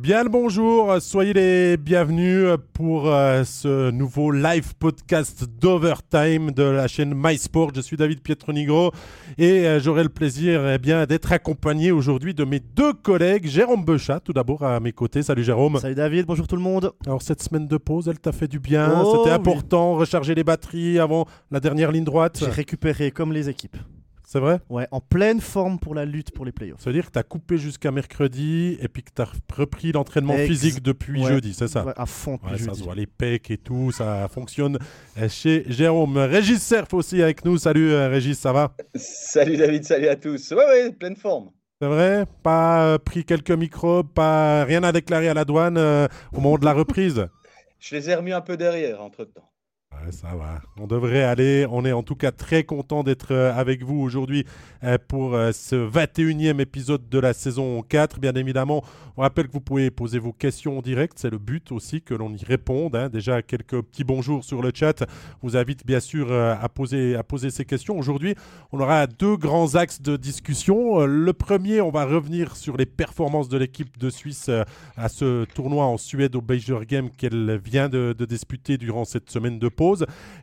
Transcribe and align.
Bien 0.00 0.22
le 0.22 0.30
bonjour, 0.30 0.96
soyez 1.02 1.34
les 1.34 1.76
bienvenus 1.76 2.46
pour 2.72 3.08
euh, 3.12 3.44
ce 3.44 3.90
nouveau 3.90 4.30
live 4.30 4.74
podcast 4.78 5.44
d'Overtime 5.60 6.52
de 6.52 6.62
la 6.62 6.88
chaîne 6.88 7.12
MySport. 7.14 7.72
Je 7.74 7.82
suis 7.82 7.98
David 7.98 8.22
Pietronigro 8.22 8.92
et 9.36 9.66
euh, 9.66 9.78
j'aurai 9.78 10.02
le 10.02 10.08
plaisir 10.08 10.66
eh 10.70 10.78
bien 10.78 11.04
d'être 11.04 11.30
accompagné 11.32 11.90
aujourd'hui 11.92 12.32
de 12.32 12.44
mes 12.44 12.60
deux 12.60 12.94
collègues, 12.94 13.46
Jérôme 13.46 13.84
Bechat, 13.84 14.20
tout 14.20 14.32
d'abord 14.32 14.62
à 14.62 14.80
mes 14.80 14.92
côtés. 14.92 15.22
Salut 15.22 15.44
Jérôme. 15.44 15.78
Salut 15.78 15.94
David, 15.94 16.24
bonjour 16.24 16.48
tout 16.48 16.56
le 16.56 16.62
monde. 16.62 16.92
Alors 17.04 17.20
cette 17.20 17.42
semaine 17.42 17.68
de 17.68 17.76
pause, 17.76 18.08
elle 18.08 18.20
t'a 18.20 18.32
fait 18.32 18.48
du 18.48 18.58
bien, 18.58 19.02
Oh, 19.04 19.16
c'était 19.18 19.34
oui. 19.34 19.36
important, 19.36 19.96
recharger 19.96 20.34
les 20.34 20.44
batteries 20.44 20.98
avant 20.98 21.26
la 21.50 21.60
dernière 21.60 21.92
ligne 21.92 22.04
droite. 22.04 22.38
J'ai 22.40 22.50
récupéré 22.50 23.10
comme 23.10 23.34
les 23.34 23.50
équipes. 23.50 23.76
C'est 24.32 24.38
vrai? 24.38 24.60
Ouais, 24.68 24.86
en 24.92 25.00
pleine 25.00 25.40
forme 25.40 25.80
pour 25.80 25.92
la 25.92 26.04
lutte 26.04 26.30
pour 26.30 26.44
les 26.44 26.52
playoffs. 26.52 26.78
Ça 26.78 26.90
veut 26.90 26.94
dire 26.94 27.06
que 27.06 27.10
tu 27.10 27.18
as 27.18 27.24
coupé 27.24 27.58
jusqu'à 27.58 27.90
mercredi 27.90 28.78
et 28.80 28.86
puis 28.86 29.02
que 29.02 29.10
tu 29.12 29.20
as 29.20 29.28
repris 29.52 29.90
l'entraînement 29.90 30.34
Ex- 30.34 30.46
physique 30.46 30.82
depuis 30.84 31.20
Ouais. 31.20 31.30
jeudi, 31.30 31.52
c'est 31.52 31.66
ça? 31.66 31.84
Ouais, 31.84 31.92
à 31.96 32.06
fond 32.06 32.34
depuis 32.34 32.52
Ouais, 32.52 32.58
ça 32.58 32.74
se 32.74 32.84
voit, 32.84 32.94
les 32.94 33.08
pecs 33.08 33.50
et 33.50 33.58
tout, 33.58 33.90
ça 33.90 34.28
fonctionne 34.28 34.78
euh, 35.18 35.28
chez 35.28 35.64
Jérôme. 35.66 36.16
Régis 36.16 36.62
Cerf 36.62 36.86
aussi 36.92 37.20
avec 37.20 37.44
nous. 37.44 37.58
Salut 37.58 37.90
euh, 37.90 38.06
Régis, 38.08 38.38
ça 38.38 38.52
va? 38.52 38.72
Salut 38.94 39.56
David, 39.56 39.82
salut 39.82 40.06
à 40.06 40.14
tous. 40.14 40.52
Ouais, 40.52 40.64
ouais, 40.64 40.92
pleine 40.92 41.16
forme. 41.16 41.50
C'est 41.82 41.88
vrai? 41.88 42.24
Pas 42.44 42.84
euh, 42.86 42.98
pris 42.98 43.24
quelques 43.24 43.50
microbes, 43.50 44.12
pas 44.14 44.62
rien 44.62 44.84
à 44.84 44.92
déclarer 44.92 45.28
à 45.28 45.34
la 45.34 45.44
douane 45.44 45.76
euh, 45.76 46.06
au 46.32 46.40
moment 46.40 46.56
de 46.56 46.64
la 46.64 46.72
reprise? 46.72 47.26
Je 47.80 47.96
les 47.96 48.08
ai 48.10 48.14
remis 48.14 48.32
un 48.32 48.42
peu 48.42 48.56
derrière 48.56 49.00
entre 49.02 49.24
temps. 49.24 49.42
Ouais, 49.42 49.49
ça 50.10 50.34
va. 50.34 50.60
On 50.78 50.86
devrait 50.86 51.22
aller. 51.22 51.66
On 51.70 51.84
est 51.84 51.92
en 51.92 52.02
tout 52.02 52.14
cas 52.14 52.32
très 52.32 52.64
content 52.64 53.02
d'être 53.02 53.32
euh, 53.32 53.52
avec 53.54 53.82
vous 53.82 54.00
aujourd'hui 54.00 54.44
euh, 54.82 54.98
pour 55.08 55.34
euh, 55.34 55.52
ce 55.52 55.76
21e 55.76 56.60
épisode 56.60 57.08
de 57.08 57.18
la 57.18 57.32
saison 57.32 57.82
4. 57.82 58.18
Bien 58.18 58.32
évidemment, 58.34 58.82
on 59.16 59.22
rappelle 59.22 59.48
que 59.48 59.52
vous 59.52 59.60
pouvez 59.60 59.90
poser 59.90 60.18
vos 60.18 60.32
questions 60.32 60.78
en 60.78 60.82
direct. 60.82 61.14
C'est 61.16 61.30
le 61.30 61.38
but 61.38 61.70
aussi 61.72 62.02
que 62.02 62.14
l'on 62.14 62.32
y 62.32 62.44
réponde. 62.44 62.96
hein. 62.96 63.08
Déjà, 63.08 63.42
quelques 63.42 63.80
petits 63.82 64.04
bonjours 64.04 64.44
sur 64.44 64.62
le 64.62 64.72
chat. 64.74 65.00
Je 65.00 65.06
vous 65.42 65.56
invite 65.56 65.86
bien 65.86 66.00
sûr 66.00 66.32
à, 66.32 66.68
poser, 66.68 67.16
ces 67.50 67.64
questions. 67.64 67.98
Aujourd'hui, 67.98 68.34
on 68.72 68.80
aura 68.80 69.06
deux 69.06 69.36
grands 69.36 69.74
axes 69.74 70.00
de 70.00 70.16
discussion. 70.16 71.04
Le 71.04 71.32
premier, 71.32 71.80
on 71.80 71.90
va 71.90 72.04
revenir 72.04 72.56
sur 72.56 72.76
les 72.76 72.86
performances 72.86 73.48
de 73.48 73.58
l'équipe 73.58 73.98
de 73.98 74.10
Suisse 74.10 74.50
à 74.96 75.08
ce 75.08 75.44
tournoi 75.44 75.84
en 75.84 75.98
Suède 75.98 76.34
au 76.36 76.40
Beijing 76.40 76.84
Game 76.84 77.10
qu'elle 77.10 77.60
vient 77.62 77.88
de, 77.88 78.14
de 78.16 78.24
disputer 78.24 78.78
durant 78.78 79.04
cette 79.04 79.30
semaine 79.30 79.58
de 79.58 79.68
pause. 79.68 79.89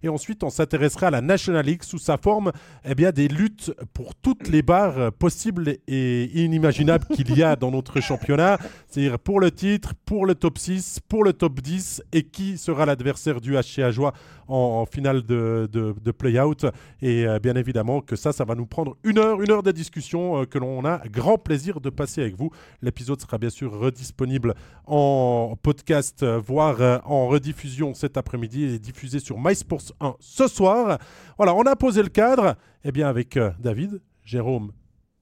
Et 0.04 0.10
ensuite, 0.10 0.44
on 0.44 0.50
s'intéressera 0.50 1.08
à 1.08 1.12
la 1.12 1.22
National 1.22 1.66
League 1.66 1.84
sous 1.84 2.00
sa 2.00 2.18
forme 2.18 2.52
eh 2.86 2.96
bien, 2.96 3.12
des 3.12 3.28
luttes 3.28 3.72
pour 3.94 4.16
toutes 4.16 4.48
les 4.48 4.62
barres 4.62 5.12
possibles 5.14 5.78
et 5.88 6.44
inimaginables 6.44 7.06
qu'il 7.08 7.38
y 7.38 7.44
a 7.44 7.56
dans 7.56 7.72
notre 7.72 8.02
championnat. 8.02 8.58
C'est-à-dire 8.88 9.20
pour 9.20 9.40
le 9.40 9.52
titre, 9.52 9.94
pour 10.06 10.26
le 10.26 10.36
top 10.36 10.58
6, 10.58 11.00
pour 11.08 11.24
le 11.24 11.34
top 11.34 11.60
10 11.62 12.04
et 12.14 12.24
qui 12.24 12.58
sera 12.58 12.86
l'adversaire 12.86 13.42
du 13.42 13.56
HC 13.56 13.80
Ajoie 13.80 14.14
en, 14.48 14.86
finale 14.86 15.24
de, 15.24 15.70
de, 15.72 16.12
play-out. 16.12 16.66
Et 17.02 17.28
euh, 17.28 17.40
bien 17.40 17.56
évidemment 17.56 18.02
que 18.02 18.16
ça, 18.16 18.32
ça 18.32 18.46
va 18.46 18.56
nous 18.56 18.66
prendre 18.66 18.98
une 19.04 19.18
heure, 19.18 19.42
une 19.42 19.52
heure 19.52 19.64
de 19.64 19.72
discussion 19.72 20.42
euh, 20.42 20.46
que 20.46 20.58
l'on 20.58 20.86
a 20.86 21.00
grand 21.10 21.38
plaisir 21.38 21.82
de 21.82 21.90
passer 21.90 22.22
avec 22.22 22.36
vous. 22.36 22.52
L'épisode 22.82 23.20
sera 23.22 23.38
bien 23.38 23.50
sûr 23.50 23.78
redisponible 23.78 24.56
en 24.86 25.58
podcast, 25.62 26.24
euh, 26.24 26.40
voire 26.40 27.02
en 27.06 27.28
rediffusion 27.28 27.94
cet 27.94 28.18
après-midi 28.18 28.64
et 28.64 28.80
diffusé 28.80 29.20
sur 29.20 29.37
MySports 29.38 29.94
1 30.00 30.16
ce 30.20 30.48
soir. 30.48 31.00
Voilà, 31.38 31.54
on 31.56 31.64
a 31.64 31.76
posé 31.76 32.02
le 32.02 32.10
cadre. 32.10 32.56
Eh 32.84 32.92
bien, 32.92 33.08
avec 33.08 33.38
euh, 33.38 33.52
David, 33.60 34.02
Jérôme 34.24 34.72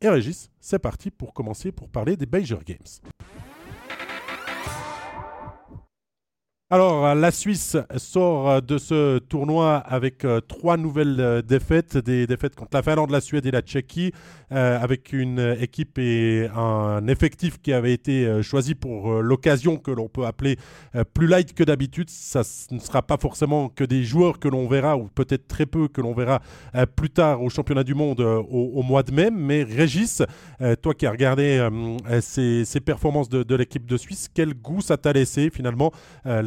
et 0.01 0.09
Régis, 0.09 0.50
c'est 0.59 0.79
parti 0.79 1.12
pour 1.12 1.34
commencer 1.34 1.72
pour 1.72 1.89
parler 1.89 2.16
des 2.17 2.25
Beijing 2.25 2.63
Games. 2.66 2.78
Alors, 6.71 7.13
la 7.13 7.29
Suisse 7.29 7.77
sort 7.95 8.59
de 8.59 8.79
ce 8.79 9.19
tournoi 9.19 9.75
avec 9.77 10.25
euh, 10.25 10.41
trois 10.41 10.77
nouvelles 10.77 11.19
euh, 11.19 11.41
défaites, 11.43 11.95
des 11.95 12.25
défaites 12.25 12.55
contre 12.55 12.71
la 12.73 12.81
Finlande, 12.81 13.11
la 13.11 13.21
Suède 13.21 13.45
et 13.45 13.51
la 13.51 13.61
Tchéquie, 13.61 14.13
euh, 14.51 14.81
avec 14.81 15.13
une 15.13 15.55
équipe 15.59 15.99
et 15.99 16.49
un 16.55 17.05
effectif 17.05 17.61
qui 17.61 17.71
avait 17.71 17.93
été 17.93 18.41
choisi 18.41 18.73
pour 18.73 19.21
l'occasion 19.21 19.77
que 19.77 19.91
l'on 19.91 20.07
peut 20.07 20.25
appeler 20.25 20.57
plus 21.13 21.27
light 21.27 21.53
que 21.53 21.63
d'habitude. 21.63 22.09
Ça 22.09 22.41
ne 22.71 22.79
sera 22.79 23.03
pas 23.03 23.17
forcément 23.17 23.69
que 23.69 23.83
des 23.83 24.03
joueurs 24.03 24.39
que 24.39 24.47
l'on 24.47 24.67
verra, 24.67 24.97
ou 24.97 25.07
peut-être 25.07 25.47
très 25.47 25.67
peu 25.67 25.87
que 25.87 26.01
l'on 26.01 26.15
verra 26.15 26.41
plus 26.95 27.11
tard 27.11 27.43
au 27.43 27.49
championnat 27.49 27.83
du 27.83 27.93
monde 27.93 28.21
au, 28.21 28.81
mois 28.81 29.03
de 29.03 29.11
mai. 29.11 29.29
Mais 29.31 29.63
Régis, 29.63 30.23
toi 30.81 30.93
qui 30.95 31.05
as 31.05 31.11
regardé 31.11 31.67
ces, 32.21 32.65
ces 32.65 32.79
performances 32.79 33.29
de, 33.29 33.43
de 33.43 33.55
l'équipe 33.55 33.85
de 33.85 33.97
Suisse, 33.97 34.29
quel 34.33 34.53
goût 34.53 34.81
ça 34.81 34.97
t'a 34.97 35.13
laissé 35.13 35.49
finalement 35.49 35.91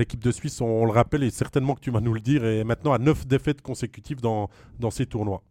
L'équipe 0.09 0.25
de 0.25 0.33
Suisse, 0.33 0.63
on, 0.63 0.87
le 0.87 0.91
rappelle, 0.91 1.23
et 1.23 1.29
certainement 1.29 1.75
que 1.75 1.81
tu 1.81 1.91
vas 1.91 2.01
nous 2.01 2.15
le 2.15 2.21
dire, 2.21 2.43
est 2.43 2.65
maintenant 2.65 2.95
à 2.95 2.99
9 2.99 3.27
défaites 3.27 3.61
consécutives 3.61 4.23
dans, 4.23 4.49
dans 4.79 4.91
ces 4.91 5.05
tournois. 5.05 5.43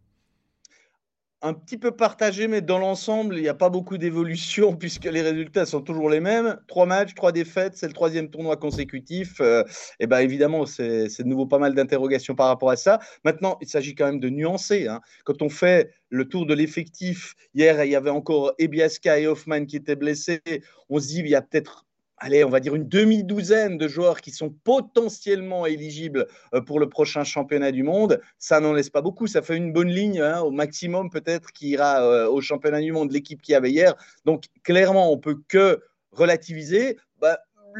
Un 1.42 1.54
petit 1.54 1.78
peu 1.78 1.92
partagé, 1.92 2.48
mais 2.48 2.60
dans 2.60 2.80
l'ensemble, 2.80 3.36
il 3.36 3.42
n'y 3.42 3.48
a 3.48 3.54
pas 3.54 3.70
beaucoup 3.70 3.98
d'évolution 3.98 4.74
puisque 4.76 5.04
les 5.04 5.22
résultats 5.22 5.64
sont 5.64 5.80
toujours 5.80 6.10
les 6.10 6.18
mêmes. 6.18 6.58
Trois 6.66 6.86
matchs, 6.86 7.14
trois 7.14 7.30
défaites, 7.30 7.76
c'est 7.76 7.86
le 7.86 7.92
troisième 7.92 8.30
tournoi 8.30 8.56
consécutif. 8.56 9.40
Euh, 9.40 9.62
et 10.00 10.08
ben 10.08 10.18
évidemment, 10.18 10.66
c'est 10.66 11.06
de 11.06 11.28
nouveau 11.28 11.46
pas 11.46 11.60
mal 11.60 11.76
d'interrogations 11.76 12.34
par 12.34 12.48
rapport 12.48 12.70
à 12.70 12.76
ça. 12.76 12.98
Maintenant, 13.24 13.58
il 13.60 13.68
s'agit 13.68 13.94
quand 13.94 14.06
même 14.06 14.18
de 14.18 14.28
nuancer. 14.28 14.88
hein. 14.88 15.00
Quand 15.24 15.40
on 15.40 15.48
fait 15.48 15.92
le 16.08 16.28
tour 16.28 16.46
de 16.46 16.54
l'effectif, 16.54 17.36
hier, 17.54 17.84
il 17.84 17.92
y 17.92 17.94
avait 17.94 18.10
encore 18.10 18.54
Ebiaska 18.58 19.20
et 19.20 19.28
Hoffman 19.28 19.66
qui 19.66 19.76
étaient 19.76 19.94
blessés. 19.94 20.40
On 20.88 20.98
se 20.98 21.06
dit, 21.06 21.20
il 21.20 21.28
y 21.28 21.36
a 21.36 21.42
peut-être 21.42 21.86
allez, 22.20 22.44
on 22.44 22.48
va 22.48 22.60
dire 22.60 22.74
une 22.74 22.88
demi-douzaine 22.88 23.78
de 23.78 23.88
joueurs 23.88 24.20
qui 24.20 24.30
sont 24.30 24.50
potentiellement 24.50 25.66
éligibles 25.66 26.26
euh, 26.54 26.60
pour 26.60 26.80
le 26.80 26.88
prochain 26.88 27.24
championnat 27.24 27.72
du 27.72 27.82
monde. 27.82 28.20
Ça 28.38 28.60
n'en 28.60 28.72
laisse 28.72 28.90
pas 28.90 29.02
beaucoup. 29.02 29.26
Ça 29.26 29.42
fait 29.42 29.56
une 29.56 29.72
bonne 29.72 29.90
ligne 29.90 30.20
hein, 30.20 30.40
au 30.40 30.50
maximum 30.50 31.10
peut-être 31.10 31.52
qui 31.52 31.70
ira 31.70 32.02
euh, 32.02 32.28
au 32.28 32.40
championnat 32.40 32.80
du 32.80 32.92
monde, 32.92 33.12
l'équipe 33.12 33.42
qui 33.42 33.54
avait 33.54 33.70
hier. 33.70 33.94
Donc 34.24 34.44
clairement, 34.62 35.12
on 35.12 35.18
peut 35.18 35.38
que 35.48 35.82
relativiser. 36.12 36.96
Bah, 37.20 37.38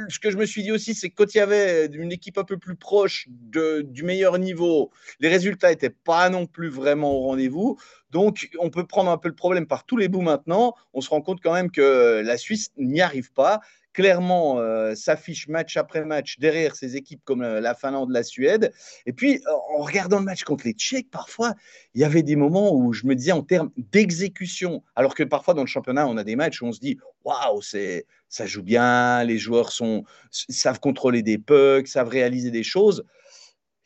ce 0.08 0.18
que 0.18 0.30
je 0.30 0.36
me 0.36 0.46
suis 0.46 0.62
dit 0.62 0.70
aussi, 0.70 0.94
c'est 0.94 1.10
que 1.10 1.14
quand 1.16 1.34
il 1.34 1.38
y 1.38 1.40
avait 1.40 1.86
une 1.86 2.12
équipe 2.12 2.38
un 2.38 2.44
peu 2.44 2.56
plus 2.56 2.76
proche 2.76 3.26
du 3.28 4.02
meilleur 4.02 4.38
niveau, 4.38 4.90
les 5.18 5.28
résultats 5.28 5.70
n'étaient 5.70 5.90
pas 5.90 6.28
non 6.28 6.46
plus 6.46 6.68
vraiment 6.68 7.12
au 7.12 7.20
rendez-vous. 7.22 7.78
Donc, 8.10 8.50
on 8.60 8.70
peut 8.70 8.86
prendre 8.86 9.10
un 9.10 9.18
peu 9.18 9.28
le 9.28 9.34
problème 9.34 9.66
par 9.66 9.84
tous 9.84 9.96
les 9.96 10.08
bouts 10.08 10.20
maintenant. 10.20 10.74
On 10.94 11.00
se 11.00 11.10
rend 11.10 11.20
compte 11.20 11.40
quand 11.42 11.52
même 11.52 11.70
que 11.70 12.22
la 12.24 12.36
Suisse 12.36 12.70
n'y 12.76 13.00
arrive 13.00 13.32
pas 13.32 13.60
clairement 13.98 14.60
euh, 14.60 14.94
s'affiche 14.94 15.48
match 15.48 15.76
après 15.76 16.04
match 16.04 16.38
derrière 16.38 16.76
ces 16.76 16.94
équipes 16.94 17.20
comme 17.24 17.42
euh, 17.42 17.60
la 17.60 17.74
Finlande, 17.74 18.12
la 18.12 18.22
Suède. 18.22 18.72
Et 19.06 19.12
puis, 19.12 19.42
euh, 19.44 19.50
en 19.76 19.82
regardant 19.82 20.20
le 20.20 20.24
match 20.24 20.44
contre 20.44 20.66
les 20.66 20.72
Tchèques, 20.72 21.10
parfois, 21.10 21.54
il 21.94 22.00
y 22.00 22.04
avait 22.04 22.22
des 22.22 22.36
moments 22.36 22.72
où 22.72 22.92
je 22.92 23.08
me 23.08 23.16
disais 23.16 23.32
en 23.32 23.42
termes 23.42 23.72
d'exécution, 23.76 24.84
alors 24.94 25.16
que 25.16 25.24
parfois 25.24 25.52
dans 25.52 25.62
le 25.62 25.66
championnat, 25.66 26.06
on 26.06 26.16
a 26.16 26.22
des 26.22 26.36
matchs 26.36 26.62
où 26.62 26.66
on 26.66 26.72
se 26.72 26.78
dit 26.78 26.96
waouh, 27.24 27.60
ça 27.60 28.46
joue 28.46 28.62
bien, 28.62 29.24
les 29.24 29.36
joueurs 29.36 29.72
sont, 29.72 30.04
savent 30.30 30.78
contrôler 30.78 31.22
des 31.22 31.38
pucks, 31.38 31.88
savent 31.88 32.08
réaliser 32.08 32.52
des 32.52 32.62
choses. 32.62 33.04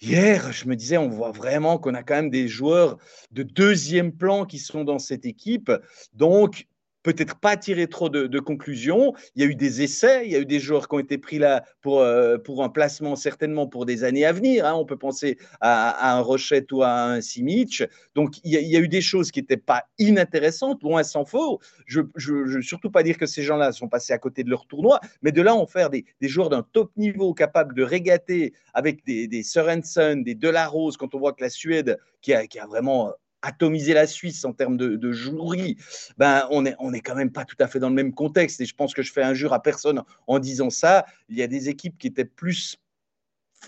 Hier, 0.02 0.52
je 0.52 0.68
me 0.68 0.76
disais, 0.76 0.98
on 0.98 1.08
voit 1.08 1.30
vraiment 1.30 1.78
qu'on 1.78 1.94
a 1.94 2.02
quand 2.02 2.16
même 2.16 2.28
des 2.28 2.48
joueurs 2.48 2.98
de 3.30 3.44
deuxième 3.44 4.12
plan 4.12 4.44
qui 4.44 4.58
sont 4.58 4.84
dans 4.84 4.98
cette 4.98 5.24
équipe. 5.24 5.72
Donc, 6.12 6.66
peut-être 7.02 7.36
pas 7.36 7.56
tirer 7.56 7.86
trop 7.86 8.08
de, 8.08 8.38
conclusions. 8.38 9.12
Il 9.36 9.42
y 9.42 9.46
a 9.46 9.48
eu 9.48 9.54
des 9.54 9.82
essais, 9.82 10.26
il 10.26 10.32
y 10.32 10.36
a 10.36 10.40
eu 10.40 10.46
des 10.46 10.60
joueurs 10.60 10.88
qui 10.88 10.94
ont 10.96 10.98
été 10.98 11.18
pris 11.18 11.38
là 11.38 11.64
pour, 11.80 12.00
euh, 12.00 12.38
pour 12.38 12.64
un 12.64 12.68
placement 12.68 13.14
certainement 13.14 13.66
pour 13.66 13.86
des 13.86 14.04
années 14.04 14.24
à 14.24 14.32
venir. 14.32 14.66
Hein. 14.66 14.74
On 14.74 14.84
peut 14.84 14.96
penser 14.96 15.38
à, 15.60 16.16
un 16.16 16.20
Rochette 16.20 16.72
ou 16.72 16.82
à 16.82 17.04
un 17.04 17.20
Simic. 17.20 17.84
Donc 18.14 18.36
il 18.44 18.52
y, 18.52 18.76
a, 18.76 18.80
eu 18.80 18.88
des 18.88 19.00
choses 19.00 19.30
qui 19.30 19.40
n'étaient 19.40 19.56
pas 19.56 19.84
inintéressantes, 19.98 20.82
loin 20.82 21.02
s'en 21.02 21.24
faut. 21.24 21.60
Je 21.86 22.00
ne 22.00 22.54
veux 22.54 22.62
surtout 22.62 22.90
pas 22.90 23.02
dire 23.02 23.18
que 23.18 23.26
ces 23.26 23.42
gens-là 23.42 23.72
sont 23.72 23.88
passés 23.88 24.12
à 24.12 24.18
côté 24.18 24.42
de 24.44 24.50
leur 24.50 24.66
tournoi, 24.66 25.00
mais 25.22 25.32
de 25.32 25.42
là 25.42 25.54
en 25.54 25.66
faire 25.66 25.90
des, 25.90 26.04
des 26.20 26.28
joueurs 26.28 26.48
d'un 26.48 26.66
top 26.72 26.90
niveau 26.96 27.34
capables 27.34 27.74
de 27.74 27.82
régater 27.82 28.52
avec 28.74 29.04
des, 29.04 29.28
des 29.28 29.42
Sørensen, 29.42 30.24
des 30.24 30.34
Delarose, 30.34 30.96
quand 30.96 31.14
on 31.14 31.18
voit 31.18 31.32
que 31.32 31.42
la 31.42 31.50
Suède, 31.50 31.98
qui 32.20 32.32
a, 32.32 32.46
qui 32.46 32.58
a 32.58 32.66
vraiment 32.66 33.12
atomiser 33.42 33.94
la 33.94 34.06
Suisse 34.06 34.44
en 34.44 34.52
termes 34.52 34.76
de, 34.76 35.12
jouerie, 35.12 35.76
ben 36.16 36.46
on 36.50 36.64
est, 36.64 36.74
on 36.78 36.92
est 36.92 37.00
quand 37.00 37.14
même 37.14 37.32
pas 37.32 37.44
tout 37.44 37.56
à 37.58 37.66
fait 37.66 37.78
dans 37.78 37.88
le 37.88 37.94
même 37.94 38.14
contexte. 38.14 38.60
Et 38.60 38.64
je 38.64 38.74
pense 38.74 38.94
que 38.94 39.02
je 39.02 39.12
fais 39.12 39.22
injure 39.22 39.52
à 39.52 39.62
personne 39.62 40.02
en 40.26 40.38
disant 40.38 40.70
ça. 40.70 41.04
Il 41.28 41.36
y 41.36 41.42
a 41.42 41.46
des 41.46 41.68
équipes 41.68 41.98
qui 41.98 42.06
étaient 42.06 42.24
plus 42.24 42.78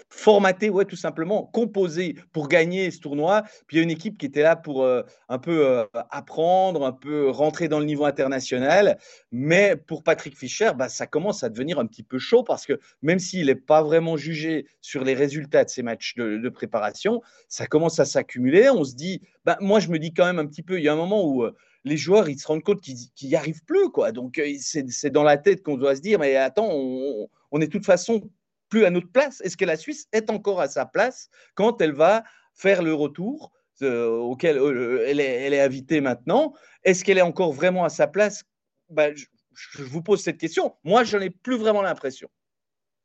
formatées, 0.09 0.71
ouais, 0.71 0.85
tout 0.85 0.97
simplement, 0.97 1.45
composées 1.45 2.17
pour 2.33 2.49
gagner 2.49 2.91
ce 2.91 3.01
tournoi. 3.01 3.43
Puis 3.67 3.77
il 3.77 3.79
y 3.79 3.81
a 3.81 3.83
une 3.83 3.91
équipe 3.91 4.19
qui 4.19 4.27
était 4.27 4.43
là 4.43 4.57
pour 4.57 4.83
euh, 4.83 5.03
un 5.29 5.39
peu 5.39 5.67
euh, 5.67 5.85
apprendre, 6.11 6.85
un 6.85 6.93
peu 6.93 7.31
rentrer 7.31 7.69
dans 7.69 7.79
le 7.79 7.85
niveau 7.85 8.05
international. 8.05 8.99
Mais 9.33 9.77
pour 9.77 10.03
Patrick 10.03 10.37
Fischer, 10.37 10.73
ben, 10.77 10.89
ça 10.89 11.07
commence 11.07 11.43
à 11.43 11.49
devenir 11.49 11.79
un 11.79 11.87
petit 11.87 12.03
peu 12.03 12.19
chaud 12.19 12.43
parce 12.43 12.67
que 12.67 12.79
même 13.03 13.19
s'il 13.19 13.47
n'est 13.47 13.55
pas 13.55 13.83
vraiment 13.83 14.17
jugé 14.17 14.67
sur 14.81 15.05
les 15.05 15.15
résultats 15.15 15.65
de 15.65 15.71
ces 15.71 15.83
matchs 15.83 16.15
de, 16.17 16.49
préparation, 16.49 17.21
ça 17.49 17.67
commence 17.67 17.99
à 17.99 18.05
s'accumuler. 18.05 18.71
On 18.71 18.85
se 18.85 18.95
dit, 18.95 19.23
ben, 19.45 19.57
moi 19.61 19.81
je 19.81 19.89
me 19.89 19.99
dis 19.99 20.13
quand 20.13 20.25
même 20.25 20.39
un 20.39 20.47
petit 20.47 20.63
peu, 20.63 20.79
il 20.79 20.85
y 20.85 20.89
a 20.89 20.93
un 20.93 20.97
moment 20.97 21.25
où 21.25 21.43
euh, 21.43 21.53
les 21.85 21.97
joueurs, 21.97 22.29
ils 22.29 22.39
se 22.39 22.47
rendent 22.47 22.63
compte 22.63 22.81
qu'ils 22.81 22.97
n'y 23.23 23.35
arrivent 23.35 23.65
plus. 23.65 23.91
Quoi. 23.91 24.11
Donc, 24.11 24.41
c'est 24.59 25.11
dans 25.11 25.23
la 25.23 25.37
tête 25.37 25.63
qu'on 25.63 25.77
doit 25.77 25.95
se 25.97 26.01
dire, 26.01 26.19
mais 26.19 26.35
attends, 26.37 26.71
on, 26.71 27.29
on 27.51 27.61
est 27.61 27.67
de 27.67 27.71
toute 27.71 27.85
façon 27.85 28.23
plus 28.75 28.85
à 28.85 28.91
notre 28.91 29.13
place. 29.13 29.41
Est-ce 29.43 29.57
que 29.57 29.65
la 29.65 29.77
Suisse 29.77 30.09
est 30.13 30.31
encore 30.31 30.61
à 30.61 30.67
sa 30.67 30.85
place 30.85 31.29
quand 31.55 31.81
elle 31.81 31.93
va 31.93 32.25
faire 32.55 32.83
le 32.83 32.93
retour 32.93 33.53
euh, 33.83 34.09
auquel 34.17 34.59
euh, 34.59 35.05
elle, 35.07 35.21
est, 35.21 35.45
elle, 35.45 35.55
est, 35.55 35.61
invitée 35.61 36.01
maintenant? 36.01 36.55
Est-ce 36.83 37.05
qu'elle 37.05 37.19
est 37.19 37.23
encore 37.23 37.53
vraiment 37.53 37.85
à 37.85 37.89
sa 37.89 38.09
place? 38.09 38.43
Ben, 38.91 39.15
je, 39.15 39.27
je, 39.53 39.85
vous 39.85 40.03
pose 40.03 40.21
cette 40.21 40.39
question. 40.39 40.75
Moi, 40.83 41.05
je 41.05 41.17
n'en 41.17 41.23
ai 41.23 41.31
plus 41.31 41.57
vraiment 41.57 41.83
l'impression. 41.83 42.29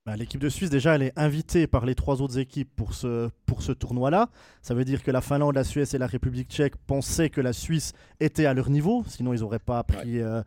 Bah, 0.07 0.15
l'équipe 0.15 0.41
de 0.41 0.49
Suisse, 0.49 0.71
déjà, 0.71 0.95
elle 0.95 1.03
est 1.03 1.13
invitée 1.15 1.67
par 1.67 1.85
les 1.85 1.93
trois 1.93 2.23
autres 2.23 2.39
équipes 2.39 2.75
pour 2.75 2.95
ce, 2.95 3.29
pour 3.45 3.61
ce 3.61 3.71
tournoi-là. 3.71 4.29
Ça 4.63 4.73
veut 4.73 4.85
dire 4.85 5.03
que 5.03 5.11
la 5.11 5.21
Finlande, 5.21 5.53
la 5.53 5.63
Suisse 5.63 5.93
et 5.93 5.99
la 5.99 6.07
République 6.07 6.49
tchèque 6.49 6.77
pensaient 6.87 7.29
que 7.29 7.41
la 7.41 7.53
Suisse 7.53 7.93
était 8.19 8.47
à 8.47 8.55
leur 8.55 8.71
niveau, 8.71 9.03
sinon 9.05 9.35
ils 9.35 9.41
n'auraient 9.41 9.59
pas, 9.59 9.83
pris, 9.83 10.19
euh, 10.19 10.41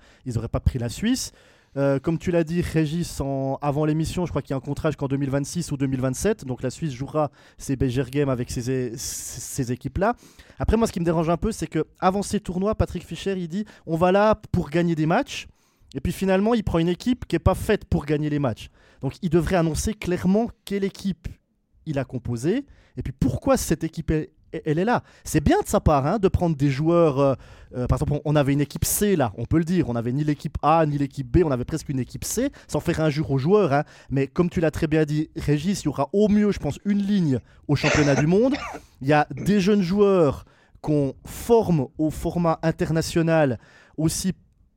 pas 0.51 0.59
pris 0.59 0.81
la 0.81 0.89
Suisse. 0.89 1.31
Euh, 1.77 1.99
comme 1.99 2.19
tu 2.19 2.31
l'as 2.31 2.45
dit, 2.45 2.61
Régis, 2.61 3.21
avant 3.63 3.85
l'émission, 3.85 4.27
je 4.27 4.31
crois 4.31 4.43
qu'il 4.43 4.51
y 4.51 4.55
a 4.55 4.57
un 4.57 4.61
contrat 4.61 4.91
jusqu'en 4.91 5.09
2026 5.09 5.73
ou 5.73 5.77
2027. 5.77 6.45
Donc 6.45 6.63
la 6.63 6.71
Suisse 6.71 6.93
jouera 6.93 7.31
ses 7.59 7.77
Beger 7.77 8.05
Games 8.11 8.29
avec 8.29 8.51
ces, 8.51 8.97
ces 8.97 9.73
équipes-là. 9.73 10.15
Après, 10.59 10.77
moi, 10.77 10.87
ce 10.87 10.93
qui 10.93 11.01
me 11.01 11.05
dérange 11.05 11.31
un 11.31 11.37
peu, 11.37 11.53
c'est 11.53 11.67
que 11.67 11.85
avant 11.99 12.23
ces 12.23 12.41
tournois, 12.41 12.75
Patrick 12.75 13.05
Fischer, 13.05 13.35
il 13.37 13.49
dit 13.49 13.65
on 13.87 13.97
va 13.97 14.13
là 14.13 14.35
pour 14.53 14.71
gagner 14.71 14.95
des 14.95 15.07
matchs. 15.07 15.47
Et 15.95 16.01
puis 16.01 16.13
finalement, 16.13 16.55
il 16.55 16.65
prend 16.65 16.79
une 16.79 16.89
équipe 16.89 17.27
qui 17.27 17.35
n'est 17.35 17.41
pas 17.41 17.55
faite 17.55 17.85
pour 17.85 18.07
gagner 18.07 18.31
les 18.31 18.39
matchs. 18.39 18.69
Donc 19.01 19.15
il 19.23 19.31
devrait 19.31 19.57
annoncer 19.57 19.95
clairement 19.95 20.51
quelle 20.65 20.85
équipe 20.85 21.29
il 21.87 21.99
a 21.99 22.05
composée 22.05 22.65
et 22.97 23.03
puis 23.03 23.13
pourquoi 23.13 23.57
cette 23.57 23.85
équipe 23.85 24.11
est, 24.11 24.33
elle 24.65 24.79
est 24.79 24.85
là. 24.85 25.03
C'est 25.25 25.43
bien 25.43 25.61
de 25.61 25.67
sa 25.67 25.81
part 25.81 26.07
hein, 26.07 26.19
de 26.19 26.29
prendre 26.29 26.57
des 26.57 26.71
joueurs. 26.71 27.19
Euh, 27.19 27.35
euh, 27.75 27.87
par 27.87 27.97
exemple, 27.97 28.21
on 28.25 28.37
avait 28.37 28.53
une 28.53 28.61
équipe 28.61 28.85
C 28.85 29.17
là, 29.17 29.33
on 29.39 29.47
peut 29.47 29.59
le 29.59 29.65
dire. 29.65 29.89
On 29.89 29.97
avait 29.97 30.13
ni 30.13 30.25
l'équipe 30.25 30.57
A 30.63 30.85
ni 30.87 30.99
l'équipe 30.99 31.27
B, 31.27 31.43
on 31.45 31.51
avait 31.51 31.65
presque 31.65 31.89
une 31.89 32.01
équipe 32.01 32.25
C, 32.25 32.51
sans 32.69 32.81
faire 32.81 33.01
injure 33.01 33.31
aux 33.31 33.39
joueurs. 33.39 33.73
Hein. 33.73 33.85
Mais 34.11 34.27
comme 34.27 34.51
tu 34.51 34.61
l'as 34.61 34.71
très 34.71 34.87
bien 34.87 35.05
dit, 35.05 35.31
Régis, 35.37 35.83
il 35.83 35.87
y 35.87 35.89
aura 35.89 36.09
au 36.13 36.29
mieux, 36.29 36.53
je 36.53 36.59
pense, 36.59 36.79
une 36.85 37.03
ligne 37.03 37.39
au 37.69 37.77
championnat 37.77 38.15
du 38.15 38.27
monde. 38.27 38.55
Il 39.01 39.09
y 39.09 39.13
a 39.13 39.27
des 39.31 39.61
jeunes 39.61 39.83
joueurs 39.83 40.45
qu'on 40.81 41.15
forme 41.25 41.87
au 41.97 42.11
format 42.11 42.59
international 42.63 43.59
aussi 43.97 44.33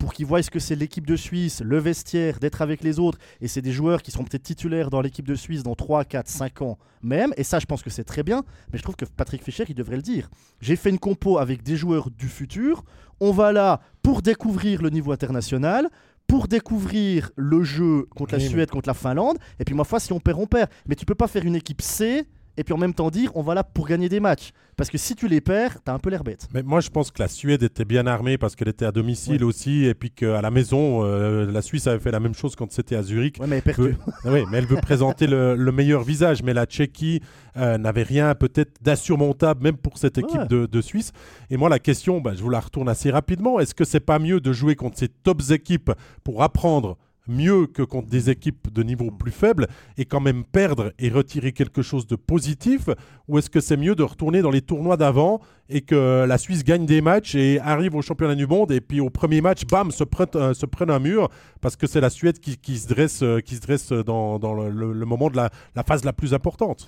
pour 0.06 0.14
qu'ils 0.14 0.28
voient 0.28 0.44
ce 0.44 0.52
que 0.52 0.60
c'est 0.60 0.76
l'équipe 0.76 1.08
de 1.08 1.16
Suisse, 1.16 1.64
le 1.66 1.80
vestiaire, 1.80 2.38
d'être 2.38 2.62
avec 2.62 2.84
les 2.84 3.00
autres. 3.00 3.18
Et 3.42 3.48
c'est 3.48 3.64
des 3.64 3.72
joueurs 3.72 4.04
qui 4.04 4.12
seront 4.12 4.24
peut-être 4.24 4.44
titulaires 4.44 4.92
dans 4.92 5.02
l'équipe 5.02 5.28
de 5.28 5.34
Suisse 5.34 5.64
dans 5.64 5.74
3, 5.74 6.06
4, 6.06 6.28
5 6.28 6.62
ans 6.62 6.78
même. 7.02 7.34
Et 7.38 7.44
ça, 7.44 7.58
je 7.58 7.66
pense 7.66 7.82
que 7.82 7.90
c'est 7.90 8.04
très 8.04 8.22
bien. 8.22 8.44
Mais 8.72 8.78
je 8.78 8.84
trouve 8.84 8.96
que 8.96 9.06
Patrick 9.06 9.44
Fischer, 9.44 9.64
il 9.68 9.74
devrait 9.74 9.96
le 9.96 10.04
dire. 10.04 10.30
J'ai 10.62 10.76
fait 10.76 10.92
une 10.92 11.00
compo 11.00 11.40
avec 11.40 11.64
des 11.64 11.76
joueurs 11.76 12.12
du 12.12 12.28
futur. 12.28 12.84
On 13.20 13.32
va 13.32 13.52
là 13.52 13.82
pour 14.04 14.22
découvrir 14.22 14.84
le 14.84 14.92
niveau 14.92 15.12
international, 15.12 15.90
pour 16.28 16.48
découvrir 16.48 17.32
le 17.36 17.64
jeu 17.64 18.06
contre 18.16 18.36
la 18.36 18.40
Suède, 18.40 18.70
contre 18.70 18.88
la 18.88 18.94
Finlande. 18.94 19.40
Et 19.60 19.66
puis, 19.66 19.74
ma 19.74 19.86
foi, 19.86 20.00
si 20.00 20.14
on 20.14 20.20
perd, 20.20 20.40
on 20.40 20.46
perd. 20.46 20.70
Mais 20.88 20.94
tu 20.94 21.08
peux 21.08 21.16
pas 21.16 21.28
faire 21.28 21.46
une 21.46 21.56
équipe 21.56 21.82
C 21.82 22.28
et 22.58 22.64
puis 22.64 22.74
en 22.74 22.78
même 22.78 22.94
temps 22.94 23.10
dire 23.10 23.32
on 23.36 23.42
va 23.42 23.54
là 23.54 23.64
pour 23.64 23.88
gagner 23.88 24.10
des 24.10 24.20
matchs. 24.20 24.52
Parce 24.78 24.90
que 24.90 24.98
si 24.98 25.16
tu 25.16 25.28
les 25.28 25.40
perds, 25.40 25.82
t'as 25.84 25.94
un 25.94 26.00
peu 26.00 26.10
l'air 26.10 26.24
bête. 26.24 26.48
Mais 26.54 26.62
moi 26.62 26.82
je 26.82 26.90
pense 26.90 27.12
que 27.12 27.22
la 27.22 27.28
Suède 27.28 27.64
était 27.64 27.86
bien 27.86 28.08
armée 28.08 28.38
parce 28.38 28.56
qu'elle 28.56 28.68
était 28.68 28.86
à 28.86 28.92
domicile 28.92 29.44
aussi 29.44 29.86
et 29.86 29.94
puis 29.94 30.12
qu'à 30.12 30.42
la 30.42 30.52
maison, 30.52 31.04
euh, 31.04 31.50
la 31.50 31.62
Suisse 31.62 31.88
avait 31.88 32.00
fait 32.00 32.12
la 32.12 32.20
même 32.20 32.34
chose 32.34 32.56
quand 32.56 32.72
c'était 32.72 32.96
à 32.96 33.04
Zurich. 33.04 33.38
Ouais, 33.40 33.48
mais 33.48 33.62
elle 33.66 33.74
veut... 33.74 33.96
oui, 34.26 34.44
mais 34.52 34.58
elle 34.58 34.66
veut 34.66 34.76
présenter 34.78 35.28
le, 35.28 35.56
meilleur 35.72 36.04
visage. 36.04 36.44
Mais 36.44 36.54
la 36.54 36.66
Tchéquie 36.66 37.22
euh, 37.58 37.78
n'avait 37.78 38.04
rien 38.04 38.36
peut-être 38.36 38.82
d'insurmontable 38.82 39.64
même 39.64 39.78
pour 39.78 39.98
cette 39.98 40.18
équipe 40.18 40.48
de, 40.48 40.82
Suisse. 40.82 41.14
Et 41.50 41.58
moi 41.58 41.70
la 41.70 41.80
question, 41.80 42.20
bah, 42.20 42.34
je 42.36 42.44
vous 42.44 42.50
la 42.50 42.60
retourne 42.60 42.90
assez 42.90 43.10
rapidement. 43.10 43.60
Est-ce 43.60 43.74
que 43.74 43.86
c'est 43.86 44.02
pas 44.02 44.20
mieux 44.20 44.40
de 44.40 44.52
jouer 44.52 44.76
contre 44.76 44.98
ces 44.98 45.08
tops 45.08 45.52
équipes 45.52 45.92
pour 46.24 46.44
apprendre 46.44 46.98
mieux 47.28 47.68
que 47.68 47.82
contre 47.82 48.08
des 48.08 48.30
équipes 48.30 48.72
de 48.72 48.84
niveau 48.84 49.12
plus 49.12 49.32
faible 49.32 49.68
et 49.98 50.06
quand 50.06 50.20
même 50.20 50.44
perdre 50.44 50.94
et 51.00 51.10
retirer 51.10 51.52
quelque 51.52 51.82
chose 51.82 52.08
de 52.08 52.16
positif 52.16 52.90
Ou 53.28 53.40
est-ce 53.40 53.50
que 53.50 53.60
c'est 53.60 53.78
mieux 53.78 53.96
de 53.96 54.04
retourner 54.04 54.42
dans 54.42 54.52
les 54.52 54.62
tournois 54.62 54.98
d'avant 54.98 55.40
et 55.70 55.82
que 55.82 56.26
la 56.28 56.38
Suisse 56.38 56.64
gagne 56.64 56.86
des 56.86 57.02
matchs 57.02 57.36
et 57.36 57.60
arrive 57.60 57.96
au 57.96 58.02
championnat 58.02 58.36
du 58.36 58.48
monde 58.48 58.72
et 58.72 58.82
puis 58.82 59.00
au 59.00 59.10
premier 59.10 59.42
match, 59.42 59.66
bam, 59.66 59.92
se 59.92 60.04
prenne, 60.04 60.28
euh, 60.36 60.54
se 60.54 60.66
prenne 60.66 60.90
un 60.90 61.00
mur 61.00 61.30
parce 61.62 61.76
que 61.76 61.88
c'est 61.88 62.02
la 62.02 62.10
Suède 62.10 62.40
qui, 62.40 62.78
se 62.78 62.88
dresse, 62.88 63.24
euh, 63.24 63.40
qui 63.40 63.56
se 63.56 63.62
dresse 63.62 63.92
dans, 63.92 64.38
le, 64.38 65.06
moment 65.06 65.30
de 65.30 65.38
la, 65.38 65.50
la 65.76 65.84
phase 65.84 66.04
la 66.04 66.14
plus 66.14 66.34
importante. 66.34 66.88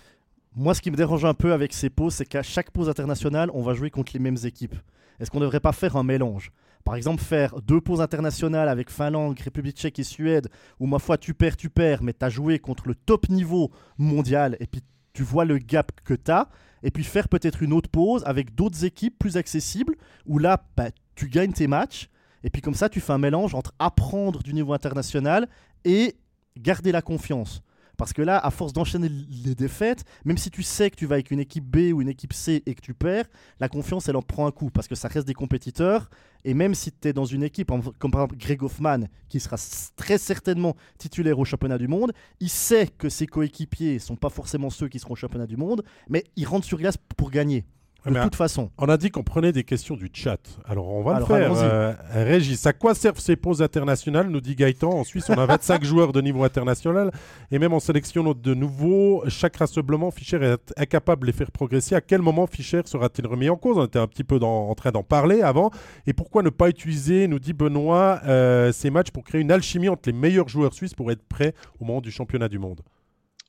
Moi, 0.56 0.74
ce 0.74 0.82
qui 0.82 0.90
me 0.90 0.96
dérange 0.96 1.24
un 1.24 1.36
peu 1.36 1.54
avec 1.54 1.72
ces 1.72 1.90
pauses, 1.90 2.16
c'est 2.16 2.26
qu'à 2.26 2.42
chaque 2.42 2.72
pause 2.72 2.90
internationale, 2.90 3.52
on 3.54 3.62
va 3.62 3.76
jouer 3.76 3.92
contre 3.92 4.14
les 4.14 4.20
mêmes 4.20 4.38
équipes. 4.44 4.76
Est-ce 5.20 5.30
qu'on 5.30 5.40
ne 5.40 5.46
devrait 5.46 5.60
pas 5.60 5.72
faire 5.72 5.96
un 5.96 6.04
mélange? 6.04 6.52
Par 6.88 6.96
exemple, 6.96 7.22
faire 7.22 7.62
deux 7.62 7.82
pauses 7.82 8.00
internationales 8.00 8.70
avec 8.70 8.90
Finlande, 8.90 9.38
République 9.38 9.76
tchèque 9.76 10.00
et 10.00 10.06
Suède, 10.06 10.48
où 10.80 10.88
ma 10.88 11.00
foi 11.00 11.18
tu 11.18 11.34
perds, 11.34 11.58
tu 11.58 11.70
perds, 11.70 12.02
mais 12.02 12.14
tu 12.14 12.24
as 12.24 12.30
joué 12.30 12.60
contre 12.60 12.88
le 12.88 12.96
top 12.96 13.28
niveau 13.28 13.72
mondial 13.98 14.56
et 14.62 14.68
puis 14.68 14.82
tu 15.12 15.22
vois 15.22 15.44
le 15.44 15.58
gap 15.58 15.92
que 16.06 16.14
tu 16.14 16.32
as, 16.32 16.48
et 16.84 16.90
puis 16.90 17.04
faire 17.04 17.28
peut-être 17.28 17.62
une 17.62 17.74
autre 17.74 17.90
pause 17.90 18.24
avec 18.26 18.56
d'autres 18.56 18.86
équipes 18.86 19.20
plus 19.20 19.36
accessibles, 19.36 19.96
où 20.26 20.40
là 20.40 20.64
bah, 20.78 20.92
tu 21.16 21.28
gagnes 21.28 21.52
tes 21.52 21.68
matchs, 21.68 22.08
et 22.46 22.50
puis 22.50 22.62
comme 22.62 22.74
ça 22.74 22.88
tu 22.88 23.02
fais 23.02 23.12
un 23.12 23.18
mélange 23.18 23.54
entre 23.54 23.74
apprendre 23.80 24.42
du 24.42 24.54
niveau 24.54 24.72
international 24.72 25.50
et 25.84 26.16
garder 26.58 26.94
la 26.94 27.02
confiance. 27.02 27.64
Parce 27.98 28.14
que 28.14 28.22
là, 28.22 28.38
à 28.38 28.52
force 28.52 28.74
d'enchaîner 28.74 29.10
les 29.10 29.56
défaites, 29.56 30.06
même 30.24 30.38
si 30.38 30.52
tu 30.52 30.64
sais 30.64 30.90
que 30.92 30.96
tu 30.96 31.08
vas 31.08 31.16
avec 31.16 31.32
une 31.32 31.40
équipe 31.40 31.66
B 31.66 31.94
ou 31.94 32.02
une 32.02 32.10
équipe 32.10 32.32
C 32.32 32.62
et 32.66 32.76
que 32.76 32.82
tu 32.82 32.94
perds, 32.94 33.26
la 33.60 33.70
confiance, 33.70 34.08
elle 34.08 34.16
en 34.16 34.22
prend 34.22 34.46
un 34.46 34.52
coup. 34.52 34.70
Parce 34.70 34.88
que 34.88 34.96
ça 34.96 35.08
reste 35.08 35.28
des 35.28 35.34
compétiteurs. 35.34 36.10
Et 36.46 36.54
même 36.54 36.76
si 36.76 36.92
tu 36.92 37.08
es 37.08 37.14
dans 37.14 37.26
une 37.26 37.44
équipe, 37.44 37.72
comme 38.00 38.12
par 38.12 38.22
exemple 38.22 38.38
Greg 38.38 38.64
Hoffman, 38.64 39.08
qui 39.28 39.40
sera 39.40 39.58
très 39.96 40.18
certainement 40.18 40.76
titulaire 40.98 41.40
au 41.40 41.46
championnat 41.46 41.78
du 41.78 41.88
monde, 41.88 42.14
il 42.40 42.50
sait 42.50 42.88
que 42.88 43.10
ses 43.10 43.26
coéquipiers 43.26 43.96
ne 43.96 44.00
sont 44.00 44.16
pas 44.16 44.30
forcément 44.30 44.70
ceux 44.70 44.88
qui 44.88 45.00
seront 45.00 45.14
au 45.14 45.18
championnat 45.18 45.48
du 45.48 45.58
monde, 45.58 45.84
mais 46.08 46.24
il 46.36 46.46
rentre 46.46 46.66
sur 46.66 46.78
glace 46.78 46.98
pour 47.18 47.32
gagner 47.32 47.66
de 48.06 48.24
toute 48.24 48.36
façon. 48.36 48.72
On 48.78 48.88
a 48.88 48.98
dit 48.98 49.10
qu'on 49.10 49.24
prenait 49.24 49.52
des 49.52 49.64
questions 49.64 49.96
du 49.96 50.10
chat. 50.14 50.40
Alors 50.66 50.88
on 50.90 51.04
va 51.04 51.20
le 51.20 51.26
faire. 51.26 51.52
Euh, 51.54 51.94
Régis, 52.12 52.66
à 52.66 52.74
quoi 52.74 52.96
servent 52.96 53.20
ces 53.20 53.36
pauses 53.36 53.62
internationales 53.62 54.30
Nous 54.30 54.42
dit 54.42 54.56
Gaëtan. 54.56 54.92
En 54.92 55.04
Suisse, 55.04 55.30
on 55.30 55.38
a 55.38 55.46
25 55.46 55.84
joueurs 55.84 56.14
de 56.14 56.22
niveau 56.22 56.44
international. 56.44 57.12
Et 57.52 57.60
même 57.60 57.74
en 57.74 57.80
sélection 57.80 58.34
de 58.34 58.54
nouveaux, 58.54 59.24
chaque 59.28 59.58
rassemblement, 59.58 60.12
Fischer 60.12 60.44
est 60.44 60.74
incapable 60.78 61.22
de 61.22 61.28
les 61.28 61.34
faire 61.34 61.52
progresser. 61.52 61.96
À 61.96 62.02
quel 62.02 62.22
moment 62.22 62.48
Fischer 62.48 62.82
sera-t-il 62.86 63.28
remis 63.28 63.50
en 63.50 63.56
cause? 63.56 63.78
On 63.78 63.86
était 63.86 64.00
un 64.00 64.08
petit 64.08 64.24
peu 64.24 64.38
en 64.38 64.74
train 64.76 64.92
d'en 64.92 65.04
parler 65.04 65.42
avant. 65.42 65.72
Et 66.06 66.14
pourquoi 66.14 66.44
ne 66.44 66.50
pas 66.50 66.70
utiliser, 66.70 67.28
nous 67.28 67.40
dit 67.40 67.54
Benoît, 67.54 68.22
euh, 68.26 68.72
ces 68.72 68.90
matchs 68.90 69.12
pour 69.12 69.24
créer 69.24 69.42
une 69.42 69.52
alchimie 69.52 69.90
entre 69.90 70.10
les 70.10 70.14
meilleurs 70.14 70.50
joueurs 70.50 70.74
suisses 70.74 70.94
pour 70.94 71.12
être 71.12 71.24
prêts 71.28 71.54
au 71.80 71.86
moment 71.86 72.02
du 72.02 72.12
championnat 72.12 72.48
du 72.48 72.60
monde? 72.60 72.82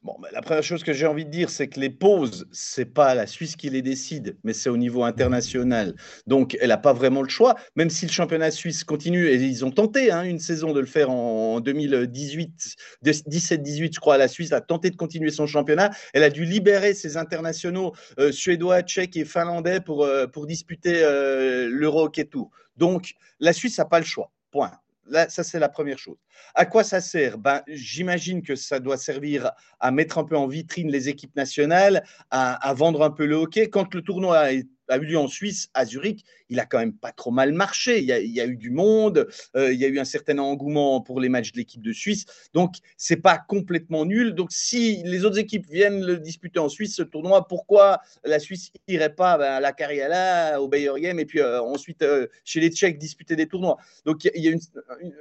Bon, 0.05 0.17
la 0.33 0.43
première 0.43 0.63
chose 0.63 0.85
que 0.85 0.93
j'ai 0.93 1.07
envie 1.07 1.25
de 1.25 1.31
dire, 1.31 1.51
c'est 1.51 1.67
que 1.67 1.81
les 1.81 1.91
pauses, 1.91 2.47
c'est 2.53 2.85
pas 2.85 3.17
la 3.17 3.27
Suisse 3.27 3.57
qui 3.57 3.69
les 3.69 3.83
décide, 3.83 4.37
mais 4.45 4.53
c'est 4.53 4.71
au 4.71 4.77
niveau 4.77 5.03
international. 5.03 5.97
Donc, 6.29 6.57
elle 6.61 6.69
n'a 6.69 6.77
pas 6.77 6.93
vraiment 6.93 7.21
le 7.21 7.29
choix, 7.29 7.57
même 7.75 7.91
si 7.91 8.07
le 8.07 8.13
championnat 8.13 8.53
suisse 8.53 8.85
continue, 8.85 9.27
et 9.27 9.35
ils 9.35 9.65
ont 9.65 9.73
tenté 9.73 10.13
hein, 10.13 10.23
une 10.23 10.39
saison 10.39 10.73
de 10.73 10.79
le 10.79 10.87
faire 10.87 11.11
en 11.11 11.59
2018, 11.61 12.77
17-18, 13.05 13.95
je 13.95 13.99
crois, 13.99 14.19
la 14.19 14.29
Suisse 14.29 14.53
a 14.53 14.61
tenté 14.61 14.91
de 14.91 14.97
continuer 14.97 15.31
son 15.31 15.49
championnat. 15.49 15.91
Elle 16.15 16.23
a 16.23 16.31
dû 16.31 16.45
libérer 16.45 16.95
ses 16.95 17.17
internationaux 17.17 17.93
euh, 18.21 18.31
suédois, 18.31 18.83
tchèques 18.83 19.17
et 19.17 19.25
finlandais 19.25 19.81
pour, 19.81 20.05
euh, 20.05 20.29
pour 20.29 20.47
disputer 20.47 21.03
euh, 21.03 21.69
l'Euro 21.71 22.05
Hockey 22.05 22.25
Tour. 22.25 22.51
Donc, 22.77 23.15
la 23.41 23.53
Suisse 23.53 23.79
n'a 23.79 23.85
pas 23.85 23.99
le 23.99 24.05
choix. 24.05 24.31
Point. 24.53 24.71
Là, 25.09 25.29
ça, 25.29 25.43
c'est 25.43 25.59
la 25.59 25.69
première 25.69 25.99
chose. 25.99 26.17
À 26.55 26.67
quoi 26.67 26.85
ça 26.85 27.01
sert? 27.01 27.39
Ben, 27.39 27.63
J'imagine 27.67 28.43
que 28.43 28.55
ça 28.55 28.81
doit 28.81 28.97
servir 28.97 29.51
à 29.81 29.91
mettre 29.91 30.19
un 30.19 30.25
peu 30.25 30.37
en 30.37 30.47
vitrine 30.47 30.91
les 30.91 31.09
équipes 31.09 31.35
nationales, 31.37 32.05
à, 32.31 32.55
à 32.69 32.75
vendre 32.75 33.03
un 33.03 33.11
peu 33.11 33.27
le 33.27 33.37
hockey. 33.37 33.69
Quand 33.69 33.93
le 33.95 34.03
tournoi 34.03 34.53
est 34.53 34.67
a 34.89 34.97
eu 34.97 35.05
lieu 35.05 35.19
en 35.19 35.29
Suisse, 35.29 35.69
à 35.75 35.85
Zurich, 35.85 36.25
il 36.49 36.61
a 36.61 36.67
quand 36.67 36.79
même 36.79 36.95
pas 36.95 37.13
trop 37.13 37.31
mal 37.31 37.53
marché. 37.53 37.99
Il 38.01 38.05
y 38.05 38.41
a, 38.41 38.47
eu 38.47 38.57
du 38.57 38.71
monde, 38.71 39.29
euh, 39.57 39.73
il 39.73 39.79
y 39.79 39.85
a 39.85 39.89
eu 39.89 39.99
un 39.99 40.05
certain 40.05 40.39
engouement 40.39 41.01
pour 41.01 41.21
les 41.21 41.29
matchs 41.29 41.53
de 41.53 41.59
l'équipe 41.59 41.83
de 41.83 41.93
Suisse. 41.93 42.25
Donc, 42.55 42.77
c'est 42.97 43.17
pas 43.17 43.39
complètement 43.39 44.05
nul. 44.05 44.35
Donc, 44.35 44.51
si 44.51 45.03
les 45.05 45.25
autres 45.25 45.39
équipes 45.39 45.67
viennent 45.67 46.05
le 46.05 46.19
disputer 46.19 46.59
en 46.59 46.69
Suisse, 46.69 46.95
ce 46.95 47.03
tournoi, 47.03 47.47
pourquoi 47.47 48.01
la 48.25 48.39
Suisse 48.39 48.71
irait 48.87 49.15
pas 49.15 49.39
ben, 49.39 49.53
à 49.53 49.61
la 49.61 49.73
Carriala, 49.73 50.61
au 50.61 50.69
Bayer 50.69 50.93
Game, 50.99 51.19
et 51.19 51.27
puis 51.27 51.41
euh, 51.41 51.61
ensuite 51.61 52.03
euh, 52.03 52.27
chez 52.45 52.61
les 52.61 52.71
Tchèques 52.71 52.99
disputer 52.99 53.37
des 53.37 53.47
tournois? 53.47 53.77
Donc, 54.05 54.25
il 54.25 54.43
y 54.43 54.49
a 54.49 54.57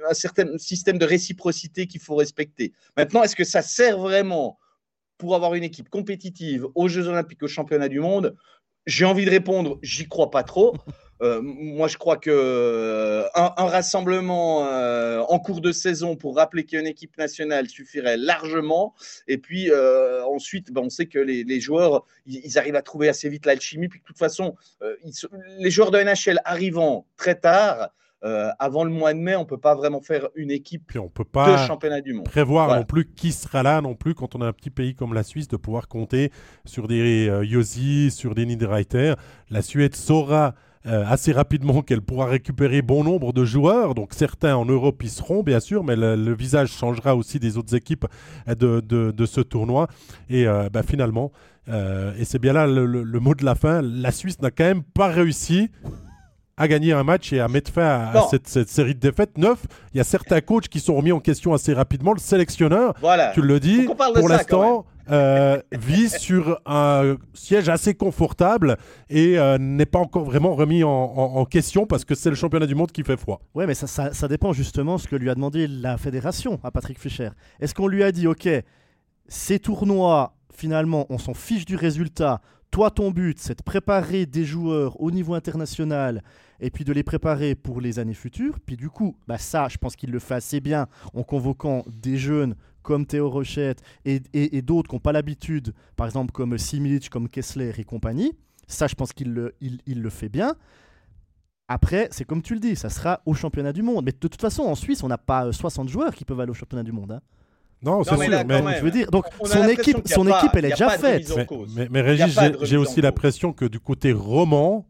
un 0.08 0.14
certain 0.14 0.56
système 0.58 0.98
de 0.98 1.04
réciprocité 1.04 1.86
qu'il 1.86 2.00
faut 2.00 2.16
respecter. 2.16 2.72
Maintenant, 2.96 3.22
est-ce 3.22 3.36
que 3.36 3.44
ça 3.44 3.62
sert 3.62 3.98
vraiment 3.98 4.58
pour 5.18 5.34
avoir 5.34 5.54
une 5.54 5.64
équipe 5.64 5.88
compétitive 5.88 6.66
aux 6.74 6.88
Jeux 6.88 7.08
Olympiques, 7.08 7.42
aux 7.42 7.48
Championnats 7.48 7.88
du 7.88 8.00
Monde? 8.00 8.36
J'ai 8.88 9.04
envie 9.04 9.26
de 9.26 9.30
répondre, 9.30 9.78
j'y 9.82 10.08
crois 10.08 10.30
pas 10.30 10.42
trop. 10.42 10.74
euh, 11.22 11.40
moi, 11.42 11.88
je 11.88 11.98
crois 11.98 12.16
que 12.16 12.30
euh, 12.30 13.28
un, 13.34 13.66
rassemblement 13.66 14.66
euh, 14.66 15.20
en 15.28 15.38
cours 15.38 15.60
de 15.60 15.72
saison 15.72 16.16
pour 16.16 16.36
rappeler 16.36 16.64
qu'il 16.64 16.76
y 16.76 16.78
a 16.78 16.80
une 16.80 16.88
équipe 16.88 17.16
nationale 17.18 17.68
suffirait 17.68 18.16
largement. 18.16 18.94
Et 19.26 19.36
puis 19.36 19.70
ensuite, 20.24 20.72
ben, 20.72 20.82
on 20.84 20.90
sait 20.90 21.06
que 21.06 21.18
les, 21.18 21.60
joueurs, 21.60 22.06
ils, 22.26 22.58
arrivent 22.58 22.76
à 22.76 22.82
trouver 22.82 23.08
assez 23.10 23.28
vite 23.28 23.44
l'alchimie. 23.44 23.88
Puis 23.88 24.00
de 24.00 24.04
toute 24.04 24.18
façon, 24.18 24.56
les 25.58 25.70
joueurs 25.70 25.90
de 25.90 25.98
NHL 25.98 26.40
arrivant 26.46 27.06
très 27.18 27.34
tard, 27.34 27.90
avant 28.22 28.84
le 28.84 28.90
mois 28.90 29.14
de 29.14 29.18
mai, 29.18 29.36
on 29.36 29.44
peut 29.44 29.58
pas 29.58 29.74
vraiment 29.74 30.00
faire 30.00 30.28
une 30.34 30.50
équipe 30.50 30.84
Puis 30.86 30.98
on 30.98 31.08
peut 31.08 31.24
pas 31.24 31.52
de 31.52 31.66
championnat 31.66 32.00
du 32.00 32.14
monde. 32.14 32.24
Prévoir 32.24 32.76
non 32.76 32.84
plus 32.84 33.06
qui 33.06 33.32
sera 33.32 33.62
là 33.62 33.80
non 33.80 33.94
plus 33.94 34.14
quand 34.14 34.34
on 34.34 34.40
a 34.40 34.46
un 34.46 34.52
petit 34.52 34.70
pays 34.70 34.94
comme 34.94 35.14
la 35.14 35.22
Suisse 35.22 35.48
de 35.48 35.56
pouvoir 35.56 35.88
compter 35.88 36.30
sur 36.64 36.88
des 36.88 37.30
Yosi, 37.44 38.10
sur 38.10 38.34
des 38.34 38.46
Niederreiter. 38.46 39.14
La 39.50 39.62
Suède 39.62 39.94
saura 39.94 40.54
euh, 40.86 41.04
assez 41.06 41.32
rapidement 41.32 41.82
qu'elle 41.82 42.00
pourra 42.00 42.26
récupérer 42.26 42.82
bon 42.82 43.04
nombre 43.04 43.32
de 43.32 43.44
joueurs. 43.44 43.94
Donc 43.94 44.14
certains 44.14 44.56
en 44.56 44.64
Europe 44.64 45.02
y 45.02 45.08
seront, 45.08 45.42
bien 45.42 45.60
sûr, 45.60 45.84
mais 45.84 45.96
le, 45.96 46.32
visage 46.34 46.70
changera 46.70 47.16
aussi 47.16 47.38
des 47.38 47.58
autres 47.58 47.74
équipes 47.74 48.06
euh, 48.48 48.54
de, 48.54 49.10
de, 49.10 49.26
ce 49.26 49.40
tournoi. 49.40 49.88
Et 50.30 50.46
euh, 50.46 50.68
bah, 50.72 50.82
finalement, 50.82 51.32
et 51.70 52.24
c'est 52.24 52.38
bien 52.38 52.54
là 52.54 52.66
le, 52.66 53.20
mot 53.20 53.34
de 53.34 53.44
la 53.44 53.54
fin, 53.54 53.82
la 53.82 54.10
Suisse 54.10 54.40
n'a 54.40 54.50
quand 54.50 54.64
même 54.64 54.82
pas 54.82 55.08
réussi 55.08 55.70
à 56.58 56.68
gagner 56.68 56.92
un 56.92 57.04
match 57.04 57.32
et 57.32 57.40
à 57.40 57.48
mettre 57.48 57.72
fin 57.72 58.10
à, 58.12 58.26
cette, 58.30 58.68
série 58.68 58.94
de 58.94 59.00
défaites. 59.00 59.38
Neuf, 59.38 59.64
il 59.94 59.98
y 59.98 60.00
a 60.00 60.04
certains 60.04 60.40
coachs 60.40 60.68
qui 60.68 60.80
sont 60.80 60.96
remis 60.96 61.12
en 61.12 61.20
question 61.20 61.54
assez 61.54 61.72
rapidement. 61.72 62.12
Le 62.12 62.18
sélectionneur, 62.18 62.94
tu 63.32 63.40
le 63.40 63.60
dis, 63.60 63.86
pour 64.14 64.28
l'instant, 64.28 64.84
euh, 65.10 65.60
vit 65.72 66.10
sur 66.10 66.60
un 66.66 67.16
siège 67.32 67.68
assez 67.68 67.94
confortable 67.94 68.76
et 69.08 69.38
euh, 69.38 69.56
n'est 69.58 69.86
pas 69.86 70.00
encore 70.00 70.24
vraiment 70.24 70.54
remis 70.54 70.84
en, 70.84 71.44
question 71.46 71.86
parce 71.86 72.04
que 72.04 72.14
c'est 72.14 72.28
le 72.28 72.36
championnat 72.36 72.66
du 72.66 72.74
monde 72.74 72.92
qui 72.92 73.04
fait 73.04 73.16
froid. 73.16 73.40
Ouais, 73.54 73.66
mais 73.66 73.74
ça, 73.74 73.86
ça, 73.86 74.28
dépend 74.28 74.52
justement 74.52 74.98
ce 74.98 75.08
que 75.08 75.16
lui 75.16 75.30
a 75.30 75.34
demandé 75.34 75.66
la 75.66 75.96
fédération 75.96 76.58
à 76.64 76.70
Patrick 76.70 76.98
Fischer. 76.98 77.30
Est-ce 77.60 77.74
qu'on 77.74 77.86
lui 77.86 78.02
a 78.02 78.12
dit, 78.12 78.26
OK, 78.26 78.48
ces 79.28 79.58
tournois, 79.60 80.34
finalement, 80.52 81.06
on 81.08 81.18
s'en 81.18 81.34
fiche 81.34 81.64
du 81.64 81.76
résultat. 81.76 82.40
Toi, 82.70 82.90
ton 82.90 83.10
but, 83.10 83.38
c'est 83.38 83.58
de 83.58 83.62
préparer 83.62 84.26
des 84.26 84.44
joueurs 84.44 85.00
au 85.00 85.10
niveau 85.10 85.34
international 85.34 86.22
et 86.60 86.70
puis 86.70 86.84
de 86.84 86.92
les 86.92 87.02
préparer 87.02 87.54
pour 87.54 87.80
les 87.80 87.98
années 87.98 88.14
futures. 88.14 88.58
Puis 88.64 88.76
du 88.76 88.90
coup, 88.90 89.16
bah 89.26 89.38
ça, 89.38 89.68
je 89.68 89.78
pense 89.78 89.96
qu'il 89.96 90.10
le 90.10 90.18
fait 90.18 90.34
assez 90.34 90.60
bien 90.60 90.86
en 91.14 91.22
convoquant 91.22 91.84
des 91.88 92.18
jeunes 92.18 92.54
comme 92.82 93.06
Théo 93.06 93.28
Rochette 93.28 93.82
et, 94.04 94.62
d'autres 94.62 94.88
qui 94.88 94.96
n'ont 94.96 95.00
pas 95.00 95.12
l'habitude, 95.12 95.74
par 95.96 96.06
exemple 96.06 96.32
comme 96.32 96.56
Simic, 96.56 97.10
comme 97.10 97.28
Kessler 97.28 97.72
et 97.78 97.84
compagnie. 97.84 98.32
Ça, 98.66 98.86
je 98.86 98.94
pense 98.94 99.12
qu'il 99.12 99.32
le, 99.32 100.10
fait 100.10 100.28
bien. 100.28 100.54
Après, 101.68 102.08
c'est 102.10 102.24
comme 102.24 102.42
tu 102.42 102.54
le 102.54 102.60
dis, 102.60 102.76
ça 102.76 102.90
sera 102.90 103.22
au 103.26 103.34
championnat 103.34 103.72
du 103.72 103.82
monde. 103.82 104.04
Mais 104.04 104.12
de 104.12 104.16
toute 104.16 104.40
façon, 104.40 104.62
en 104.62 104.74
Suisse, 104.74 105.02
on 105.02 105.08
n'a 105.08 105.18
pas 105.18 105.52
60 105.52 105.86
euh, 105.86 105.90
joueurs 105.90 106.14
qui 106.14 106.24
peuvent 106.24 106.40
aller 106.40 106.50
au 106.50 106.54
championnat 106.54 106.82
du 106.82 106.92
monde. 106.92 107.12
Hein. 107.12 107.20
Non, 107.82 108.02
c'est 108.04 108.16
sûr. 108.16 108.44
Mais, 108.46 108.78
je 108.78 108.84
veux 108.84 108.90
dire, 108.90 109.10
donc 109.10 109.24
son 109.44 109.68
équipe, 109.68 110.06
son 110.06 110.26
équipe, 110.26 110.50
elle 110.54 110.66
est 110.66 110.70
déjà 110.70 110.90
faite. 110.90 111.32
Mais, 111.76 111.88
mais, 111.90 112.00
Régis, 112.00 112.38
j'ai 112.62 112.76
aussi 112.76 113.00
l'impression 113.00 113.52
que 113.52 113.64
du 113.64 113.78
côté 113.80 114.12
roman, 114.12 114.84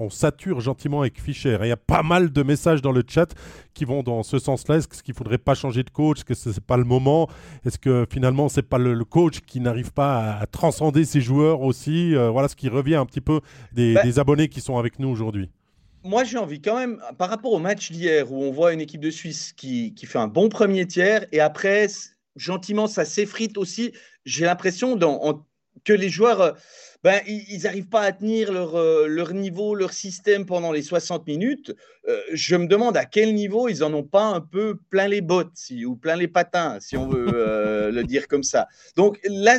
on 0.00 0.10
sature 0.10 0.60
gentiment 0.60 1.00
avec 1.00 1.20
Fischer. 1.20 1.58
Il 1.62 1.68
y 1.68 1.72
a 1.72 1.76
pas 1.76 2.02
mal 2.02 2.30
de 2.30 2.42
messages 2.42 2.82
dans 2.82 2.92
le 2.92 3.02
chat 3.06 3.34
qui 3.74 3.84
vont 3.84 4.02
dans 4.02 4.22
ce 4.22 4.38
sens-là. 4.38 4.76
Est-ce 4.76 5.02
qu'il 5.02 5.12
ne 5.12 5.16
faudrait 5.16 5.38
pas 5.38 5.54
changer 5.54 5.82
de 5.82 5.90
coach? 5.90 6.18
Est-ce 6.18 6.24
que 6.24 6.34
ce 6.34 6.48
n'est 6.50 6.64
pas 6.64 6.76
le 6.76 6.84
moment? 6.84 7.28
Est-ce 7.64 7.78
que 7.78 8.06
finalement, 8.10 8.48
ce 8.48 8.60
n'est 8.60 8.66
pas 8.66 8.78
le, 8.78 9.04
coach 9.04 9.40
qui 9.40 9.60
n'arrive 9.60 9.92
pas 9.92 10.38
à, 10.40 10.46
transcender 10.46 11.04
ses 11.04 11.20
joueurs 11.20 11.62
aussi? 11.62 12.14
Euh, 12.14 12.30
Voilà 12.30 12.48
ce 12.48 12.56
qui 12.56 12.68
revient 12.68 12.96
un 12.96 13.06
petit 13.06 13.20
peu 13.20 13.40
des, 13.72 13.94
ben 13.94 14.18
abonnés 14.18 14.48
qui 14.48 14.60
sont 14.60 14.78
avec 14.78 14.98
nous 14.98 15.08
aujourd'hui. 15.08 15.50
Moi, 16.04 16.24
j'ai 16.24 16.38
envie 16.38 16.60
quand 16.60 16.76
même, 16.76 17.00
par 17.18 17.28
rapport 17.28 17.52
au 17.52 17.58
match 17.58 17.90
d'hier, 17.90 18.32
où 18.32 18.44
on 18.44 18.52
voit 18.52 18.72
une 18.72 18.80
équipe 18.80 19.00
de 19.00 19.10
Suisse 19.10 19.52
qui, 19.52 19.94
qui 19.94 20.06
fait 20.06 20.18
un 20.18 20.28
bon 20.28 20.48
premier 20.48 20.86
tiers, 20.86 21.26
et 21.32 21.40
après, 21.40 21.88
gentiment, 22.38 22.86
ça 22.86 23.04
s'effrite 23.04 23.58
aussi. 23.58 23.92
J'ai 24.24 24.44
l'impression 24.44 24.98
que 25.84 25.92
les 25.92 26.08
joueurs 26.08 26.40
euh, 26.40 26.52
ben, 27.04 27.20
ils 27.26 27.62
n'arrivent 27.62 27.88
pas 27.88 28.00
à 28.00 28.12
tenir 28.12 28.52
leur, 28.52 28.74
euh, 28.74 29.06
leur, 29.06 29.32
niveau, 29.32 29.76
leur 29.76 29.92
système 29.92 30.46
pendant 30.46 30.72
les 30.72 30.82
60 30.82 31.26
minutes. 31.28 31.74
Euh, 32.08 32.20
je 32.32 32.56
me 32.56 32.66
demande 32.66 32.96
à 32.96 33.04
quel 33.04 33.34
niveau 33.34 33.68
ils 33.68 33.84
en 33.84 33.94
ont 33.94 34.02
pas 34.02 34.24
un 34.24 34.40
peu 34.40 34.78
plein 34.90 35.06
les 35.06 35.20
bottes 35.20 35.52
si, 35.54 35.84
ou 35.84 35.94
plein 35.94 36.16
les 36.16 36.26
patins, 36.26 36.78
si 36.80 36.96
on 36.96 37.08
veut 37.08 37.30
euh, 37.32 37.90
le 37.92 38.02
dire 38.02 38.26
comme 38.26 38.42
ça. 38.42 38.66
Donc 38.96 39.20
là, 39.24 39.58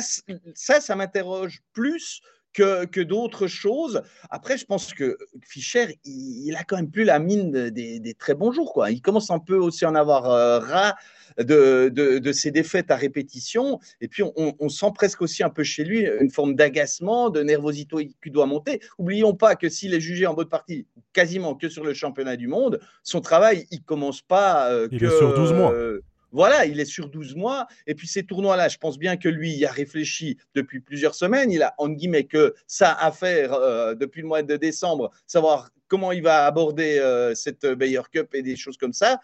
ça, 0.54 0.80
ça 0.80 0.96
m'interroge 0.96 1.60
plus 1.72 2.20
que, 2.52 2.84
que 2.84 3.00
d'autres 3.00 3.46
choses. 3.46 4.02
Après, 4.28 4.58
je 4.58 4.66
pense 4.66 4.92
que 4.92 5.16
Fischer, 5.42 5.98
il, 6.04 6.54
a 6.56 6.64
quand 6.64 6.76
même 6.76 6.90
plus 6.90 7.04
la 7.04 7.20
mine 7.20 7.70
des, 7.70 8.14
très 8.18 8.34
bons 8.34 8.52
jours. 8.52 8.74
Quoi. 8.74 8.90
Il 8.90 9.00
commence 9.00 9.30
un 9.30 9.38
peu 9.38 9.56
aussi 9.56 9.86
à 9.86 9.90
en 9.90 9.94
avoir 9.94 10.24
ras 10.62 10.94
de, 11.38 11.88
de, 11.88 12.32
ces 12.32 12.50
défaites 12.50 12.90
à 12.90 12.96
répétition. 12.96 13.78
Et 14.00 14.08
puis, 14.08 14.22
on, 14.22 14.68
sent 14.68 14.92
presque 14.94 15.22
aussi 15.22 15.42
un 15.42 15.50
peu 15.50 15.64
chez 15.64 15.84
lui 15.84 16.06
une 16.20 16.30
forme 16.30 16.54
d'agacement, 16.54 17.30
de 17.30 17.42
nervosité 17.42 18.10
qui 18.22 18.30
doit 18.30 18.46
monter. 18.46 18.80
Oublions 18.98 19.34
pas 19.34 19.56
que 19.56 19.68
s'il 19.68 19.94
est 19.94 20.00
jugé 20.00 20.26
en 20.26 20.34
bonne 20.34 20.48
partie 20.48 20.86
quasiment 21.12 21.54
que 21.54 21.68
sur 21.68 21.84
le 21.84 21.94
championnat 21.94 22.36
du 22.36 22.46
monde, 22.46 22.80
son 23.02 23.20
travail, 23.20 23.66
il 23.70 23.82
commence 23.82 24.22
pas 24.22 24.70
euh, 24.70 24.88
il 24.92 25.02
Est 25.02 25.18
sur 25.18 25.34
12 25.34 25.52
mois. 25.52 25.72
Euh, 25.72 26.00
voilà, 26.32 26.64
il 26.64 26.78
est 26.78 26.84
sur 26.84 27.08
12 27.08 27.34
mois. 27.34 27.66
Et 27.86 27.94
puis 27.94 28.06
ces 28.06 28.22
tournois-là, 28.22 28.68
je 28.68 28.78
pense 28.78 28.98
bien 28.98 29.16
que 29.16 29.28
lui, 29.28 29.52
il 29.52 29.66
a 29.66 29.72
réfléchi 29.72 30.38
depuis 30.54 30.80
plusieurs 30.80 31.14
semaines. 31.14 31.50
Il 31.50 31.62
a, 31.62 31.74
en 31.78 31.88
guillemets, 31.88 32.24
que 32.24 32.54
ça 32.66 32.92
à 32.92 33.10
faire 33.10 33.52
euh, 33.52 33.94
depuis 33.94 34.22
le 34.22 34.28
mois 34.28 34.42
de 34.42 34.56
décembre, 34.56 35.10
savoir 35.26 35.70
comment 35.88 36.12
il 36.12 36.22
va 36.22 36.46
aborder 36.46 37.00
cette 37.34 37.66
Bayer 37.66 38.02
Cup 38.12 38.32
et 38.34 38.42
des 38.42 38.54
choses 38.54 38.76
comme 38.76 38.92
ça. 38.92 39.18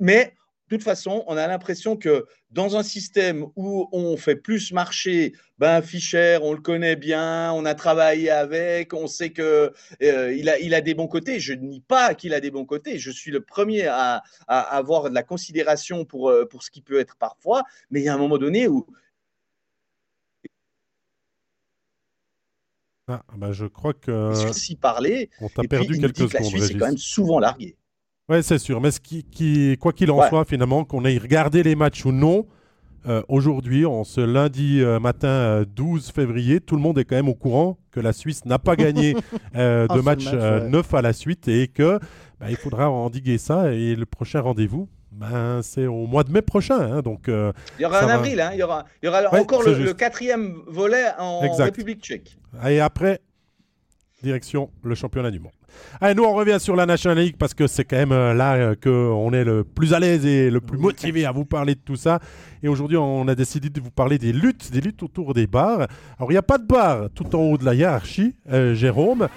Mais 0.00 0.34
toute 0.68 0.82
façon, 0.82 1.24
on 1.26 1.36
a 1.36 1.46
l'impression 1.46 1.96
que 1.96 2.26
dans 2.50 2.76
un 2.76 2.82
système 2.82 3.46
où 3.56 3.88
on 3.92 4.16
fait 4.16 4.36
plus 4.36 4.72
marcher, 4.72 5.32
ben 5.58 5.80
Fischer, 5.82 6.38
on 6.42 6.52
le 6.52 6.60
connaît 6.60 6.96
bien, 6.96 7.52
on 7.52 7.64
a 7.64 7.74
travaillé 7.74 8.30
avec, 8.30 8.92
on 8.92 9.06
sait 9.06 9.30
que 9.30 9.72
euh, 10.02 10.34
il, 10.34 10.48
a, 10.48 10.58
il 10.58 10.74
a 10.74 10.80
des 10.80 10.94
bons 10.94 11.08
côtés. 11.08 11.38
Je 11.38 11.52
ne 11.52 11.60
nie 11.60 11.80
pas 11.80 12.14
qu'il 12.14 12.34
a 12.34 12.40
des 12.40 12.50
bons 12.50 12.64
côtés. 12.64 12.98
Je 12.98 13.10
suis 13.10 13.30
le 13.30 13.40
premier 13.40 13.86
à, 13.86 14.22
avoir 14.48 15.08
de 15.08 15.14
la 15.14 15.22
considération 15.22 16.04
pour, 16.04 16.30
euh, 16.30 16.46
pour 16.46 16.62
ce 16.62 16.70
qui 16.70 16.82
peut 16.82 16.98
être 16.98 17.16
parfois, 17.16 17.62
mais 17.90 18.00
il 18.00 18.04
y 18.04 18.08
a 18.08 18.14
un 18.14 18.18
moment 18.18 18.38
donné 18.38 18.68
où 18.68 18.86
ah, 23.08 23.22
ben 23.36 23.52
je 23.52 23.66
crois 23.66 23.94
que. 23.94 24.32
Si 24.52 24.74
parler. 24.74 25.30
On 25.40 25.48
t'a 25.48 25.62
perdu 25.62 25.98
quelques 25.98 26.28
secondes. 26.28 26.32
La 26.32 26.42
Suisse 26.42 26.70
est 26.70 26.78
quand 26.78 26.86
même 26.86 26.98
souvent 26.98 27.38
larguée. 27.38 27.76
Oui, 28.28 28.42
c'est 28.42 28.58
sûr. 28.58 28.80
Mais 28.80 28.90
ce 28.90 29.00
qui, 29.00 29.76
quoi 29.80 29.92
qu'il 29.92 30.10
en 30.10 30.26
soit, 30.28 30.44
finalement, 30.44 30.84
qu'on 30.84 31.04
ait 31.04 31.18
regardé 31.18 31.62
les 31.62 31.76
matchs 31.76 32.04
ou 32.04 32.12
non, 32.12 32.46
euh, 33.08 33.22
aujourd'hui, 33.28 33.86
en 33.86 34.02
ce 34.02 34.20
lundi 34.20 34.80
euh, 34.82 34.98
matin 34.98 35.62
12 35.76 36.08
euh, 36.08 36.12
février, 36.12 36.60
tout 36.60 36.74
le 36.74 36.82
monde 36.82 36.98
est 36.98 37.04
quand 37.04 37.14
même 37.14 37.28
au 37.28 37.34
courant 37.34 37.78
que 37.92 38.00
la 38.00 38.12
Suisse 38.12 38.44
n'a 38.44 38.58
pas 38.58 38.74
gagné 38.74 39.14
de 39.54 40.00
match, 40.00 40.26
neuf 40.32 40.92
à 40.92 41.02
la 41.02 41.12
suite 41.12 41.46
et 41.46 41.68
que 41.68 42.00
bah, 42.40 42.46
il 42.50 42.56
faudra 42.56 42.90
endiguer 42.90 43.38
ça. 43.38 43.72
Et 43.72 43.94
le 43.94 44.06
prochain 44.06 44.40
rendez-vous, 44.40 44.88
ben, 45.12 45.60
c'est 45.62 45.86
au 45.86 46.06
mois 46.06 46.24
de 46.24 46.32
mai 46.32 46.42
prochain. 46.42 46.80
Hein, 46.80 47.02
donc, 47.02 47.28
il 47.28 47.52
y 47.82 47.84
aura 47.84 48.02
un 48.02 48.08
avril, 48.08 48.40
hein, 48.40 48.50
il 48.52 48.58
y 48.58 48.62
aura, 48.64 48.84
il 49.02 49.06
y 49.06 49.08
aura 49.08 49.22
encore 49.40 49.62
le, 49.62 49.92
quatrième 49.92 50.62
volet 50.66 51.04
en 51.16 51.40
République 51.54 52.02
tchèque. 52.02 52.36
Et 52.68 52.80
après, 52.80 53.20
direction 54.20 54.70
le 54.82 54.96
championnat 54.96 55.30
du 55.30 55.38
monde. 55.38 55.52
Allez, 56.00 56.14
nous, 56.14 56.24
on 56.24 56.34
revient 56.34 56.58
sur 56.58 56.76
la 56.76 56.86
National 56.86 57.18
League 57.18 57.36
parce 57.38 57.54
que 57.54 57.66
c'est 57.66 57.84
quand 57.84 57.96
même 57.96 58.12
euh, 58.12 58.34
là 58.34 58.54
euh, 58.54 58.74
qu'on 58.74 59.32
est 59.32 59.44
le 59.44 59.64
plus 59.64 59.94
à 59.94 60.00
l'aise 60.00 60.26
et 60.26 60.50
le 60.50 60.60
plus 60.60 60.78
motivé 60.78 61.24
à 61.24 61.32
vous 61.32 61.44
parler 61.44 61.74
de 61.74 61.80
tout 61.80 61.96
ça. 61.96 62.18
Et 62.62 62.68
aujourd'hui, 62.68 62.96
on 62.96 63.26
a 63.28 63.34
décidé 63.34 63.68
de 63.68 63.80
vous 63.80 63.90
parler 63.90 64.18
des 64.18 64.32
luttes, 64.32 64.70
des 64.72 64.80
luttes 64.80 65.02
autour 65.02 65.34
des 65.34 65.46
bars. 65.46 65.86
Alors, 66.18 66.30
il 66.30 66.34
n'y 66.34 66.38
a 66.38 66.42
pas 66.42 66.58
de 66.58 66.66
bar 66.66 67.08
tout 67.14 67.34
en 67.34 67.40
haut 67.40 67.58
de 67.58 67.64
la 67.64 67.74
hiérarchie, 67.74 68.34
euh, 68.50 68.74
Jérôme. 68.74 69.28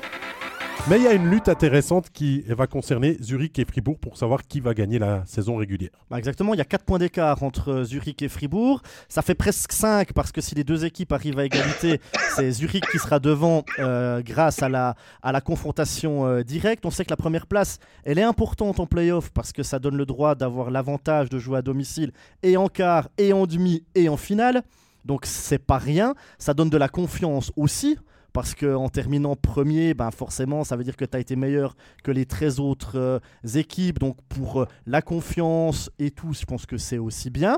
Mais 0.87 0.97
il 0.97 1.03
y 1.03 1.07
a 1.07 1.13
une 1.13 1.29
lutte 1.29 1.49
intéressante 1.49 2.09
qui 2.09 2.41
va 2.47 2.65
concerner 2.65 3.17
Zurich 3.21 3.59
et 3.59 3.65
Fribourg 3.65 3.99
pour 3.99 4.17
savoir 4.17 4.47
qui 4.47 4.59
va 4.59 4.73
gagner 4.73 4.97
la 4.97 5.23
saison 5.25 5.57
régulière. 5.57 5.91
Bah, 6.09 6.17
exactement, 6.17 6.53
il 6.53 6.57
y 6.57 6.61
a 6.61 6.65
4 6.65 6.83
points 6.83 6.97
d'écart 6.97 7.43
entre 7.43 7.83
Zurich 7.83 8.21
et 8.23 8.29
Fribourg. 8.29 8.81
Ça 9.07 9.21
fait 9.21 9.35
presque 9.35 9.71
5 9.71 10.13
parce 10.13 10.31
que 10.31 10.41
si 10.41 10.55
les 10.55 10.63
deux 10.63 10.85
équipes 10.85 11.11
arrivent 11.11 11.37
à 11.37 11.45
égalité, 11.45 12.01
c'est 12.35 12.51
Zurich 12.51 12.85
qui 12.89 12.97
sera 12.97 13.19
devant 13.19 13.63
euh, 13.77 14.21
grâce 14.23 14.63
à 14.63 14.69
la, 14.69 14.95
à 15.21 15.31
la 15.31 15.41
confrontation 15.41 16.25
euh, 16.25 16.43
directe. 16.43 16.85
On 16.85 16.91
sait 16.91 17.05
que 17.05 17.11
la 17.11 17.17
première 17.17 17.45
place, 17.45 17.77
elle 18.03 18.17
est 18.17 18.23
importante 18.23 18.79
en 18.79 18.87
playoff 18.87 19.29
parce 19.31 19.51
que 19.51 19.61
ça 19.61 19.77
donne 19.77 19.97
le 19.97 20.05
droit 20.05 20.33
d'avoir 20.33 20.71
l'avantage 20.71 21.29
de 21.29 21.37
jouer 21.37 21.59
à 21.59 21.61
domicile 21.61 22.13
et 22.41 22.57
en 22.57 22.67
quart, 22.67 23.09
et 23.17 23.33
en 23.33 23.45
demi, 23.45 23.83
et 23.93 24.09
en 24.09 24.17
finale. 24.17 24.63
Donc 25.05 25.25
c'est 25.25 25.59
pas 25.59 25.77
rien. 25.77 26.15
Ça 26.37 26.53
donne 26.53 26.69
de 26.69 26.77
la 26.77 26.89
confiance 26.89 27.51
aussi 27.55 27.97
parce 28.39 28.55
qu'en 28.55 28.87
terminant 28.87 29.35
premier, 29.35 29.93
ben 29.93 30.11
forcément, 30.11 30.63
ça 30.63 30.77
veut 30.77 30.85
dire 30.85 30.95
que 30.95 31.03
tu 31.03 31.17
as 31.17 31.19
été 31.19 31.35
meilleur 31.35 31.75
que 32.05 32.09
les 32.09 32.25
13 32.25 32.61
autres 32.61 32.97
euh, 32.97 33.19
équipes. 33.53 33.99
Donc 33.99 34.15
pour 34.29 34.61
euh, 34.61 34.65
la 34.85 35.01
confiance 35.01 35.91
et 35.99 36.09
tout, 36.09 36.31
je 36.31 36.45
pense 36.45 36.65
que 36.65 36.77
c'est 36.77 36.99
aussi 36.99 37.31
bien. 37.31 37.57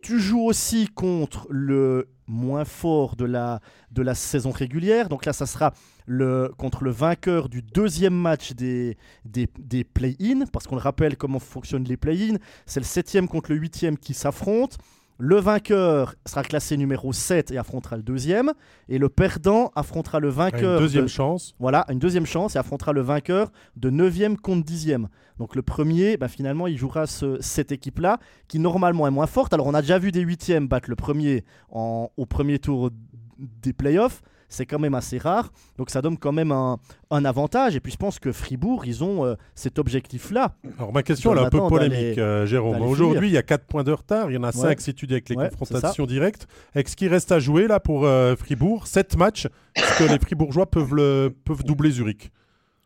Tu 0.00 0.18
joues 0.18 0.40
aussi 0.40 0.88
contre 0.88 1.46
le 1.50 2.08
moins 2.26 2.64
fort 2.64 3.14
de 3.14 3.26
la, 3.26 3.60
de 3.90 4.00
la 4.00 4.14
saison 4.14 4.52
régulière. 4.52 5.10
Donc 5.10 5.26
là, 5.26 5.34
ça 5.34 5.44
sera 5.44 5.74
le, 6.06 6.50
contre 6.56 6.82
le 6.82 6.92
vainqueur 6.92 7.50
du 7.50 7.60
deuxième 7.60 8.14
match 8.14 8.54
des, 8.54 8.96
des, 9.26 9.50
des 9.58 9.84
play-in, 9.84 10.46
parce 10.50 10.66
qu'on 10.66 10.76
le 10.76 10.80
rappelle 10.80 11.18
comment 11.18 11.40
fonctionnent 11.40 11.84
les 11.84 11.98
play-in. 11.98 12.38
C'est 12.64 12.80
le 12.80 12.86
septième 12.86 13.28
contre 13.28 13.50
le 13.50 13.58
huitième 13.58 13.98
qui 13.98 14.14
s'affrontent. 14.14 14.78
Le 15.18 15.36
vainqueur 15.36 16.14
sera 16.26 16.42
classé 16.42 16.76
numéro 16.76 17.12
7 17.12 17.50
et 17.50 17.56
affrontera 17.58 17.96
le 17.96 18.02
deuxième. 18.02 18.52
Et 18.88 18.98
le 18.98 19.08
perdant 19.08 19.72
affrontera 19.74 20.20
le 20.20 20.28
vainqueur. 20.28 20.78
Une 20.78 20.84
deuxième 20.84 21.04
de- 21.04 21.08
chance. 21.08 21.54
Voilà, 21.58 21.86
une 21.90 21.98
deuxième 21.98 22.26
chance 22.26 22.54
et 22.54 22.58
affrontera 22.58 22.92
le 22.92 23.00
vainqueur 23.00 23.50
de 23.76 23.88
9e 23.90 24.36
contre 24.36 24.64
10e. 24.64 25.08
Donc 25.38 25.54
le 25.56 25.62
premier, 25.62 26.16
bah, 26.18 26.28
finalement, 26.28 26.66
il 26.66 26.76
jouera 26.76 27.06
ce- 27.06 27.38
cette 27.40 27.72
équipe-là, 27.72 28.18
qui 28.48 28.58
normalement 28.58 29.06
est 29.06 29.10
moins 29.10 29.26
forte. 29.26 29.54
Alors 29.54 29.66
on 29.66 29.74
a 29.74 29.80
déjà 29.80 29.98
vu 29.98 30.12
des 30.12 30.20
8e 30.20 30.68
battre 30.68 30.90
le 30.90 30.96
premier 30.96 31.44
en- 31.70 32.10
au 32.16 32.26
premier 32.26 32.58
tour 32.58 32.90
des 33.38 33.72
playoffs. 33.72 34.22
C'est 34.48 34.66
quand 34.66 34.78
même 34.78 34.94
assez 34.94 35.18
rare. 35.18 35.50
Donc 35.76 35.90
ça 35.90 36.02
donne 36.02 36.16
quand 36.18 36.32
même 36.32 36.52
un, 36.52 36.78
un 37.10 37.24
avantage. 37.24 37.74
Et 37.76 37.80
puis 37.80 37.92
je 37.92 37.96
pense 37.96 38.18
que 38.18 38.32
Fribourg, 38.32 38.86
ils 38.86 39.02
ont 39.02 39.24
euh, 39.24 39.34
cet 39.54 39.78
objectif-là. 39.78 40.54
Alors 40.78 40.92
ma 40.92 41.02
question 41.02 41.32
elle 41.32 41.38
est 41.38 41.46
un 41.46 41.50
peu 41.50 41.66
polémique, 41.66 42.18
euh, 42.18 42.46
Jérôme. 42.46 42.80
Aujourd'hui, 42.82 43.28
il 43.28 43.32
y 43.32 43.38
a 43.38 43.42
4 43.42 43.64
points 43.64 43.84
de 43.84 43.92
retard. 43.92 44.30
Il 44.30 44.34
y 44.34 44.38
en 44.38 44.42
a 44.44 44.52
5 44.52 44.66
Ouais. 44.68 44.74
si 44.78 44.94
tu 44.94 45.06
dis 45.06 45.14
avec 45.14 45.28
les 45.28 45.36
Ouais, 45.36 45.50
confrontations 45.50 46.06
directes. 46.06 46.46
Avec 46.74 46.88
ce 46.88 46.96
qui 46.96 47.08
reste 47.08 47.32
à 47.32 47.38
jouer 47.40 47.66
là 47.66 47.80
pour 47.80 48.04
euh, 48.06 48.36
Fribourg, 48.36 48.86
7 48.86 49.16
matchs, 49.16 49.46
est-ce 49.74 49.98
que 49.98 50.04
les 50.12 50.18
Fribourgeois 50.18 50.66
peuvent, 50.70 50.94
le, 50.94 51.34
peuvent 51.44 51.64
doubler 51.64 51.90
Zurich? 51.90 52.30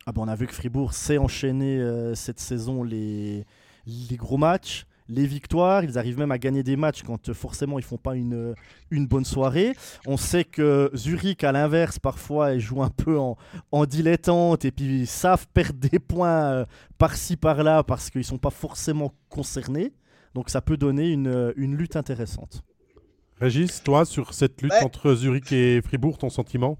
Ah 0.07 0.11
bah, 0.11 0.21
on 0.23 0.27
a 0.27 0.35
vu 0.35 0.47
que 0.47 0.53
Fribourg 0.53 0.93
sait 0.93 1.17
enchaîner 1.19 1.77
euh, 1.79 2.15
cette 2.15 2.39
saison 2.39 2.83
les, 2.83 3.45
les 3.85 4.17
gros 4.17 4.37
matchs, 4.37 4.85
les 5.11 5.25
victoires. 5.25 5.83
Ils 5.83 5.97
arrivent 5.97 6.17
même 6.17 6.31
à 6.31 6.37
gagner 6.37 6.63
des 6.63 6.75
matchs 6.75 7.03
quand 7.03 7.29
euh, 7.29 7.33
forcément 7.33 7.77
ils 7.79 7.83
font 7.85 7.97
pas 7.97 8.15
une, 8.15 8.55
une 8.89 9.07
bonne 9.07 9.25
soirée. 9.25 9.75
On 10.07 10.17
sait 10.17 10.43
que 10.43 10.89
Zurich, 10.95 11.43
à 11.43 11.51
l'inverse, 11.51 11.99
parfois, 11.99 12.53
ils 12.53 12.59
jouent 12.59 12.83
un 12.83 12.89
peu 12.89 13.19
en, 13.19 13.37
en 13.71 13.85
dilettante 13.85 14.65
et 14.65 14.71
puis 14.71 15.01
ils 15.01 15.07
savent 15.07 15.47
perdre 15.53 15.79
des 15.79 15.99
points 15.99 16.43
euh, 16.51 16.65
par-ci 16.97 17.35
par-là 17.37 17.83
parce 17.83 18.09
qu'ils 18.09 18.23
sont 18.25 18.37
pas 18.37 18.49
forcément 18.49 19.13
concernés. 19.29 19.93
Donc 20.33 20.49
ça 20.49 20.61
peut 20.61 20.77
donner 20.77 21.09
une, 21.09 21.27
euh, 21.27 21.51
une 21.57 21.75
lutte 21.75 21.95
intéressante. 21.97 22.63
Régis, 23.39 23.81
toi, 23.83 24.05
sur 24.05 24.33
cette 24.33 24.61
lutte 24.61 24.71
Ouais. 24.71 24.83
entre 24.83 25.13
Zurich 25.15 25.51
et 25.51 25.81
Fribourg, 25.81 26.17
ton 26.17 26.29
sentiment? 26.29 26.77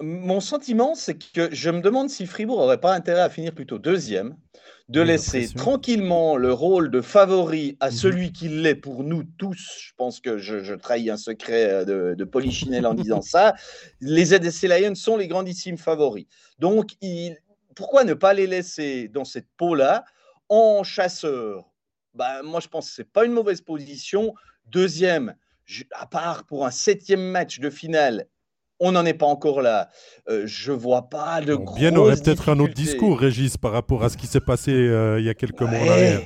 Mon 0.00 0.40
sentiment, 0.40 0.94
c'est 0.94 1.14
que 1.16 1.48
je 1.54 1.70
me 1.70 1.80
demande 1.80 2.10
si 2.10 2.26
Fribourg 2.26 2.58
n'aurait 2.58 2.80
pas 2.80 2.94
intérêt 2.94 3.20
à 3.22 3.30
finir 3.30 3.54
plutôt 3.54 3.78
deuxième, 3.78 4.36
de 4.88 5.00
laisser 5.00 5.48
tranquillement 5.54 6.36
le 6.36 6.52
rôle 6.52 6.90
de 6.90 7.00
favori 7.00 7.76
à 7.80 7.86
Mhm. 7.86 7.92
celui 7.92 8.32
qui 8.32 8.48
l'est 8.48 8.74
pour 8.74 9.02
nous 9.02 9.24
tous. 9.24 9.78
Je 9.80 9.92
pense 9.96 10.20
que 10.20 10.36
je, 10.36 10.62
je 10.62 10.74
trahis 10.74 11.08
un 11.10 11.16
secret 11.16 11.64
euh, 11.64 11.84
de, 11.84 12.14
de 12.14 12.24
Polichinelle 12.24 12.86
en 12.86 12.92
disant 12.94 13.22
ça. 13.22 13.54
Les 14.00 14.26
ZSC 14.26 14.68
Lions 14.68 14.94
sont 14.94 15.16
les 15.16 15.26
grandissimes 15.28 15.78
favoris. 15.78 16.26
Donc, 16.58 16.90
il- 17.00 17.38
pourquoi 17.74 18.04
ne 18.04 18.14
pas 18.14 18.34
les 18.34 18.46
laisser 18.46 19.08
dans 19.08 19.24
cette 19.24 19.48
peau-là 19.56 20.04
en 20.48 20.82
chasseur? 20.84 21.64
Ben, 22.12 22.42
Moi, 22.42 22.60
je 22.60 22.68
pense 22.68 22.88
que 22.90 22.94
ce 22.94 23.02
n'est 23.02 23.08
pas 23.08 23.24
une 23.24 23.32
mauvaise 23.32 23.62
position. 23.62 24.34
Deuxième, 24.66 25.34
je- 25.64 25.84
à 25.92 26.06
part 26.06 26.44
pour 26.44 26.66
un 26.66 26.70
septième 26.70 27.22
match 27.22 27.58
de 27.58 27.70
finale, 27.70 28.26
on 28.80 28.92
n'en 28.92 29.04
est 29.04 29.14
pas 29.14 29.26
encore 29.26 29.62
là. 29.62 29.88
Euh, 30.28 30.42
je 30.46 30.72
vois 30.72 31.08
pas 31.08 31.40
de 31.40 31.54
Bon, 31.54 31.74
Bien 31.74 31.94
aurait 31.96 32.16
peut-être 32.16 32.48
un 32.48 32.58
autre 32.60 32.74
discours, 32.74 33.18
Régis, 33.18 33.56
par 33.56 33.72
rapport 33.72 34.04
à 34.04 34.08
ce 34.08 34.16
qui 34.16 34.26
s'est 34.26 34.40
passé 34.40 34.72
euh, 34.72 35.20
il 35.20 35.26
y 35.26 35.30
a 35.30 35.34
quelques 35.34 35.62
mois 35.62 35.78
en 35.78 35.88
arrière. 35.88 36.20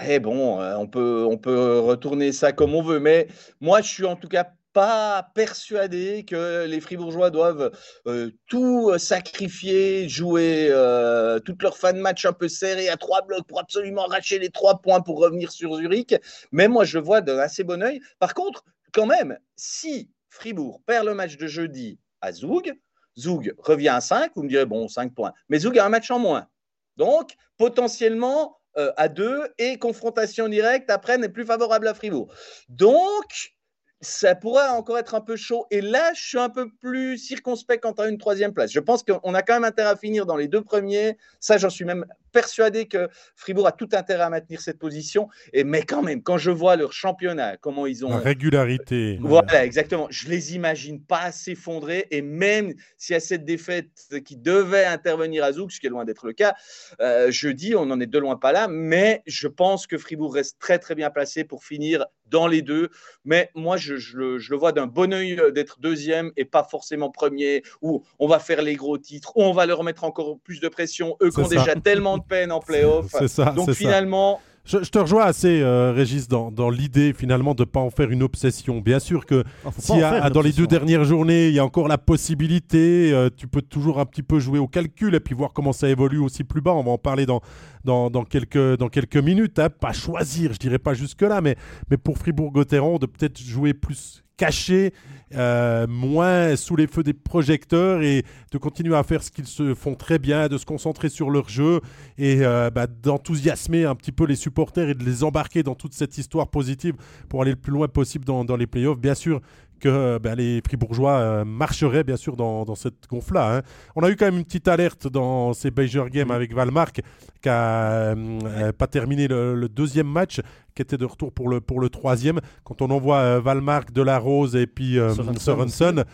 Ouais, 0.00 0.18
bon, 0.18 0.60
euh, 0.60 0.74
on 0.76 0.86
peut, 0.88 1.24
on 1.28 1.36
peut 1.36 1.78
retourner 1.78 2.32
ça 2.32 2.52
comme 2.52 2.74
on 2.74 2.82
veut, 2.82 2.98
mais 2.98 3.28
moi, 3.60 3.80
je 3.80 3.88
suis 3.88 4.04
en 4.04 4.16
tout 4.16 4.28
cas 4.28 4.48
pas 4.72 5.30
persuadé 5.36 6.24
que 6.24 6.66
les 6.66 6.80
Fribourgeois 6.80 7.30
doivent 7.30 7.70
euh, 8.08 8.30
tout 8.48 8.92
sacrifier, 8.98 10.08
jouer 10.08 10.66
euh, 10.70 11.38
toute 11.38 11.62
leur 11.62 11.78
fin 11.78 11.92
de 11.92 12.00
match 12.00 12.26
un 12.26 12.32
peu 12.32 12.48
serrée 12.48 12.88
à 12.88 12.96
trois 12.96 13.22
blocs 13.22 13.46
pour 13.46 13.60
absolument 13.60 14.06
arracher 14.06 14.40
les 14.40 14.50
trois 14.50 14.82
points 14.82 15.00
pour 15.00 15.20
revenir 15.20 15.52
sur 15.52 15.76
Zurich. 15.76 16.16
Mais 16.50 16.66
moi, 16.66 16.84
je 16.84 16.98
vois 16.98 17.20
d'un 17.20 17.38
assez 17.38 17.62
bon 17.62 17.82
œil. 17.84 18.00
Par 18.18 18.34
contre, 18.34 18.64
quand 18.92 19.06
même, 19.06 19.38
si 19.54 20.10
Fribourg 20.34 20.82
perd 20.84 21.06
le 21.06 21.14
match 21.14 21.36
de 21.36 21.46
jeudi 21.46 22.00
à 22.20 22.32
Zoug, 22.32 22.74
Zoug 23.16 23.54
revient 23.58 23.90
à 23.90 24.00
5, 24.00 24.32
vous 24.34 24.42
me 24.42 24.48
direz, 24.48 24.66
bon, 24.66 24.88
5 24.88 25.14
points. 25.14 25.32
Mais 25.48 25.60
Zoug 25.60 25.78
a 25.78 25.86
un 25.86 25.88
match 25.88 26.10
en 26.10 26.18
moins. 26.18 26.48
Donc, 26.96 27.34
potentiellement 27.56 28.58
euh, 28.76 28.92
à 28.96 29.08
2 29.08 29.54
et 29.58 29.78
confrontation 29.78 30.48
directe 30.48 30.90
après 30.90 31.18
n'est 31.18 31.28
plus 31.28 31.44
favorable 31.44 31.86
à 31.86 31.94
Fribourg. 31.94 32.32
Donc, 32.68 33.52
ça 34.00 34.34
pourrait 34.34 34.68
encore 34.68 34.98
être 34.98 35.14
un 35.14 35.20
peu 35.20 35.36
chaud. 35.36 35.66
Et 35.70 35.80
là, 35.80 36.12
je 36.14 36.22
suis 36.26 36.38
un 36.38 36.50
peu 36.50 36.68
plus 36.80 37.16
circonspect 37.16 37.82
quant 37.82 37.92
à 37.92 38.08
une 38.08 38.18
troisième 38.18 38.52
place. 38.52 38.72
Je 38.72 38.80
pense 38.80 39.04
qu'on 39.04 39.34
a 39.34 39.42
quand 39.42 39.54
même 39.54 39.64
intérêt 39.64 39.90
à 39.90 39.96
finir 39.96 40.26
dans 40.26 40.36
les 40.36 40.48
deux 40.48 40.62
premiers. 40.62 41.16
Ça, 41.38 41.58
j'en 41.58 41.70
suis 41.70 41.84
même 41.84 42.04
persuadé 42.34 42.86
que 42.86 43.08
Fribourg 43.36 43.66
a 43.66 43.72
tout 43.72 43.88
intérêt 43.92 44.24
à 44.24 44.28
maintenir 44.28 44.60
cette 44.60 44.78
position. 44.78 45.28
Et, 45.54 45.64
mais 45.64 45.82
quand 45.82 46.02
même, 46.02 46.22
quand 46.22 46.36
je 46.36 46.50
vois 46.50 46.76
leur 46.76 46.92
championnat, 46.92 47.56
comment 47.56 47.86
ils 47.86 48.04
ont. 48.04 48.10
La 48.10 48.18
régularité. 48.18 49.18
Voilà, 49.22 49.64
exactement. 49.64 50.08
Je 50.10 50.28
les 50.28 50.54
imagine 50.54 51.00
pas 51.02 51.32
s'effondrer. 51.32 52.06
Et 52.10 52.20
même 52.20 52.74
s'il 52.98 53.14
y 53.14 53.16
a 53.16 53.20
cette 53.20 53.44
défaite 53.44 53.88
qui 54.26 54.36
devait 54.36 54.84
intervenir 54.84 55.44
à 55.44 55.52
Zouk, 55.52 55.72
ce 55.72 55.80
qui 55.80 55.86
est 55.86 55.90
loin 55.90 56.04
d'être 56.04 56.26
le 56.26 56.32
cas, 56.32 56.54
euh, 57.00 57.30
jeudi, 57.30 57.74
on 57.74 57.86
n'en 57.86 58.00
est 58.00 58.06
de 58.06 58.18
loin 58.18 58.36
pas 58.36 58.52
là. 58.52 58.68
Mais 58.68 59.22
je 59.26 59.48
pense 59.48 59.86
que 59.86 59.96
Fribourg 59.96 60.34
reste 60.34 60.58
très, 60.58 60.78
très 60.78 60.94
bien 60.94 61.10
placé 61.10 61.44
pour 61.44 61.64
finir 61.64 62.04
dans 62.26 62.48
les 62.48 62.62
deux. 62.62 62.88
Mais 63.24 63.50
moi, 63.54 63.76
je, 63.76 63.96
je 63.96 64.16
le, 64.16 64.38
je 64.38 64.50
le 64.50 64.58
vois 64.58 64.72
d'un 64.72 64.86
bon 64.86 65.12
oeil 65.12 65.40
d'être 65.54 65.78
deuxième 65.80 66.32
et 66.36 66.44
pas 66.44 66.64
forcément 66.64 67.10
premier, 67.10 67.62
où 67.80 68.02
on 68.18 68.26
va 68.26 68.40
faire 68.40 68.62
les 68.62 68.74
gros 68.74 68.98
titres, 68.98 69.36
où 69.36 69.42
on 69.42 69.52
va 69.52 69.66
leur 69.66 69.84
mettre 69.84 70.04
encore 70.04 70.38
plus 70.42 70.60
de 70.60 70.68
pression, 70.68 71.16
eux 71.22 71.30
qui 71.30 71.38
ont 71.38 71.48
ça. 71.48 71.56
déjà 71.56 71.74
tellement 71.76 72.18
de 72.18 72.23
peine 72.28 72.50
en 72.52 72.60
playoff. 72.60 73.06
C'est 73.10 73.28
ça. 73.28 73.46
Donc 73.52 73.66
ça. 73.66 73.74
finalement, 73.74 74.40
Je, 74.66 74.82
je 74.82 74.88
te 74.90 74.98
rejoins 74.98 75.24
assez, 75.24 75.60
euh, 75.60 75.92
Régis, 75.92 76.26
dans, 76.26 76.50
dans 76.50 76.70
l'idée 76.70 77.12
finalement 77.12 77.54
de 77.54 77.62
ne 77.62 77.66
pas 77.66 77.80
en 77.80 77.90
faire 77.90 78.10
une 78.10 78.22
obsession. 78.22 78.80
Bien 78.80 78.98
sûr 78.98 79.26
que 79.26 79.44
Ah, 79.64 79.68
si 79.78 79.92
dans 79.98 79.98
les 80.40 80.52
deux 80.52 80.62
obsession. 80.62 80.64
dernières 80.66 81.04
journées, 81.04 81.48
il 81.48 81.54
y 81.54 81.58
a 81.58 81.64
encore 81.64 81.86
la 81.86 81.98
possibilité, 81.98 83.12
euh, 83.12 83.28
tu 83.36 83.46
peux 83.46 83.60
toujours 83.62 84.00
un 84.00 84.06
petit 84.06 84.22
peu 84.22 84.40
jouer 84.40 84.58
au 84.58 84.66
calcul 84.66 85.14
et 85.14 85.20
puis 85.20 85.34
voir 85.34 85.52
comment 85.52 85.72
ça 85.74 85.88
évolue 85.88 86.18
aussi 86.18 86.44
plus 86.44 86.62
bas. 86.62 86.72
On 86.72 86.82
va 86.82 86.92
en 86.92 86.98
parler 86.98 87.26
dans, 87.26 87.42
dans, 87.84 88.08
dans 88.10 88.24
quelques, 88.24 88.76
dans 88.78 88.88
quelques 88.88 89.18
minutes. 89.18 89.58
hein. 89.58 89.68
Pas 89.68 89.92
choisir, 89.92 90.52
je 90.54 90.58
dirais 90.58 90.78
pas 90.78 90.94
jusque-là, 90.94 91.42
mais, 91.42 91.56
mais 91.90 91.98
pour 91.98 92.16
Fribourg-Gotteron, 92.16 92.96
de 92.98 93.06
peut-être 93.06 93.38
jouer 93.38 93.74
plus 93.74 94.23
caché, 94.36 94.92
euh, 95.34 95.86
moins 95.86 96.56
sous 96.56 96.76
les 96.76 96.86
feux 96.86 97.02
des 97.02 97.12
projecteurs 97.12 98.02
et 98.02 98.24
de 98.52 98.58
continuer 98.58 98.96
à 98.96 99.02
faire 99.02 99.22
ce 99.22 99.30
qu'ils 99.30 99.46
se 99.46 99.74
font 99.74 99.94
très 99.94 100.18
bien, 100.18 100.48
de 100.48 100.58
se 100.58 100.66
concentrer 100.66 101.08
sur 101.08 101.30
leur 101.30 101.48
jeu 101.48 101.80
et 102.18 102.38
euh, 102.40 102.70
bah, 102.70 102.86
d'enthousiasmer 102.86 103.84
un 103.84 103.94
petit 103.94 104.12
peu 104.12 104.26
les 104.26 104.36
supporters 104.36 104.88
et 104.88 104.94
de 104.94 105.04
les 105.04 105.24
embarquer 105.24 105.62
dans 105.62 105.74
toute 105.74 105.94
cette 105.94 106.18
histoire 106.18 106.48
positive 106.48 106.94
pour 107.28 107.42
aller 107.42 107.52
le 107.52 107.56
plus 107.56 107.72
loin 107.72 107.88
possible 107.88 108.24
dans 108.24 108.56
les 108.56 108.66
playoffs. 108.66 108.98
Bien 108.98 109.14
sûr 109.14 109.40
que 109.84 109.88
euh, 109.90 110.18
bah, 110.18 110.34
les 110.34 110.62
Fribourgeois 110.64 111.12
euh, 111.18 111.44
marcheraient 111.44 112.04
bien 112.04 112.16
sûr 112.16 112.36
dans, 112.36 112.64
dans 112.64 112.74
cette 112.74 113.06
gonfle-là. 113.10 113.58
hein. 113.58 113.62
On 113.96 114.02
a 114.02 114.08
eu 114.10 114.16
quand 114.16 114.24
même 114.24 114.38
une 114.38 114.44
petite 114.44 114.66
alerte 114.66 115.06
dans 115.06 115.52
ces 115.52 115.70
Beijing 115.70 116.08
Games 116.08 116.30
avec 116.30 116.54
Valmark 116.54 117.02
qui 117.42 117.48
a 117.50 118.14
euh, 118.16 118.72
pas 118.72 118.86
terminé 118.86 119.28
le, 119.28 119.54
le 119.54 119.68
deuxième 119.68 120.06
match, 120.06 120.40
qui 120.74 120.80
était 120.80 120.96
de 120.96 121.04
retour 121.04 121.32
pour 121.32 121.50
le, 121.50 121.60
pour 121.60 121.80
le 121.80 121.90
troisième. 121.90 122.40
Quand 122.64 122.80
on 122.80 122.88
envoie 122.90 123.18
euh, 123.18 123.40
Valmark, 123.40 123.92
Delarose 123.92 124.56
et 124.56 124.66
puis 124.66 124.98
euh, 124.98 125.12
Sorensen 125.38 126.04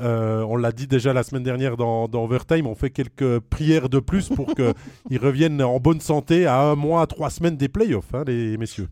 on 0.00 0.56
l'a 0.56 0.70
dit 0.70 0.86
déjà 0.86 1.12
la 1.12 1.24
semaine 1.24 1.42
dernière 1.42 1.76
dans, 1.76 2.06
dans 2.06 2.22
Overtime, 2.24 2.68
on 2.68 2.76
fait 2.76 2.90
quelques 2.90 3.40
prières 3.40 3.88
de 3.88 3.98
plus 3.98 4.28
pour 4.28 4.54
qu'ils 5.08 5.18
reviennent 5.20 5.60
en 5.60 5.80
bonne 5.80 6.00
santé 6.00 6.46
à 6.46 6.60
un 6.60 6.76
mois, 6.76 7.04
trois 7.08 7.30
semaines 7.30 7.56
des 7.56 7.68
playoffs, 7.68 8.14
hein, 8.14 8.22
les 8.26 8.56
messieurs. 8.56 8.88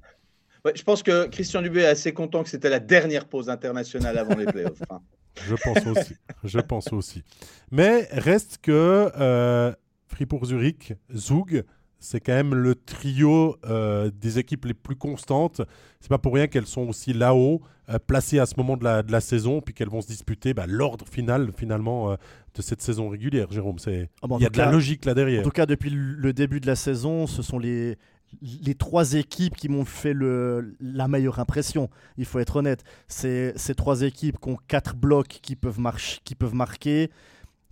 Ouais, 0.66 0.72
je 0.76 0.82
pense 0.82 1.02
que 1.02 1.26
Christian 1.28 1.62
Dubé 1.62 1.80
est 1.80 1.86
assez 1.86 2.12
content 2.12 2.42
que 2.42 2.48
c'était 2.50 2.68
la 2.70 2.80
dernière 2.80 3.26
pause 3.26 3.48
internationale 3.48 4.18
avant 4.18 4.34
les 4.36 4.46
playoffs. 4.46 4.82
hein. 4.90 5.00
Je 5.48 5.54
pense 5.54 5.86
aussi. 5.86 6.14
Je 6.44 6.58
pense 6.60 6.92
aussi. 6.92 7.22
Mais 7.70 8.08
reste 8.12 8.58
que 8.62 9.10
euh, 9.18 9.72
Fribourg-Zurich, 10.08 10.94
Zug, 11.14 11.64
c'est 11.98 12.20
quand 12.20 12.32
même 12.34 12.54
le 12.54 12.74
trio 12.74 13.56
euh, 13.64 14.10
des 14.14 14.38
équipes 14.38 14.64
les 14.66 14.74
plus 14.74 14.96
constantes. 14.96 15.60
C'est 16.00 16.08
pas 16.08 16.18
pour 16.18 16.34
rien 16.34 16.46
qu'elles 16.46 16.66
sont 16.66 16.88
aussi 16.88 17.12
là-haut, 17.12 17.60
euh, 17.88 17.98
placées 17.98 18.38
à 18.38 18.46
ce 18.46 18.54
moment 18.56 18.76
de 18.76 18.84
la, 18.84 19.02
de 19.02 19.12
la 19.12 19.20
saison, 19.20 19.60
puis 19.60 19.74
qu'elles 19.74 19.88
vont 19.88 20.00
se 20.00 20.06
disputer 20.06 20.54
bah, 20.54 20.64
l'ordre 20.66 21.06
final 21.06 21.50
finalement 21.56 22.12
euh, 22.12 22.16
de 22.54 22.62
cette 22.62 22.80
saison 22.82 23.08
régulière. 23.08 23.50
Jérôme, 23.50 23.78
c'est 23.78 24.08
Ah 24.22 24.26
bah, 24.28 24.36
en 24.36 24.38
il 24.38 24.42
y 24.42 24.46
a 24.46 24.50
de 24.50 24.58
la 24.58 24.70
logique 24.70 25.04
là 25.04 25.12
En 25.12 25.14
derrière. 25.16 25.42
tout 25.42 25.50
cas, 25.50 25.66
depuis 25.66 25.90
le 25.90 26.32
début 26.32 26.60
de 26.60 26.66
la 26.66 26.76
saison, 26.76 27.26
ce 27.26 27.42
sont 27.42 27.58
les, 27.58 27.96
les 28.42 28.74
trois 28.74 29.14
équipes 29.14 29.56
qui 29.56 29.68
m'ont 29.68 29.84
fait 29.84 30.12
le, 30.12 30.76
la 30.80 31.08
meilleure 31.08 31.38
impression. 31.38 31.90
Il 32.16 32.24
faut 32.24 32.38
être 32.38 32.56
honnête. 32.56 32.84
C'est 33.08 33.56
ces 33.56 33.74
trois 33.74 34.02
équipes 34.02 34.38
qui 34.40 34.48
ont 34.48 34.58
quatre 34.68 34.94
blocs 34.94 35.38
qui 35.42 35.56
peuvent, 35.56 35.80
marcher, 35.80 36.20
qui 36.24 36.34
peuvent 36.34 36.54
marquer. 36.54 37.10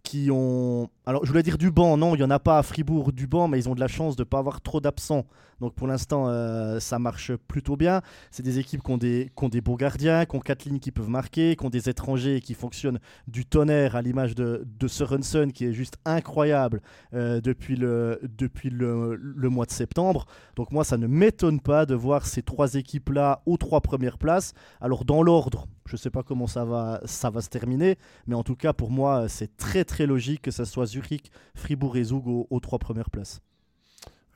Qui 0.05 0.31
ont. 0.31 0.88
Alors, 1.07 1.25
je 1.25 1.31
voulais 1.31 1.43
dire 1.43 1.59
du 1.59 1.73
banc, 1.73 1.97
non, 1.97 2.14
il 2.14 2.19
n'y 2.19 2.25
en 2.25 2.31
a 2.31 2.38
pas 2.38 2.59
à 2.59 2.62
Fribourg 2.62 3.12
du 3.12 3.27
banc, 3.27 3.49
mais 3.49 3.59
ils 3.59 3.69
ont 3.69 3.75
de 3.75 3.81
la 3.81 3.88
chance 3.88 4.14
de 4.14 4.23
ne 4.23 4.25
pas 4.25 4.38
avoir 4.38 4.61
trop 4.61 4.81
d'absents. 4.81 5.25
Donc, 5.61 5.75
pour 5.75 5.87
l'instant, 5.87 6.29
euh, 6.29 6.79
ça 6.79 6.99
marche 6.99 7.35
plutôt 7.49 7.77
bien. 7.77 8.03
C'est 8.31 8.43
des 8.43 8.59
équipes 8.59 8.83
qui 8.83 8.90
ont 8.90 8.99
des, 8.99 9.31
qui 9.37 9.45
ont 9.45 9.49
des 9.49 9.61
beaux 9.61 9.77
gardiens, 9.77 10.27
qui 10.27 10.37
ont 10.37 10.40
quatre 10.40 10.67
lignes 10.67 10.79
qui 10.79 10.93
peuvent 10.93 11.09
marquer, 11.09 11.57
qui 11.57 11.64
ont 11.64 11.71
des 11.71 11.88
étrangers 11.88 12.40
qui 12.40 12.55
fonctionnent 12.55 12.99
du 13.29 13.47
tonnerre 13.47 13.97
à 13.97 14.03
l'image 14.03 14.35
de, 14.35 14.67
de 14.79 14.88
Sorensen, 14.88 15.53
qui 15.53 15.64
est 15.64 15.73
juste 15.73 15.97
incroyable 16.05 16.83
euh, 17.14 17.40
depuis, 17.40 17.77
le, 17.77 18.21
depuis 18.23 18.69
le, 18.69 19.14
le, 19.17 19.49
mois 19.49 19.67
de 19.67 19.73
septembre. 19.73 20.27
Donc, 20.57 20.71
moi, 20.71 20.85
ça 20.85 20.99
ne 20.99 21.07
m'étonne 21.07 21.61
pas 21.61 21.87
de 21.87 21.95
voir 21.95 22.27
ces 22.27 22.43
trois 22.43 22.75
équipes-là 22.75 23.43
aux 23.47 23.57
trois 23.57 23.81
premières 23.81 24.19
places. 24.19 24.53
Alors, 24.81 25.05
dans 25.05 25.23
l'ordre, 25.23 25.67
je 25.87 25.94
ne 25.94 25.99
sais 25.99 26.11
pas 26.11 26.23
comment 26.23 26.47
ça 26.47 26.64
va, 26.64 27.01
ça 27.05 27.31
va 27.31 27.40
se 27.40 27.49
terminer, 27.49 27.99
mais 28.27 28.35
en 28.35 28.42
tout 28.42 28.57
cas, 28.57 28.73
pour 28.73 28.90
moi, 28.90 29.29
c'est 29.29 29.57
très 29.57 29.85
très 29.85 30.07
logique 30.07 30.42
que 30.42 30.51
ce 30.51 30.64
soit 30.64 30.87
Zurich, 30.87 31.31
Fribourg 31.55 31.97
et 31.97 32.05
Zug 32.05 32.27
aux, 32.27 32.61
trois 32.61 32.79
premières 32.79 33.11
places. 33.11 33.40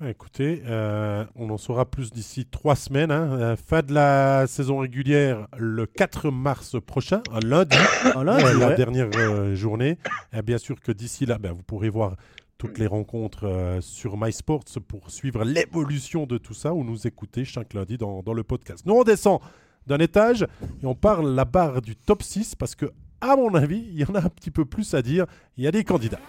Écoutez, 0.06 0.62
euh, 0.66 1.24
on 1.34 1.50
en 1.50 1.58
saura 1.58 1.84
plus 1.84 2.12
d'ici 2.12 2.46
trois 2.46 2.76
semaines. 2.76 3.10
Hein. 3.10 3.32
Euh, 3.32 3.56
fin 3.56 3.82
de 3.82 3.92
la 3.92 4.46
saison 4.46 4.78
régulière 4.78 5.48
le 5.56 5.86
4 5.86 6.30
mars 6.30 6.76
prochain, 6.80 7.20
un 7.32 7.40
lundi, 7.40 7.76
la 8.14 8.74
dernière 8.74 9.08
euh, 9.16 9.56
journée. 9.56 9.98
Et 10.32 10.42
bien 10.42 10.58
sûr 10.58 10.80
que 10.80 10.92
d'ici 10.92 11.26
là, 11.26 11.38
ben, 11.38 11.50
vous 11.50 11.64
pourrez 11.64 11.88
voir 11.88 12.14
toutes 12.58 12.78
les 12.78 12.86
rencontres 12.86 13.78
sur 13.80 14.16
MySports 14.16 14.64
pour 14.86 15.10
suivre 15.10 15.44
l'évolution 15.44 16.26
de 16.26 16.38
tout 16.38 16.54
ça 16.54 16.74
ou 16.74 16.84
nous 16.84 17.06
écouter 17.06 17.44
chaque 17.44 17.72
lundi 17.74 17.98
dans, 17.98 18.22
dans 18.22 18.34
le 18.34 18.44
podcast. 18.44 18.84
Nous, 18.86 18.94
on 18.94 19.04
descend 19.04 19.40
d'un 19.88 19.98
étage 19.98 20.42
et 20.42 20.86
on 20.86 20.94
parle 20.94 21.34
la 21.34 21.44
barre 21.44 21.82
du 21.82 21.96
top 21.96 22.22
6 22.22 22.54
parce 22.54 22.74
que, 22.76 22.86
à 23.20 23.34
mon 23.34 23.52
avis, 23.54 23.84
il 23.90 23.98
y 23.98 24.04
en 24.04 24.14
a 24.14 24.20
un 24.20 24.28
petit 24.28 24.52
peu 24.52 24.64
plus 24.64 24.94
à 24.94 25.02
dire. 25.02 25.26
Il 25.56 25.64
y 25.64 25.66
a 25.66 25.72
des 25.72 25.82
candidats. 25.82 26.20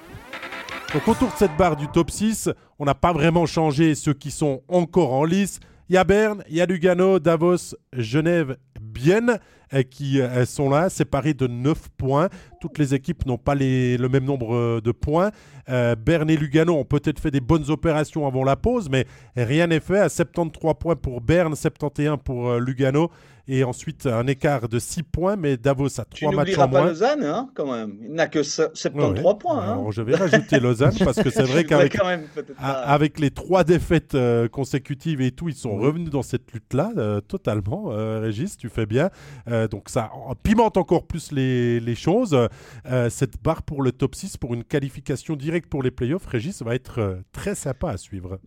Donc 0.93 1.07
autour 1.07 1.27
de 1.27 1.37
cette 1.37 1.55
barre 1.55 1.75
du 1.75 1.87
top 1.87 2.09
6, 2.09 2.49
on 2.79 2.85
n'a 2.85 2.95
pas 2.95 3.13
vraiment 3.13 3.45
changé 3.45 3.93
ceux 3.93 4.13
qui 4.13 4.31
sont 4.31 4.63
encore 4.67 5.13
en 5.13 5.23
lice. 5.23 5.59
Il 5.87 5.95
y 5.95 5.97
a 5.97 6.03
Berne, 6.03 6.43
il 6.49 6.55
y 6.55 6.61
a 6.61 6.65
Lugano, 6.65 7.19
Davos, 7.19 7.75
Genève, 7.93 8.57
Bienne 8.79 9.39
euh, 9.73 9.83
qui 9.83 10.19
euh, 10.19 10.45
sont 10.45 10.69
là, 10.69 10.89
séparés 10.89 11.35
de 11.35 11.45
9 11.45 11.89
points. 11.95 12.29
Toutes 12.59 12.79
les 12.79 12.95
équipes 12.95 13.25
n'ont 13.27 13.37
pas 13.37 13.53
le 13.53 14.07
même 14.07 14.23
nombre 14.25 14.55
euh, 14.55 14.81
de 14.81 14.91
points. 14.91 15.31
Berne 15.67 16.31
et 16.31 16.35
Lugano 16.35 16.73
ont 16.73 16.83
peut-être 16.83 17.19
fait 17.19 17.29
des 17.29 17.41
bonnes 17.41 17.69
opérations 17.69 18.25
avant 18.25 18.43
la 18.43 18.55
pause, 18.55 18.89
mais 18.89 19.05
rien 19.35 19.67
n'est 19.67 19.79
fait. 19.79 19.99
À 19.99 20.09
73 20.09 20.73
points 20.79 20.95
pour 20.95 21.21
Berne, 21.21 21.55
71 21.55 22.17
pour 22.23 22.55
Lugano 22.55 23.11
et 23.49 23.63
ensuite 23.63 24.05
un 24.05 24.27
écart 24.27 24.69
de 24.69 24.77
6 24.77 25.03
points, 25.03 25.35
mais 25.35 25.57
Davos 25.57 25.99
a 25.99 26.05
3 26.05 26.31
matchs 26.31 26.55
en 26.57 26.67
moins. 26.67 26.81
pas 26.81 26.87
Lausanne, 26.87 27.23
hein, 27.23 27.49
quand 27.55 27.71
même. 27.71 27.97
Il 28.03 28.11
n'a 28.11 28.27
que 28.27 28.43
73 28.43 29.23
points. 29.39 29.57
Hein. 29.57 29.71
Alors, 29.73 29.91
je 29.91 30.03
vais 30.03 30.15
rajouter 30.15 30.59
Lausanne 30.59 30.93
parce 31.03 31.21
que 31.21 31.31
c'est 31.31 31.43
vrai 31.51 31.63
qu'avec 31.63 31.97
avec 32.59 33.19
les 33.19 33.31
3 33.31 33.63
défaites 33.63 34.13
euh, 34.13 34.47
consécutives 34.47 35.19
et 35.21 35.31
tout, 35.31 35.49
ils 35.49 35.55
sont 35.55 35.75
revenus 35.75 36.11
dans 36.11 36.21
cette 36.21 36.51
lutte-là 36.51 36.91
euh, 36.97 37.21
totalement. 37.21 37.91
Euh, 37.91 38.19
Régis, 38.19 38.55
tu 38.55 38.69
fais 38.69 38.85
bien. 38.85 39.09
donc 39.71 39.89
ça 39.89 40.11
pimente 40.43 40.77
encore 40.77 41.07
plus 41.07 41.31
les, 41.31 41.79
les 41.79 41.95
choses. 41.95 42.37
cette 43.09 43.41
barre 43.41 43.63
pour 43.63 43.81
le 43.81 43.91
top 43.91 44.13
6, 44.13 44.37
pour 44.37 44.53
une 44.53 44.63
qualification 44.63 45.35
directe 45.35 45.69
pour 45.69 45.81
les 45.81 45.91
playoffs, 45.91 46.27
Régis, 46.27 46.61
va 46.61 46.75
être 46.75 47.19
très 47.31 47.55
sympa 47.55 47.89
à 47.89 47.97
suivre. 47.97 48.39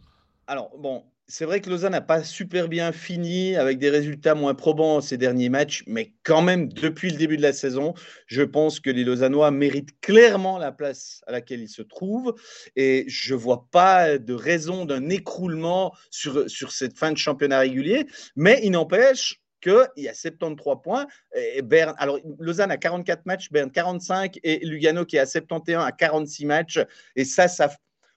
Alors, 0.46 0.70
bon, 0.78 1.04
c'est 1.28 1.44
vrai 1.44 1.60
que 1.60 1.70
Lausanne 1.70 1.92
n'a 1.92 2.00
pas 2.00 2.24
super 2.24 2.68
bien 2.68 2.92
fini 2.92 3.56
avec 3.56 3.78
des 3.78 3.90
résultats 3.90 4.34
moins 4.34 4.54
probants 4.54 5.00
ces 5.00 5.16
derniers 5.16 5.48
matchs, 5.48 5.82
mais 5.86 6.12
quand 6.24 6.42
même, 6.42 6.68
depuis 6.68 7.10
le 7.10 7.16
début 7.16 7.36
de 7.36 7.42
la 7.42 7.52
saison, 7.52 7.94
je 8.26 8.42
pense 8.42 8.80
que 8.80 8.90
les 8.90 9.04
Lausannois 9.04 9.50
méritent 9.50 9.98
clairement 10.00 10.58
la 10.58 10.72
place 10.72 11.22
à 11.26 11.32
laquelle 11.32 11.60
ils 11.60 11.68
se 11.68 11.82
trouvent. 11.82 12.34
Et 12.76 13.04
je 13.08 13.34
ne 13.34 13.38
vois 13.38 13.66
pas 13.70 14.18
de 14.18 14.34
raison 14.34 14.84
d'un 14.84 15.08
écroulement 15.08 15.94
sur, 16.10 16.50
sur 16.50 16.72
cette 16.72 16.98
fin 16.98 17.12
de 17.12 17.18
championnat 17.18 17.60
régulier. 17.60 18.06
Mais 18.36 18.60
il 18.62 18.72
n'empêche 18.72 19.40
qu'il 19.62 19.86
y 19.96 20.08
a 20.08 20.14
73 20.14 20.76
points. 20.82 21.06
Et 21.34 21.62
Berne, 21.62 21.94
alors, 21.98 22.18
Lausanne 22.40 22.70
a 22.70 22.76
44 22.76 23.24
matchs, 23.26 23.50
Berne 23.50 23.70
45 23.70 24.38
et 24.42 24.58
Lugano 24.66 25.04
qui 25.04 25.16
est 25.16 25.20
à 25.20 25.26
71 25.26 25.84
à 25.84 25.92
46 25.92 26.46
matchs. 26.46 26.80
Et 27.16 27.24
ça, 27.24 27.48
ça 27.48 27.70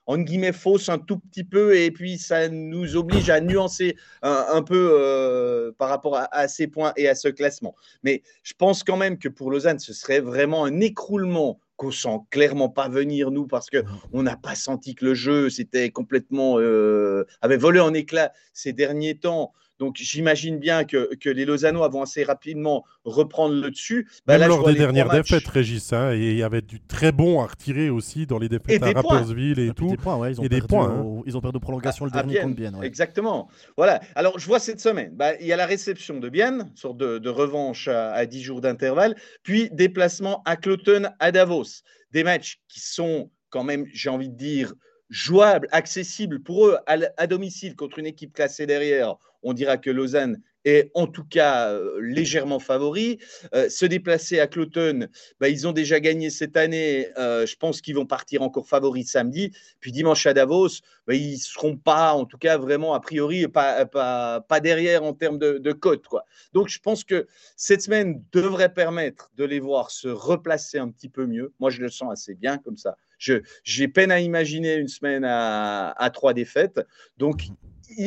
en 0.06 0.18
guillemets, 0.18 0.52
fausse 0.52 0.88
un 0.88 0.98
tout 0.98 1.18
petit 1.18 1.44
peu 1.44 1.76
et 1.76 1.90
puis 1.90 2.18
ça 2.18 2.48
nous 2.48 2.96
oblige 2.96 3.28
à 3.30 3.40
nuancer 3.40 3.96
un, 4.22 4.62
peu 4.62 4.90
euh, 4.92 5.72
par 5.76 5.88
rapport 5.88 6.18
à, 6.30 6.48
ces 6.48 6.66
points 6.66 6.92
et 6.96 7.08
à 7.08 7.14
ce 7.14 7.28
classement. 7.28 7.74
Mais 8.02 8.22
je 8.42 8.54
pense 8.56 8.84
quand 8.84 8.96
même 8.96 9.18
que 9.18 9.28
pour 9.28 9.50
Lausanne, 9.50 9.78
ce 9.78 9.92
serait 9.92 10.20
vraiment 10.20 10.64
un 10.64 10.80
écroulement 10.80 11.60
qu'on 11.76 11.90
sent 11.90 12.18
clairement 12.30 12.68
pas 12.68 12.88
venir 12.88 13.30
nous 13.30 13.46
parce 13.46 13.68
que 13.68 13.84
on 14.12 14.22
n'a 14.22 14.36
pas 14.36 14.54
senti 14.54 14.94
que 14.94 15.04
le 15.04 15.14
jeu 15.14 15.50
s'était 15.50 15.90
complètement 15.90 16.58
euh, 16.58 17.26
avait 17.42 17.58
volé 17.58 17.80
en 17.80 17.92
éclats 17.92 18.32
ces 18.52 18.72
derniers 18.72 19.18
temps. 19.18 19.52
Donc 19.78 19.96
j'imagine 19.96 20.58
bien 20.58 20.84
que, 20.84 21.14
que, 21.16 21.28
les 21.28 21.44
Lausannois 21.44 21.88
vont 21.88 22.02
assez 22.02 22.24
rapidement 22.24 22.84
reprendre 23.04 23.54
le 23.54 23.70
dessus. 23.70 24.08
Bah, 24.26 24.38
Même 24.38 24.48
lors 24.48 24.66
des 24.66 24.74
dernières 24.74 25.08
défaites, 25.08 25.46
Régis, 25.46 25.92
hein, 25.92 26.12
et 26.12 26.30
il 26.30 26.36
y 26.36 26.42
avait 26.42 26.62
du 26.62 26.80
très 26.80 27.12
bon 27.12 27.40
à 27.42 27.46
retirer 27.46 27.90
aussi 27.90 28.26
dans 28.26 28.38
les 28.38 28.48
défaites 28.48 28.82
à 28.82 28.92
Rappersville 28.92 29.58
et, 29.58 29.72
tout. 29.72 29.88
Des 29.88 29.96
points, 29.96 30.28
ils 30.28 30.40
ont 30.40 30.44
et 30.44 30.48
des 30.48 30.60
points. 30.60 30.88
Hein. 30.88 31.22
Ils 31.26 31.36
ont 31.36 31.40
perdu 31.40 31.58
de 31.58 31.62
prolongation 31.62 32.04
le 32.04 32.10
dernier 32.10 32.40
contre 32.40 32.56
Bienne. 32.56 32.78
Exactement. 32.82 33.48
Voilà. 33.76 34.00
Alors 34.14 34.38
je 34.38 34.46
vois 34.46 34.58
cette 34.58 34.80
semaine, 34.80 35.14
bah, 35.14 35.34
il 35.40 35.46
y 35.46 35.52
a 35.52 35.56
la 35.56 35.66
réception 35.66 36.18
de 36.20 36.28
Bienne, 36.28 36.72
sorte 36.74 36.96
de, 36.96 37.18
de 37.18 37.28
revanche 37.28 37.88
à, 37.88 38.12
à 38.12 38.26
10 38.26 38.42
jours 38.42 38.60
d'intervalle, 38.60 39.14
puis 39.42 39.68
déplacement 39.72 40.42
à 40.44 40.56
Cloton, 40.56 41.10
à 41.18 41.32
Davos. 41.32 41.82
Des 42.12 42.24
matchs 42.24 42.60
qui 42.68 42.80
sont 42.80 43.30
quand 43.50 43.64
même, 43.64 43.86
j'ai 43.92 44.10
envie 44.10 44.28
de 44.28 44.36
dire, 44.36 44.72
jouable, 45.08 45.68
accessible 45.72 46.40
pour 46.40 46.66
eux 46.66 46.76
à, 46.86 47.26
domicile 47.26 47.76
contre 47.76 47.98
une 47.98 48.06
équipe 48.06 48.32
classée 48.32 48.66
derrière, 48.66 49.16
on 49.42 49.52
dira 49.52 49.76
que 49.76 49.90
Lausanne 49.90 50.42
est 50.64 50.90
en 50.94 51.06
tout 51.06 51.24
cas 51.24 51.70
euh, 51.70 52.00
légèrement 52.00 52.58
favori. 52.58 53.18
Euh, 53.54 53.68
se 53.68 53.86
déplacer 53.86 54.40
à 54.40 54.48
Cloton, 54.48 55.06
bah, 55.38 55.48
ils 55.48 55.68
ont 55.68 55.72
déjà 55.72 56.00
gagné 56.00 56.28
cette 56.30 56.56
année. 56.56 57.06
Euh, 57.16 57.46
je 57.46 57.54
pense 57.56 57.80
qu'ils 57.80 57.94
vont 57.94 58.06
partir 58.06 58.42
encore 58.42 58.66
favoris 58.66 59.08
samedi. 59.08 59.52
Puis 59.78 59.92
dimanche 59.92 60.26
à 60.26 60.34
Davos, 60.34 60.80
bah, 61.06 61.14
ils 61.14 61.34
ne 61.34 61.38
seront 61.38 61.76
pas, 61.76 62.12
en 62.14 62.24
tout 62.24 62.38
cas 62.38 62.58
vraiment 62.58 62.94
a 62.94 63.00
priori, 63.00 63.46
pas, 63.46 64.40
derrière 64.60 65.04
en 65.04 65.12
termes 65.12 65.38
de, 65.38 65.58
de 65.58 65.72
cote. 65.72 66.08
Quoi. 66.08 66.24
Donc 66.52 66.66
je 66.68 66.80
pense 66.80 67.04
que 67.04 67.28
cette 67.54 67.82
semaine 67.82 68.24
devrait 68.32 68.74
permettre 68.74 69.30
de 69.36 69.44
les 69.44 69.60
voir 69.60 69.92
se 69.92 70.08
replacer 70.08 70.78
un 70.78 70.90
petit 70.90 71.08
peu 71.08 71.26
mieux. 71.26 71.52
Moi, 71.60 71.70
je 71.70 71.80
le 71.80 71.88
sens 71.88 72.12
assez 72.12 72.34
bien 72.34 72.58
comme 72.58 72.76
ça. 72.76 72.96
J'ai 73.18 73.88
peine 73.88 74.10
à 74.10 74.20
imaginer 74.20 74.74
une 74.76 74.88
semaine 74.88 75.24
à, 75.24 76.10
trois 76.12 76.34
défaites. 76.34 76.80
Donc, 77.18 77.44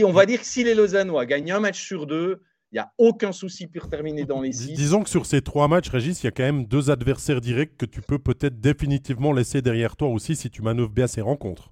on 0.04 0.12
va 0.12 0.26
dire 0.26 0.40
que 0.40 0.46
si 0.46 0.64
les 0.64 0.76
Lausannois 0.76 1.26
gagnent 1.26 1.52
un 1.52 1.60
match 1.60 1.82
sur 1.82 2.06
deux, 2.06 2.42
il 2.72 2.76
n'y 2.76 2.80
a 2.80 2.92
aucun 3.00 3.32
souci 3.32 3.66
pour 3.66 3.90
terminer 3.90 4.26
dans 4.26 4.42
les 4.42 4.52
six. 4.52 4.74
Disons 4.74 5.02
que 5.02 5.10
sur 5.10 5.26
ces 5.26 5.42
trois 5.42 5.68
matchs, 5.68 5.90
Régis, 5.90 6.22
il 6.22 6.28
y 6.28 6.30
a 6.30 6.32
quand 6.32 6.44
même 6.44 6.66
deux 6.66 6.92
adversaires 6.92 7.42
directs 7.42 7.78
que 7.78 7.86
tu 7.88 8.02
peux 8.02 8.20
peut-être 8.20 8.60
définitivement 8.60 9.34
laisser 9.34 9.64
derrière 9.64 9.96
toi 9.96 10.10
aussi 10.10 10.36
si 10.36 10.52
tu 10.52 10.62
manœuvres 10.62 10.92
bien 10.92 11.08
ces 11.08 11.22
rencontres. 11.22 11.72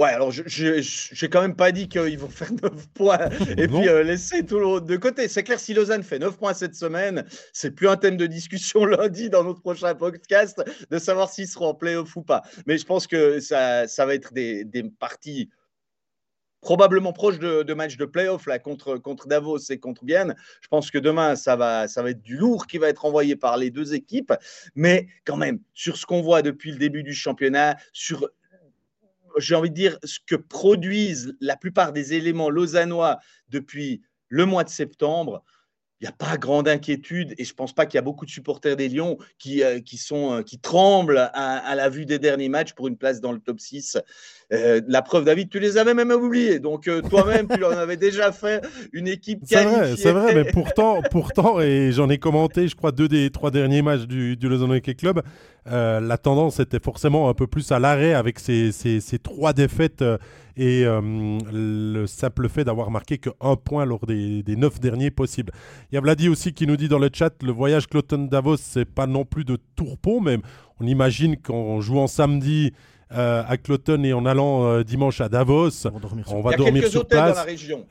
Ouais, 0.00 0.08
alors 0.08 0.30
je 0.30 1.22
n'ai 1.22 1.28
quand 1.28 1.42
même 1.42 1.54
pas 1.54 1.72
dit 1.72 1.86
qu'ils 1.86 2.18
vont 2.18 2.30
faire 2.30 2.50
9 2.62 2.88
points 2.94 3.28
et 3.58 3.68
puis 3.68 3.86
euh, 3.86 4.02
laisser 4.02 4.46
tout 4.46 4.58
l'autre 4.58 4.86
de 4.86 4.96
côté. 4.96 5.28
C'est 5.28 5.42
clair, 5.42 5.60
si 5.60 5.74
Lausanne 5.74 6.02
fait 6.02 6.18
9 6.18 6.38
points 6.38 6.54
cette 6.54 6.74
semaine, 6.74 7.26
c'est 7.52 7.72
plus 7.72 7.86
un 7.86 7.98
thème 7.98 8.16
de 8.16 8.24
discussion 8.24 8.84
lundi 8.86 9.28
dans 9.28 9.44
notre 9.44 9.60
prochain 9.60 9.94
podcast 9.94 10.62
de 10.88 10.98
savoir 10.98 11.28
s'ils 11.28 11.48
seront 11.48 11.66
en 11.66 11.74
playoff 11.74 12.16
ou 12.16 12.22
pas. 12.22 12.40
Mais 12.66 12.78
je 12.78 12.86
pense 12.86 13.06
que 13.06 13.40
ça, 13.40 13.86
ça 13.88 14.06
va 14.06 14.14
être 14.14 14.32
des, 14.32 14.64
des 14.64 14.84
parties 14.84 15.50
probablement 16.62 17.12
proches 17.12 17.38
de, 17.38 17.62
de 17.62 17.74
matchs 17.74 17.98
de 17.98 18.06
playoff 18.06 18.46
là, 18.46 18.58
contre, 18.58 18.96
contre 18.96 19.28
Davos 19.28 19.58
et 19.68 19.78
contre 19.78 20.06
Bienne. 20.06 20.34
Je 20.62 20.68
pense 20.68 20.90
que 20.90 20.98
demain, 20.98 21.36
ça 21.36 21.56
va, 21.56 21.88
ça 21.88 22.02
va 22.02 22.10
être 22.10 22.22
du 22.22 22.38
lourd 22.38 22.66
qui 22.66 22.78
va 22.78 22.88
être 22.88 23.04
envoyé 23.04 23.36
par 23.36 23.58
les 23.58 23.70
deux 23.70 23.92
équipes. 23.92 24.32
Mais 24.74 25.08
quand 25.26 25.36
même, 25.36 25.60
sur 25.74 25.98
ce 25.98 26.06
qu'on 26.06 26.22
voit 26.22 26.40
depuis 26.40 26.72
le 26.72 26.78
début 26.78 27.02
du 27.02 27.12
championnat, 27.12 27.76
sur 27.92 28.30
j'ai 29.38 29.54
envie 29.54 29.70
de 29.70 29.74
dire, 29.74 29.98
ce 30.04 30.18
que 30.26 30.36
produisent 30.36 31.36
la 31.40 31.56
plupart 31.56 31.92
des 31.92 32.14
éléments 32.14 32.50
lausannois 32.50 33.18
depuis 33.48 34.02
le 34.28 34.46
mois 34.46 34.64
de 34.64 34.68
septembre, 34.68 35.42
il 36.00 36.04
n'y 36.04 36.08
a 36.08 36.12
pas 36.12 36.38
grande 36.38 36.66
inquiétude 36.66 37.34
et 37.36 37.44
je 37.44 37.52
ne 37.52 37.56
pense 37.56 37.74
pas 37.74 37.84
qu'il 37.84 37.96
y 37.96 37.98
a 37.98 38.02
beaucoup 38.02 38.24
de 38.24 38.30
supporters 38.30 38.74
des 38.74 38.88
Lions 38.88 39.18
qui, 39.38 39.62
euh, 39.62 39.80
qui, 39.80 39.98
sont, 39.98 40.32
euh, 40.32 40.42
qui 40.42 40.58
tremblent 40.58 41.30
à, 41.34 41.74
la 41.74 41.90
vue 41.90 42.06
des 42.06 42.18
derniers 42.18 42.48
matchs 42.48 42.72
pour 42.72 42.88
une 42.88 42.96
place 42.96 43.20
dans 43.20 43.32
le 43.32 43.38
top 43.38 43.60
6. 43.60 43.98
Euh, 44.52 44.80
la 44.88 45.02
preuve, 45.02 45.26
David, 45.26 45.50
tu 45.50 45.60
les 45.60 45.76
avais 45.76 45.92
même 45.92 46.10
oubliés. 46.10 46.58
Donc 46.58 46.88
toi-même, 47.10 47.48
tu 47.48 47.62
en 47.64 47.72
avais 47.72 47.98
déjà 47.98 48.32
fait 48.32 48.64
une 48.94 49.08
équipe 49.08 49.46
qualifiée. 49.46 49.96
C'est 49.98 50.12
vrai, 50.12 50.34
mais 50.34 50.50
pourtant, 50.50 51.02
pourtant 51.10 51.60
et 51.60 51.92
j'en 51.92 52.08
ai 52.08 52.16
commenté, 52.16 52.66
je 52.66 52.76
crois, 52.76 52.92
deux 52.92 53.08
des 53.08 53.28
trois 53.28 53.50
derniers 53.50 53.82
matchs 53.82 54.06
du, 54.06 54.38
du 54.38 54.48
Lausanne 54.48 54.72
Hockey 54.72 54.94
Club, 54.94 55.22
euh, 55.66 56.00
la 56.00 56.16
tendance 56.16 56.58
était 56.58 56.80
forcément 56.80 57.28
un 57.28 57.34
peu 57.34 57.46
plus 57.46 57.70
à 57.70 57.78
l'arrêt 57.78 58.14
avec 58.14 58.38
ces, 58.38 58.72
trois 59.22 59.52
défaites 59.52 60.00
euh, 60.00 60.16
et 60.56 60.84
euh, 60.84 61.38
le 61.52 62.06
simple 62.06 62.48
fait 62.48 62.64
d'avoir 62.64 62.90
marqué 62.90 63.18
qu'un 63.18 63.56
point 63.56 63.84
lors 63.84 64.06
des, 64.06 64.42
neuf 64.56 64.80
derniers 64.80 65.10
possibles. 65.10 65.52
Il 65.90 65.94
y 65.94 65.98
a 65.98 66.00
Vladi 66.00 66.28
aussi 66.28 66.54
qui 66.54 66.66
nous 66.66 66.76
dit 66.76 66.88
dans 66.88 66.98
le 66.98 67.10
chat 67.12 67.32
le 67.42 67.52
voyage 67.52 67.88
Cloton-Davos, 67.88 68.56
c'est 68.56 68.86
pas 68.86 69.06
non 69.06 69.24
plus 69.24 69.44
de 69.44 69.58
tourpeau, 69.76 70.20
mais 70.20 70.38
on 70.80 70.86
imagine 70.86 71.36
qu'en 71.36 71.80
jouant 71.80 72.06
samedi. 72.06 72.72
à 73.10 73.56
Cloton 73.56 74.04
et 74.04 74.12
en 74.12 74.24
allant 74.24 74.82
dimanche 74.82 75.20
à 75.20 75.28
Davos, 75.28 75.86
on 76.28 76.40
va 76.42 76.56
dormir 76.56 76.86
sur, 76.86 77.06
place. 77.06 77.44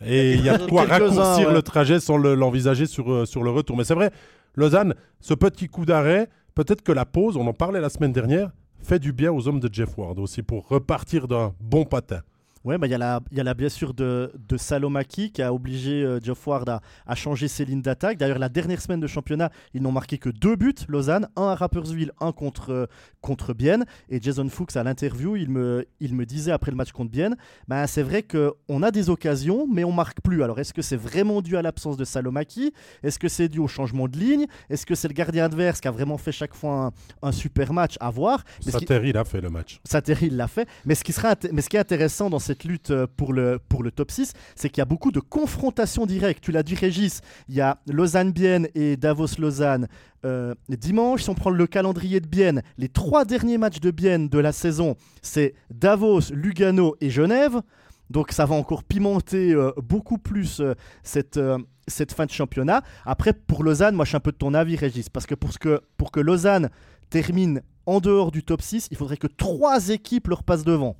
Et 0.05 0.33
il 0.33 0.45
y 0.45 0.49
a 0.49 0.57
de 0.57 0.65
quoi 0.65 0.85
raccourcir 0.85 1.51
le 1.51 1.61
trajet 1.61 1.99
sans 1.99 2.17
l'envisager 2.17 2.85
sur, 2.85 3.27
sur 3.27 3.43
le 3.43 3.49
retour. 3.49 3.75
Mais 3.75 3.83
c'est 3.83 3.95
vrai, 3.95 4.11
Lausanne, 4.55 4.95
ce 5.19 5.33
petit 5.33 5.67
coup 5.67 5.85
d'arrêt, 5.85 6.29
peut-être 6.55 6.81
que 6.81 6.91
la 6.91 7.05
pause, 7.05 7.37
on 7.37 7.47
en 7.47 7.53
parlait 7.53 7.81
la 7.81 7.89
semaine 7.89 8.11
dernière, 8.11 8.51
fait 8.81 8.99
du 8.99 9.13
bien 9.13 9.31
aux 9.31 9.47
hommes 9.47 9.59
de 9.59 9.69
Jeff 9.71 9.97
Ward 9.97 10.19
aussi 10.19 10.41
pour 10.43 10.67
repartir 10.67 11.27
d'un 11.27 11.53
bon 11.59 11.85
patin. 11.85 12.21
Oui, 12.65 12.77
bah, 12.77 12.87
il 12.87 12.89
y, 12.89 13.35
y, 13.35 13.39
a 13.39 13.43
la 13.43 13.53
blessure 13.53 13.93
de, 13.93 14.33
de 14.47 14.57
Salomaki 14.57 15.31
qui 15.31 15.41
a 15.41 15.53
obligé 15.53 16.03
euh, 16.03 16.19
Geoff 16.21 16.45
Ward 16.45 16.67
à, 16.67 16.81
à, 17.07 17.15
changer 17.15 17.47
ses 17.47 17.63
lignes 17.63 17.81
d'attaque. 17.81 18.17
D'ailleurs, 18.17 18.37
la 18.37 18.49
dernière 18.49 18.81
semaine 18.81 18.99
de 18.99 19.07
championnat, 19.07 19.49
ils 19.73 19.81
n'ont 19.81 19.93
marqué 19.93 20.17
que 20.17 20.29
deux 20.29 20.57
buts, 20.57 20.75
Lausanne, 20.89 21.29
un 21.37 21.47
à 21.47 21.55
Rapperswil, 21.55 22.11
un 22.19 22.33
contre, 22.33 22.71
euh, 22.71 22.85
contre 23.21 23.53
Bienne. 23.53 23.85
Et 24.09 24.21
Jason 24.21 24.49
Fuchs, 24.49 24.75
à 24.75 24.83
l'interview, 24.83 25.37
il 25.37 25.49
me, 25.49 25.85
il 26.01 26.13
me 26.15 26.25
disait 26.25 26.51
après 26.51 26.71
le 26.71 26.75
match 26.75 26.91
contre 26.91 27.11
Bienne, 27.11 27.37
bah, 27.69 27.87
c'est 27.87 28.03
vrai 28.03 28.23
qu'on 28.23 28.83
a 28.83 28.91
des 28.91 29.09
occasions, 29.09 29.65
mais 29.65 29.85
on 29.85 29.93
marque 29.93 30.19
plus. 30.21 30.43
Alors, 30.43 30.59
est-ce 30.59 30.73
que 30.73 30.81
c'est 30.81 30.97
vraiment 30.97 31.41
dû 31.41 31.55
à 31.55 31.61
l'absence 31.61 31.95
de 31.95 32.03
Salomaki? 32.03 32.73
Est-ce 33.03 33.19
que 33.19 33.29
c'est 33.29 33.47
dû 33.47 33.59
au 33.59 33.67
changement 33.67 34.09
de 34.09 34.17
ligne? 34.17 34.47
Est-ce 34.69 34.85
que 34.85 34.95
c'est 34.95 35.07
le 35.07 35.13
gardien 35.13 35.45
adverse 35.45 35.79
qui 35.79 35.87
a 35.87 35.91
vraiment 35.91 36.17
fait 36.17 36.33
chaque 36.33 36.53
fois 36.53 36.91
un, 37.21 37.31
super 37.31 37.71
match? 37.71 37.95
À 38.01 38.09
voir 38.09 38.43
Sateri 38.59 39.13
l'a 39.13 39.23
fait 39.23 39.39
le 39.39 39.49
match. 39.49 39.79
Sateri 39.85 40.29
l'a 40.29 40.47
fait. 40.47 40.67
Mais 40.85 40.95
ce, 40.95 41.05
qui 41.05 41.13
sera, 41.13 41.35
mais 41.53 41.61
ce 41.61 41.69
qui 41.69 41.77
est 41.77 41.79
intéressant 41.79 42.29
dans 42.29 42.39
cette 42.49 42.63
lutte 42.63 42.89
euh, 42.89 43.05
pour 43.15 43.31
le, 43.31 43.59
pour 43.69 43.83
le 43.83 43.91
top 43.91 44.09
6, 44.09 44.33
c'est 44.55 44.69
qu'il 44.69 44.79
y 44.79 44.81
a 44.81 44.85
beaucoup 44.85 45.11
de 45.11 45.19
confrontations 45.19 46.07
directes. 46.07 46.43
Tu 46.43 46.51
l'as 46.51 46.63
dit, 46.63 46.73
Régis, 46.73 47.21
il 47.47 47.53
y 47.53 47.61
a 47.61 47.79
Lausanne-Bienne 47.87 48.67
et 48.73 48.97
Davos-Lausanne. 48.97 49.87
Euh, 50.25 50.55
dimanche, 50.67 51.21
si 51.21 51.29
on 51.29 51.35
prend 51.35 51.51
le 51.51 51.67
calendrier 51.67 52.19
de 52.19 52.27
Bienne, 52.27 52.63
les 52.79 52.89
trois 52.89 53.23
derniers 53.23 53.59
matchs 53.59 53.79
de 53.81 53.91
Bienne 53.91 54.29
de 54.29 54.39
la 54.39 54.51
saison, 54.51 54.95
c'est 55.21 55.53
Davos, 55.69 56.31
Lugano 56.31 56.95
et 57.01 57.11
Genève. 57.11 57.61
Donc 58.09 58.31
ça 58.31 58.47
va 58.47 58.55
encore 58.55 58.83
pimenter 58.83 59.53
euh, 59.53 59.71
beaucoup 59.77 60.17
plus 60.17 60.63
cette, 61.03 61.39
cette 61.87 62.13
fin 62.13 62.25
de 62.25 62.31
championnat. 62.31 62.81
Après, 63.05 63.33
pour 63.33 63.63
Lausanne, 63.63 63.93
moi 63.93 64.05
je 64.05 64.09
suis 64.09 64.17
un 64.17 64.21
peu 64.21 64.31
de 64.31 64.37
ton 64.37 64.55
avis, 64.55 64.75
Régis, 64.75 65.07
parce 65.09 65.27
que 65.27 65.35
pour, 65.35 65.53
ce 65.53 65.59
que, 65.59 65.81
pour 65.97 66.11
que 66.11 66.19
Lausanne 66.19 66.71
termine 67.11 67.61
en 67.85 67.99
dehors 67.99 68.31
du 68.31 68.43
top 68.43 68.63
6, 68.63 68.87
il 68.89 68.97
faudrait 68.97 69.17
que 69.17 69.27
trois 69.27 69.89
équipes 69.89 70.29
leur 70.29 70.41
passent 70.43 70.63
devant. 70.65 70.97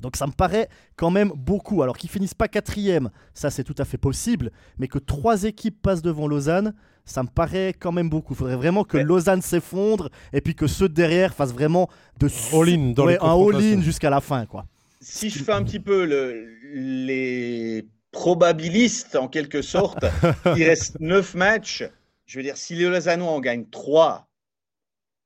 Donc 0.00 0.16
ça 0.16 0.26
me 0.26 0.32
paraît 0.32 0.68
quand 0.96 1.10
même 1.10 1.32
beaucoup. 1.34 1.82
Alors 1.82 1.96
qu'ils 1.96 2.10
finissent 2.10 2.34
pas 2.34 2.48
quatrième, 2.48 3.10
ça 3.34 3.50
c'est 3.50 3.64
tout 3.64 3.74
à 3.78 3.84
fait 3.84 3.98
possible, 3.98 4.50
mais 4.78 4.88
que 4.88 4.98
trois 4.98 5.44
équipes 5.44 5.80
passent 5.80 6.02
devant 6.02 6.26
Lausanne, 6.26 6.74
ça 7.04 7.22
me 7.22 7.28
paraît 7.28 7.74
quand 7.78 7.92
même 7.92 8.08
beaucoup. 8.08 8.34
Il 8.34 8.36
faudrait 8.36 8.56
vraiment 8.56 8.84
que 8.84 8.98
Lausanne 8.98 9.42
s'effondre 9.42 10.08
et 10.32 10.40
puis 10.40 10.54
que 10.54 10.66
ceux 10.66 10.88
derrière 10.88 11.34
fassent 11.34 11.52
vraiment 11.52 11.88
de 12.18 12.28
all-in 12.52 12.92
dans 12.92 13.06
un 13.06 13.16
all-in 13.16 13.80
jusqu'à 13.80 14.10
la 14.10 14.20
fin, 14.20 14.46
quoi. 14.46 14.66
Si 15.00 15.30
je 15.30 15.42
fais 15.42 15.52
un 15.52 15.64
petit 15.64 15.80
peu 15.80 16.04
le, 16.04 16.46
les 16.74 17.88
probabilistes 18.12 19.16
en 19.16 19.26
quelque 19.26 19.62
sorte, 19.62 20.04
il 20.56 20.64
reste 20.64 21.00
neuf 21.00 21.34
matchs. 21.34 21.84
Je 22.26 22.38
veux 22.38 22.44
dire, 22.44 22.56
si 22.56 22.76
les 22.76 22.88
Lausannois 22.88 23.32
en 23.32 23.40
gagnent 23.40 23.68
trois 23.68 24.28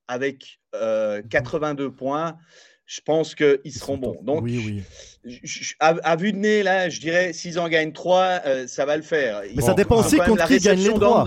avec 0.08 0.60
82 0.72 1.84
euh, 1.84 1.90
points, 1.90 2.38
je 2.86 3.00
pense 3.04 3.34
qu'ils 3.34 3.72
seront 3.72 3.98
bons. 3.98 4.16
Donc, 4.22 4.44
oui, 4.44 4.84
oui. 5.24 5.42
à, 5.80 6.14
vue 6.14 6.32
de 6.32 6.38
nez, 6.38 6.62
là, 6.62 6.88
je 6.88 7.00
dirais, 7.00 7.32
s'ils 7.32 7.58
en 7.58 7.68
gagnent 7.68 7.92
trois, 7.92 8.40
euh, 8.46 8.68
ça 8.68 8.86
va 8.86 8.96
le 8.96 9.02
faire. 9.02 9.42
Mais 9.56 9.62
ça 9.62 9.74
dépend 9.74 9.98
aussi 9.98 10.18
contre 10.18 10.46
qui 10.46 10.58
gagne 10.58 10.78
les 10.78 10.94
trois. 10.94 11.26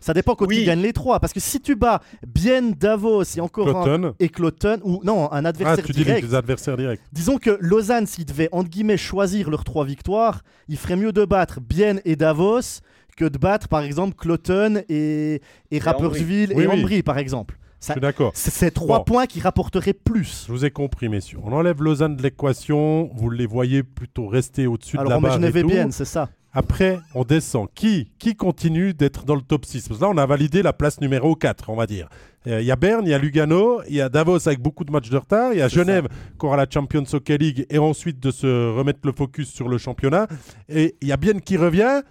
Ça 0.00 0.14
dépend 0.14 0.36
contre 0.36 0.52
qui 0.52 0.64
gagne 0.64 0.80
les 0.80 0.92
trois. 0.92 1.18
Parce 1.18 1.32
que 1.32 1.40
si 1.40 1.60
tu 1.60 1.74
bats 1.74 2.00
bien 2.24 2.62
Davos 2.62 3.24
et 3.36 3.40
encore 3.40 3.88
un, 3.88 4.14
et 4.20 4.28
Cloton, 4.28 4.78
ou 4.84 5.00
non, 5.02 5.30
un 5.32 5.44
adversaire 5.44 5.84
ah, 5.84 5.86
tu 5.86 5.92
direct. 5.92 6.20
Dis 6.20 6.30
les 6.30 6.34
adversaires 6.36 6.76
directs. 6.76 7.00
Disons 7.12 7.38
que 7.38 7.58
Lausanne, 7.60 8.06
s'ils 8.06 8.24
devaient, 8.24 8.48
entre 8.52 8.70
guillemets, 8.70 8.96
choisir 8.96 9.50
leurs 9.50 9.64
trois 9.64 9.84
victoires, 9.84 10.42
il 10.68 10.76
ferait 10.76 10.96
mieux 10.96 11.12
de 11.12 11.24
battre 11.24 11.60
Bien 11.60 11.96
et 12.04 12.14
Davos 12.14 12.80
que 13.16 13.24
de 13.24 13.36
battre, 13.36 13.66
par 13.66 13.82
exemple, 13.82 14.14
Cloton 14.16 14.82
et, 14.88 15.42
et, 15.72 15.78
Rapperswil 15.80 16.52
et 16.52 16.66
Ambry, 16.68 17.02
par 17.02 17.18
exemple. 17.18 17.58
Je 17.80 17.92
suis 17.92 18.00
d'accord. 18.00 18.32
C'est 18.34 18.72
trois 18.72 19.04
points 19.04 19.26
qui 19.26 19.40
rapporteraient 19.40 19.94
plus. 19.94 20.44
Je 20.46 20.52
vous 20.52 20.64
ai 20.64 20.70
compris, 20.70 21.08
messieurs. 21.08 21.38
On 21.42 21.52
enlève 21.52 21.82
Lausanne 21.82 22.16
de 22.16 22.22
l'équation. 22.22 23.10
Vous 23.14 23.30
les 23.30 23.46
voyez 23.46 23.82
plutôt 23.82 24.26
rester 24.26 24.66
au-dessus 24.66 24.96
de 24.96 25.02
la 25.02 25.18
barre. 25.18 25.34
Alors, 25.34 25.50
on 25.54 25.66
bien, 25.66 25.90
c'est 25.90 26.04
ça. 26.04 26.28
Après, 26.52 26.98
on 27.14 27.24
descend. 27.24 27.68
Qui 27.74 28.10
Qui 28.18 28.34
continue 28.34 28.92
d'être 28.92 29.24
dans 29.24 29.36
le 29.36 29.40
top 29.40 29.64
6 29.64 29.88
Parce 29.88 30.00
que 30.00 30.04
là, 30.04 30.10
on 30.10 30.18
a 30.18 30.26
validé 30.26 30.62
la 30.62 30.72
place 30.72 31.00
numéro 31.00 31.36
4, 31.36 31.70
on 31.70 31.76
va 31.76 31.86
dire. 31.86 32.08
Euh, 32.46 32.60
il 32.60 32.66
y 32.66 32.72
a 32.72 32.76
Berne, 32.76 33.06
il 33.06 33.10
y 33.10 33.14
a 33.14 33.18
Lugano, 33.18 33.82
il 33.88 33.94
y 33.94 34.00
a 34.00 34.08
Davos 34.08 34.48
avec 34.48 34.60
beaucoup 34.60 34.84
de 34.84 34.90
matchs 34.90 35.10
de 35.10 35.16
retard, 35.16 35.52
il 35.52 35.58
y 35.58 35.62
a 35.62 35.68
Genève 35.68 36.08
qui 36.38 36.46
aura 36.46 36.56
la 36.56 36.66
Champions 36.68 37.04
Hockey 37.12 37.36
League 37.36 37.66
et 37.68 37.78
ensuite 37.78 38.18
de 38.18 38.30
se 38.30 38.74
remettre 38.74 39.00
le 39.04 39.12
focus 39.12 39.50
sur 39.50 39.68
le 39.68 39.78
championnat. 39.78 40.26
Et 40.68 40.96
il 41.02 41.08
y 41.08 41.12
a 41.12 41.16
Bienne 41.16 41.40
qui 41.40 41.56
revient. 41.56 42.02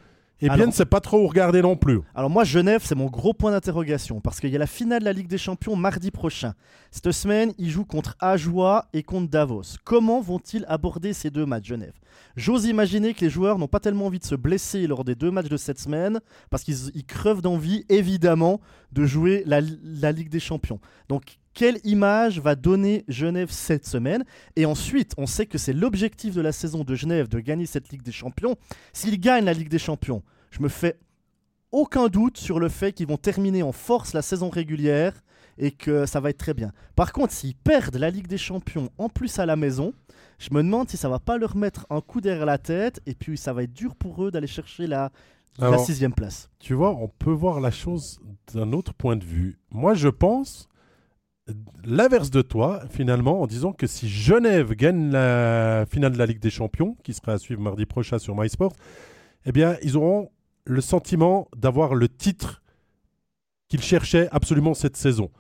Et 0.41 0.49
bien, 0.49 0.67
ne 0.67 0.71
sait 0.71 0.86
pas 0.86 1.02
trop 1.02 1.21
où 1.21 1.28
regarder 1.28 1.62
non 1.62 1.75
plus. 1.75 1.99
Alors 2.15 2.30
moi, 2.30 2.45
Genève, 2.45 2.82
c'est 2.86 2.95
mon 2.95 3.08
gros 3.08 3.34
point 3.34 3.52
d'interrogation 3.52 4.21
parce 4.21 4.39
qu'il 4.39 4.49
y 4.49 4.56
a 4.56 4.60
la 4.60 4.67
finale 4.67 4.99
de 5.02 5.06
la 5.06 5.13
Ligue 5.13 5.28
des 5.28 5.38
Champions 5.38 5.75
mardi 5.75 6.12
prochain. 6.12 6.54
Cette 6.91 7.12
semaine, 7.12 7.54
ils 7.58 7.69
jouent 7.69 7.86
contre 7.86 8.15
Ajoie 8.19 8.86
et 8.93 9.04
contre 9.04 9.30
Davos. 9.30 9.78
Comment 9.84 10.21
vont-ils 10.21 10.65
aborder 10.69 11.12
ces 11.13 11.30
deux 11.30 11.45
matchs, 11.45 11.67
Genève? 11.67 11.93
J'ose 12.38 12.65
imaginer 12.65 13.13
que 13.13 13.21
les 13.21 13.30
joueurs 13.30 13.58
n'ont 13.58 13.67
pas 13.67 13.82
tellement 13.82 14.06
envie 14.06 14.19
de 14.19 14.25
se 14.25 14.36
blesser 14.36 14.88
lors 14.88 15.04
des 15.04 15.15
deux 15.15 15.32
matchs 15.32 15.49
de 15.49 15.58
cette 15.58 15.80
semaine 15.80 16.19
parce 16.49 16.63
qu'ils 16.63 17.06
crevent 17.06 17.41
d'envie, 17.41 17.86
évidemment, 17.89 18.62
de 18.93 19.06
jouer 19.06 19.43
la, 19.45 19.60
la 19.84 20.12
Ligue 20.12 20.30
des 20.30 20.39
Champions. 20.39 20.80
Donc 21.10 21.39
quelle 21.53 21.79
image 21.83 22.39
va 22.39 22.55
donner 22.55 23.03
Genève 23.07 23.49
cette 23.51 23.85
semaine 23.85 24.23
Et 24.55 24.65
ensuite, 24.65 25.13
on 25.17 25.25
sait 25.25 25.45
que 25.45 25.57
c'est 25.57 25.73
l'objectif 25.73 26.33
de 26.35 26.41
la 26.41 26.51
saison 26.51 26.83
de 26.83 26.95
Genève 26.95 27.27
de 27.27 27.39
gagner 27.39 27.65
cette 27.65 27.89
Ligue 27.89 28.03
des 28.03 28.12
Champions. 28.12 28.55
S'ils 28.93 29.19
gagnent 29.19 29.45
la 29.45 29.53
Ligue 29.53 29.69
des 29.69 29.79
Champions, 29.79 30.23
je 30.51 30.62
me 30.62 30.69
fais 30.69 30.97
aucun 31.71 32.07
doute 32.07 32.38
sur 32.38 32.59
le 32.59 32.69
fait 32.69 32.93
qu'ils 32.93 33.07
vont 33.07 33.17
terminer 33.17 33.63
en 33.63 33.71
force 33.71 34.13
la 34.13 34.21
saison 34.21 34.49
régulière 34.49 35.13
et 35.57 35.71
que 35.71 36.05
ça 36.05 36.19
va 36.19 36.29
être 36.29 36.38
très 36.38 36.53
bien. 36.53 36.71
Par 36.95 37.12
contre, 37.12 37.33
s'ils 37.33 37.55
perdent 37.55 37.97
la 37.97 38.09
Ligue 38.09 38.27
des 38.27 38.38
Champions 38.38 38.89
en 38.97 39.09
plus 39.09 39.39
à 39.39 39.45
la 39.45 39.55
maison, 39.55 39.93
je 40.39 40.49
me 40.53 40.63
demande 40.63 40.89
si 40.89 40.97
ça 40.97 41.09
va 41.09 41.19
pas 41.19 41.38
leur 41.38 41.55
mettre 41.55 41.85
un 41.89 42.01
coup 42.01 42.21
derrière 42.21 42.45
la 42.45 42.57
tête 42.57 43.01
et 43.05 43.13
puis 43.13 43.38
ça 43.38 43.53
va 43.53 43.63
être 43.63 43.73
dur 43.73 43.95
pour 43.95 44.23
eux 44.23 44.31
d'aller 44.31 44.47
chercher 44.47 44.88
la, 44.88 45.12
la 45.59 45.77
sixième 45.77 46.13
place. 46.13 46.49
Tu 46.59 46.73
vois, 46.73 46.95
on 46.95 47.09
peut 47.09 47.31
voir 47.31 47.59
la 47.59 47.71
chose 47.71 48.19
d'un 48.53 48.71
autre 48.71 48.93
point 48.93 49.17
de 49.17 49.25
vue. 49.25 49.59
Moi, 49.71 49.93
je 49.93 50.07
pense 50.07 50.69
l'inverse 51.83 52.29
de 52.29 52.41
toi, 52.41 52.81
finalement, 52.89 53.41
en 53.41 53.47
disant 53.47 53.73
que 53.73 53.88
si 53.88 54.09
Genève 54.09 54.73
gagne 54.73 55.12
la 55.12 55.85
finale 55.89 56.13
de 56.13 56.17
la 56.17 56.25
Ligue 56.25 56.39
des 56.39 56.49
Champions, 56.49 56.95
qui 57.03 57.13
sera 57.13 57.33
à 57.33 57.38
suivre 57.38 57.62
mardi 57.62 57.85
prochain 57.85 58.19
sur 58.19 58.35
MySport, 58.35 58.73
eh 59.45 59.51
bien, 59.51 59.77
ils 59.81 59.97
auront 59.97 60.29
le 60.65 60.81
sentiment 60.81 61.47
d'avoir 61.55 61.95
le 61.95 62.07
titre 62.07 62.62
qu'ils 63.67 63.81
cherchaient 63.81 64.27
absolument 64.31 64.73
cette 64.73 64.97
saison. 64.97 65.31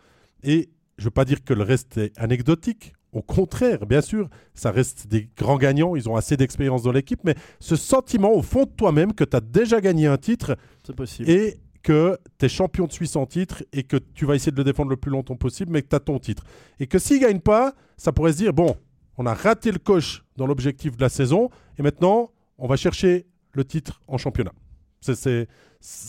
Et 0.43 0.69
je 0.97 1.03
ne 1.03 1.05
veux 1.05 1.11
pas 1.11 1.25
dire 1.25 1.43
que 1.43 1.53
le 1.53 1.63
reste 1.63 1.97
est 1.97 2.17
anecdotique. 2.17 2.93
Au 3.11 3.21
contraire, 3.21 3.85
bien 3.87 4.01
sûr, 4.01 4.29
ça 4.53 4.71
reste 4.71 5.07
des 5.07 5.29
grands 5.35 5.57
gagnants, 5.57 5.95
ils 5.95 6.07
ont 6.07 6.15
assez 6.15 6.37
d'expérience 6.37 6.83
dans 6.83 6.91
l'équipe, 6.91 7.21
mais 7.23 7.35
ce 7.59 7.75
sentiment 7.75 8.31
au 8.31 8.43
fond 8.43 8.65
de 8.65 8.69
toi-même 8.69 9.13
que 9.13 9.23
tu 9.23 9.35
as 9.35 9.41
déjà 9.41 9.81
gagné 9.81 10.05
un 10.05 10.17
titre, 10.17 10.57
c'est 10.85 10.95
possible. 10.95 11.27
Et 11.29 11.59
que 11.81 12.17
tu 12.37 12.45
es 12.45 12.49
champion 12.49 12.85
de 12.85 12.91
Suisse 12.91 13.15
en 13.15 13.25
titre 13.25 13.63
et 13.71 13.83
que 13.83 13.97
tu 13.97 14.25
vas 14.25 14.35
essayer 14.35 14.51
de 14.51 14.57
le 14.57 14.63
défendre 14.63 14.89
le 14.89 14.97
plus 14.97 15.11
longtemps 15.11 15.35
possible, 15.35 15.71
mais 15.71 15.81
que 15.81 15.87
tu 15.87 15.95
as 15.95 15.99
ton 15.99 16.19
titre. 16.19 16.43
Et 16.79 16.87
que 16.87 16.99
s'il 16.99 17.17
ne 17.17 17.21
gagne 17.21 17.39
pas, 17.39 17.73
ça 17.97 18.11
pourrait 18.11 18.33
se 18.33 18.37
dire 18.37 18.53
bon, 18.53 18.75
on 19.17 19.25
a 19.25 19.33
raté 19.33 19.71
le 19.71 19.79
coche 19.79 20.23
dans 20.37 20.47
l'objectif 20.47 20.95
de 20.95 21.01
la 21.01 21.09
saison 21.09 21.49
et 21.77 21.83
maintenant, 21.83 22.31
on 22.57 22.67
va 22.67 22.75
chercher 22.75 23.25
le 23.53 23.65
titre 23.65 24.01
en 24.07 24.17
championnat. 24.17 24.53
C'est 25.01 25.47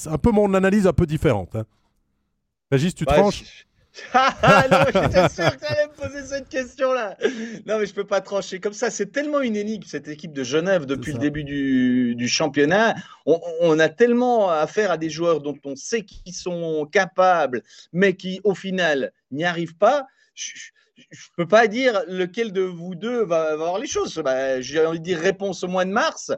un 0.06 0.18
peu 0.18 0.30
mon 0.30 0.52
analyse 0.54 0.86
un 0.86 0.92
peu 0.92 1.06
différente. 1.06 1.54
Hein. 1.56 1.64
Régis, 2.70 2.94
tu 2.94 3.04
tranches? 3.04 3.66
ah 4.12 4.66
non, 4.70 4.78
j'étais 4.86 5.28
sûr 5.28 5.50
que 5.50 5.58
tu 5.58 5.64
allais 5.66 5.86
me 5.86 5.94
poser 5.94 6.22
cette 6.22 6.48
question-là. 6.48 7.16
Non, 7.66 7.78
mais 7.78 7.86
je 7.86 7.94
peux 7.94 8.06
pas 8.06 8.20
trancher 8.20 8.60
comme 8.60 8.72
ça. 8.72 8.90
C'est 8.90 9.10
tellement 9.12 9.40
une 9.40 9.56
énigme, 9.56 9.84
cette 9.86 10.08
équipe 10.08 10.32
de 10.32 10.44
Genève, 10.44 10.86
depuis 10.86 11.12
le 11.12 11.18
début 11.18 11.44
du, 11.44 12.28
championnat. 12.28 12.94
On, 13.26 13.78
a 13.78 13.88
tellement 13.88 14.50
affaire 14.50 14.90
à 14.92 14.96
des 14.96 15.10
joueurs 15.10 15.40
dont 15.40 15.58
on 15.64 15.76
sait 15.76 16.02
qu'ils 16.02 16.34
sont 16.34 16.86
capables, 16.90 17.62
mais 17.92 18.14
qui, 18.14 18.40
au 18.44 18.54
final, 18.54 19.12
n'y 19.30 19.44
arrivent 19.44 19.76
pas. 19.76 20.06
Je, 20.34 20.52
ne 20.96 21.16
peux 21.36 21.48
pas 21.48 21.66
dire 21.66 22.02
lequel 22.06 22.52
de 22.52 22.62
vous 22.62 22.94
deux 22.94 23.24
va, 23.24 23.52
avoir 23.52 23.78
les 23.78 23.86
choses. 23.86 24.14
Bah, 24.16 24.60
j'ai 24.60 24.84
envie 24.84 25.00
de 25.00 25.04
dire 25.04 25.18
réponse 25.18 25.64
au 25.64 25.68
mois 25.68 25.84
de 25.84 25.90
mars, 25.90 26.30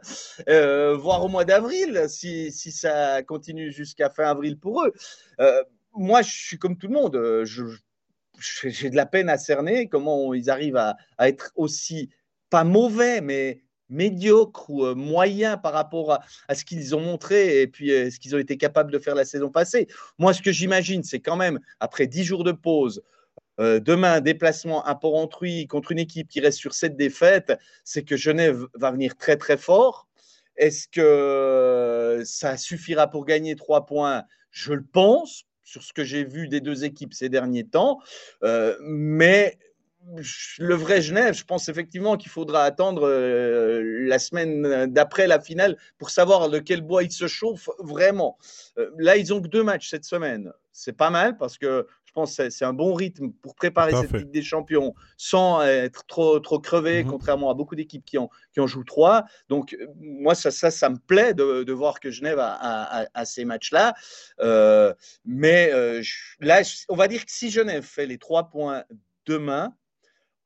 euh, 0.48 0.96
voire 0.96 1.24
au 1.24 1.28
mois 1.28 1.44
d'avril, 1.44 2.06
si, 2.08 2.50
si, 2.52 2.72
ça 2.72 3.22
continue 3.22 3.70
jusqu'à 3.70 4.08
fin 4.08 4.24
avril 4.24 4.58
pour 4.58 4.84
eux. 4.84 4.92
Euh, 5.40 5.62
moi, 5.94 6.22
je 6.22 6.30
suis 6.30 6.58
comme 6.58 6.76
tout 6.76 6.88
le 6.88 6.94
monde. 6.94 7.16
Euh, 7.16 7.44
j'ai 8.38 8.90
de 8.90 8.96
la 8.96 9.06
peine 9.06 9.28
à 9.28 9.38
cerner 9.38 9.88
comment 9.88 10.34
ils 10.34 10.50
arrivent 10.50 10.76
à, 10.76 10.96
être 11.20 11.52
aussi, 11.54 12.10
pas 12.50 12.64
mauvais, 12.64 13.20
mais 13.20 13.62
médiocres 13.88 14.70
ou 14.70 14.84
euh, 14.84 14.94
moyens 14.94 15.58
par 15.62 15.72
rapport 15.72 16.18
à, 16.48 16.54
ce 16.54 16.64
qu'ils 16.64 16.96
ont 16.96 17.00
montré 17.00 17.60
et 17.60 17.66
puis 17.66 17.88
ce 17.88 18.18
qu'ils 18.18 18.34
ont 18.34 18.38
été 18.38 18.56
capables 18.56 18.90
de 18.90 18.98
faire 18.98 19.14
la 19.14 19.24
saison 19.24 19.50
passée. 19.50 19.86
Moi, 20.18 20.32
ce 20.32 20.42
que 20.42 20.50
j'imagine, 20.50 21.02
c'est 21.02 21.20
quand 21.20 21.36
même, 21.36 21.60
après 21.78 22.06
dix 22.06 22.24
jours 22.24 22.44
de 22.44 22.52
pause, 22.52 23.02
demain, 23.58 24.20
déplacement 24.20 24.82
à 24.84 24.94
Port-Entruy 24.94 25.66
contre 25.66 25.92
une 25.92 25.98
équipe 25.98 26.26
qui 26.28 26.40
reste 26.40 26.58
sur 26.58 26.74
cette 26.74 26.96
défaite, 26.96 27.52
c'est 27.84 28.02
que 28.02 28.16
Genève 28.16 28.66
va 28.74 28.90
venir 28.90 29.16
très 29.16 29.36
très 29.36 29.58
fort. 29.58 30.08
Est-ce 30.56 30.88
que 30.88 32.22
ça 32.24 32.56
suffira 32.56 33.08
pour 33.08 33.24
gagner 33.24 33.56
trois 33.56 33.86
points? 33.86 34.24
Je 34.50 34.74
le 34.74 34.84
pense, 34.84 35.46
sur 35.62 35.82
ce 35.82 35.92
que 35.92 36.04
j'ai 36.04 36.24
vu 36.24 36.48
des 36.48 36.60
deux 36.60 36.84
équipes 36.84 37.14
ces 37.14 37.28
derniers 37.28 37.64
temps. 37.64 38.00
Euh, 38.42 38.76
mais 38.80 39.58
le 40.58 40.74
vrai 40.74 41.00
Genève, 41.00 41.34
je 41.34 41.44
pense 41.44 41.68
effectivement 41.68 42.16
qu'il 42.16 42.30
faudra 42.30 42.64
attendre 42.64 43.06
euh, 43.06 43.82
la 44.06 44.18
semaine 44.18 44.86
d'après 44.92 45.26
la 45.26 45.40
finale 45.40 45.76
pour 45.98 46.10
savoir 46.10 46.50
de 46.50 46.58
quel 46.58 46.80
bois 46.80 47.02
ils 47.02 47.12
se 47.12 47.28
chauffent 47.28 47.70
vraiment. 47.78 48.36
Euh, 48.78 48.90
là, 48.98 49.16
ils 49.16 49.32
ont 49.32 49.40
que 49.40 49.48
deux 49.48 49.62
matchs 49.62 49.88
cette 49.88 50.04
semaine. 50.04 50.52
C'est 50.72 50.96
pas 50.96 51.10
mal 51.10 51.36
parce 51.36 51.58
que 51.58 51.86
je 52.12 52.20
pense 52.20 52.36
que 52.36 52.50
c'est 52.50 52.66
un 52.66 52.74
bon 52.74 52.92
rythme 52.92 53.30
pour 53.30 53.54
préparer 53.54 53.92
cette 53.92 54.12
Ligue 54.12 54.30
des 54.30 54.42
Champions 54.42 54.94
sans 55.16 55.62
être 55.62 56.04
trop, 56.06 56.38
trop 56.40 56.58
crevé, 56.58 57.02
mhm. 57.02 57.10
contrairement 57.10 57.50
à 57.50 57.54
beaucoup 57.54 57.74
d'équipes 57.74 58.04
qui 58.04 58.18
en, 58.18 58.28
qui 58.52 58.60
en 58.60 58.66
jouent 58.66 58.84
trois. 58.84 59.24
Donc, 59.48 59.72
euh, 59.72 59.86
moi, 59.98 60.34
ça, 60.34 60.50
ça, 60.50 60.70
ça 60.70 60.90
me 60.90 60.98
plaît 60.98 61.32
de, 61.32 61.62
de 61.62 61.72
voir 61.72 62.00
que 62.00 62.10
Genève 62.10 62.38
a, 62.38 63.06
a, 63.14 63.24
ces 63.24 63.46
matchs-là. 63.46 63.94
Euh, 64.40 64.92
mais 65.24 65.70
euh, 65.72 66.02
là, 66.40 66.60
on 66.90 66.96
va 66.96 67.08
dire 67.08 67.24
que 67.24 67.32
si 67.32 67.50
Genève 67.50 67.84
fait 67.84 68.04
les 68.04 68.18
trois 68.18 68.50
points 68.50 68.84
demain, 69.24 69.74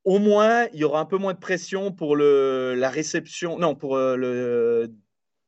au 0.04 0.20
moins, 0.20 0.68
il 0.72 0.78
y 0.78 0.84
aura 0.84 1.00
un 1.00 1.04
peu 1.04 1.18
moins 1.18 1.34
de 1.34 1.40
pression 1.40 1.90
pour 1.90 2.14
le, 2.14 2.74
la 2.76 2.90
réception, 2.90 3.58
non, 3.58 3.74
pour 3.74 3.96
le 3.98 4.94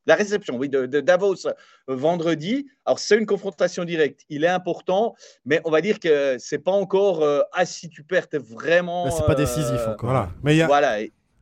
la 0.08 0.14
réception, 0.14 0.56
oui, 0.56 0.70
de, 0.70 0.86
Davos 1.00 1.46
euh, 1.46 1.52
vendredi. 1.86 2.66
Alors, 2.86 2.98
c'est 2.98 3.16
une 3.16 3.26
confrontation 3.26 3.84
directe. 3.84 4.22
Il 4.30 4.42
est 4.42 4.48
important, 4.48 5.14
mais 5.44 5.60
on 5.66 5.70
va 5.70 5.82
dire 5.82 6.00
que 6.00 6.36
c'est 6.38 6.58
pas 6.58 6.72
encore. 6.72 7.22
Euh, 7.22 7.40
ah, 7.52 7.66
si 7.66 7.90
tu 7.90 8.02
perds, 8.02 8.26
es 8.32 8.38
vraiment. 8.38 9.10
c'est 9.10 9.26
pas 9.26 9.34
décisif 9.34 9.80
euh, 9.80 9.92
encore. 9.92 10.10
Voilà. 10.10 10.30
Mais 10.42 10.54
il 10.54 10.58
y 10.58 10.62
a, 10.62 10.66
voilà. 10.66 11.00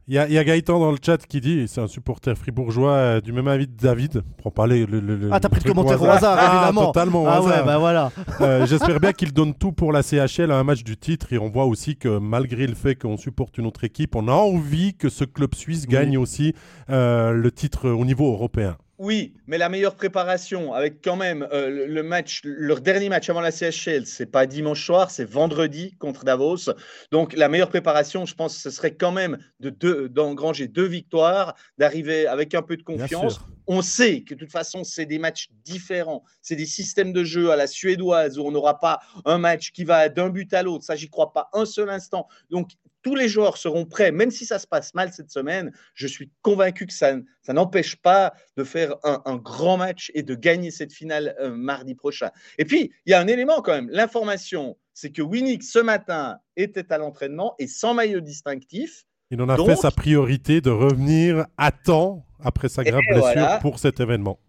Il 0.08 0.14
y, 0.14 0.18
a, 0.18 0.44
Gaëtan 0.44 0.78
dans 0.78 0.92
le 0.92 0.98
chat 1.04 1.18
qui 1.26 1.40
dit, 1.40 1.66
c'est 1.66 1.80
un 1.80 1.88
supporter 1.88 2.38
fribourgeois 2.38 2.92
euh, 2.92 3.20
du 3.20 3.32
même 3.32 3.48
avis 3.48 3.66
de 3.66 3.76
David. 3.76 4.22
Prends 4.38 4.52
pas 4.52 4.68
le, 4.68 4.84
le, 4.84 5.30
ah, 5.32 5.40
t'as 5.40 5.48
pris 5.48 5.60
le 5.64 5.68
commentaire 5.68 6.00
au 6.00 6.06
hasard, 6.06 6.36
ah, 6.38 6.52
évidemment. 6.52 6.92
Totalement 6.92 7.24
au 7.24 7.26
ah, 7.26 7.38
hasard. 7.38 7.46
Ouais, 7.46 7.66
bah 7.66 7.78
voilà. 7.78 8.12
Euh, 8.40 8.66
j'espère 8.66 9.00
bien 9.00 9.12
qu'il 9.12 9.32
donne 9.32 9.52
tout 9.52 9.72
pour 9.72 9.90
la 9.90 10.02
CHL 10.04 10.52
à 10.52 10.58
un 10.58 10.62
match 10.62 10.84
du 10.84 10.96
titre. 10.96 11.32
Et 11.32 11.38
on 11.38 11.48
voit 11.48 11.64
aussi 11.64 11.96
que 11.96 12.18
malgré 12.18 12.68
le 12.68 12.76
fait 12.76 12.94
qu'on 12.94 13.16
supporte 13.16 13.58
une 13.58 13.66
autre 13.66 13.82
équipe, 13.82 14.14
on 14.14 14.28
a 14.28 14.32
envie 14.32 14.94
que 14.94 15.08
ce 15.08 15.24
club 15.24 15.56
suisse 15.56 15.88
gagne 15.88 16.16
aussi 16.18 16.54
euh, 16.88 17.32
le 17.32 17.50
titre 17.50 17.90
au 17.90 18.04
niveau 18.04 18.30
européen. 18.30 18.76
Oui, 18.98 19.34
mais 19.46 19.58
la 19.58 19.68
meilleure 19.68 19.94
préparation, 19.94 20.72
avec 20.72 21.04
quand 21.04 21.16
même 21.16 21.46
euh, 21.52 21.86
le 21.86 22.02
match, 22.02 22.40
leur 22.44 22.80
dernier 22.80 23.10
match 23.10 23.28
avant 23.28 23.42
la 23.42 23.50
CHL, 23.50 24.06
c'est 24.06 24.30
pas 24.30 24.46
dimanche 24.46 24.84
soir, 24.84 25.10
c'est 25.10 25.24
vendredi 25.24 25.94
contre 25.98 26.24
Davos. 26.24 26.70
Donc 27.12 27.34
la 27.34 27.48
meilleure 27.48 27.68
préparation, 27.68 28.24
je 28.24 28.34
pense, 28.34 28.56
ce 28.56 28.70
serait 28.70 28.94
quand 28.94 29.12
même 29.12 29.38
de 29.60 30.06
d'engranger 30.06 30.66
deux 30.66 30.86
victoires, 30.86 31.54
d'arriver 31.76 32.26
avec 32.26 32.54
un 32.54 32.62
peu 32.62 32.76
de 32.76 32.82
confiance. 32.82 33.40
On 33.66 33.82
sait 33.82 34.22
que 34.22 34.34
de 34.34 34.40
toute 34.40 34.52
façon, 34.52 34.84
c'est 34.84 35.06
des 35.06 35.18
matchs 35.18 35.48
différents. 35.64 36.22
C'est 36.40 36.56
des 36.56 36.66
systèmes 36.66 37.12
de 37.12 37.24
jeu 37.24 37.50
à 37.50 37.56
la 37.56 37.66
suédoise 37.66 38.38
où 38.38 38.42
on 38.42 38.52
n'aura 38.52 38.78
pas 38.78 39.00
un 39.24 39.38
match 39.38 39.72
qui 39.72 39.84
va 39.84 40.08
d'un 40.08 40.30
but 40.30 40.54
à 40.54 40.62
l'autre. 40.62 40.84
Ça, 40.84 40.96
j'y 40.96 41.10
crois 41.10 41.32
pas 41.32 41.50
un 41.52 41.66
seul 41.66 41.90
instant. 41.90 42.28
Donc, 42.48 42.70
tous 43.06 43.14
les 43.14 43.28
joueurs 43.28 43.56
seront 43.56 43.84
prêts, 43.84 44.10
même 44.10 44.32
si 44.32 44.44
ça 44.44 44.58
se 44.58 44.66
passe 44.66 44.92
mal 44.92 45.12
cette 45.12 45.30
semaine. 45.30 45.70
Je 45.94 46.08
suis 46.08 46.28
convaincu 46.42 46.86
que 46.86 46.92
ça, 46.92 47.14
ça 47.40 47.52
n'empêche 47.52 47.94
pas 47.94 48.34
de 48.56 48.64
faire 48.64 48.96
un, 49.04 49.36
grand 49.36 49.76
match 49.76 50.10
et 50.14 50.24
de 50.24 50.34
gagner 50.34 50.72
cette 50.72 50.92
finale 50.92 51.36
euh, 51.40 51.54
mardi 51.54 51.94
prochain. 51.94 52.30
Et 52.58 52.64
puis, 52.64 52.90
il 53.06 53.10
y 53.12 53.14
a 53.14 53.20
un 53.20 53.28
élément 53.28 53.62
quand 53.62 53.74
même. 53.74 53.88
L'information, 53.92 54.76
c'est 54.92 55.10
que 55.10 55.22
Winnick, 55.22 55.62
ce 55.62 55.78
matin, 55.78 56.38
était 56.56 56.92
à 56.92 56.98
l'entraînement 56.98 57.54
et 57.60 57.68
sans 57.68 57.94
maillot 57.94 58.18
distinctif. 58.18 59.04
Il 59.30 59.40
en 59.40 59.48
a 59.48 59.56
fait 59.56 59.76
sa 59.76 59.92
priorité 59.92 60.60
de 60.60 60.70
revenir 60.70 61.46
à 61.58 61.70
temps 61.70 62.26
après 62.40 62.68
sa 62.68 62.82
grave 62.82 63.04
blessure 63.08 63.60
pour 63.60 63.78
cet 63.78 64.00
événement. 64.00 64.40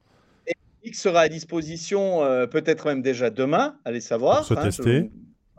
Et 0.48 0.54
Winnick 0.82 0.96
sera 0.96 1.20
à 1.20 1.30
disposition 1.30 2.24
euh, 2.24 2.48
peut-être 2.48 2.88
même 2.88 3.04
déjà 3.04 3.30
demain, 3.30 3.78
allez 3.86 4.02
savoir. 4.02 4.38
Pour 4.40 4.48
se 4.48 4.54
hein, 4.56 4.64
tester. 4.64 5.12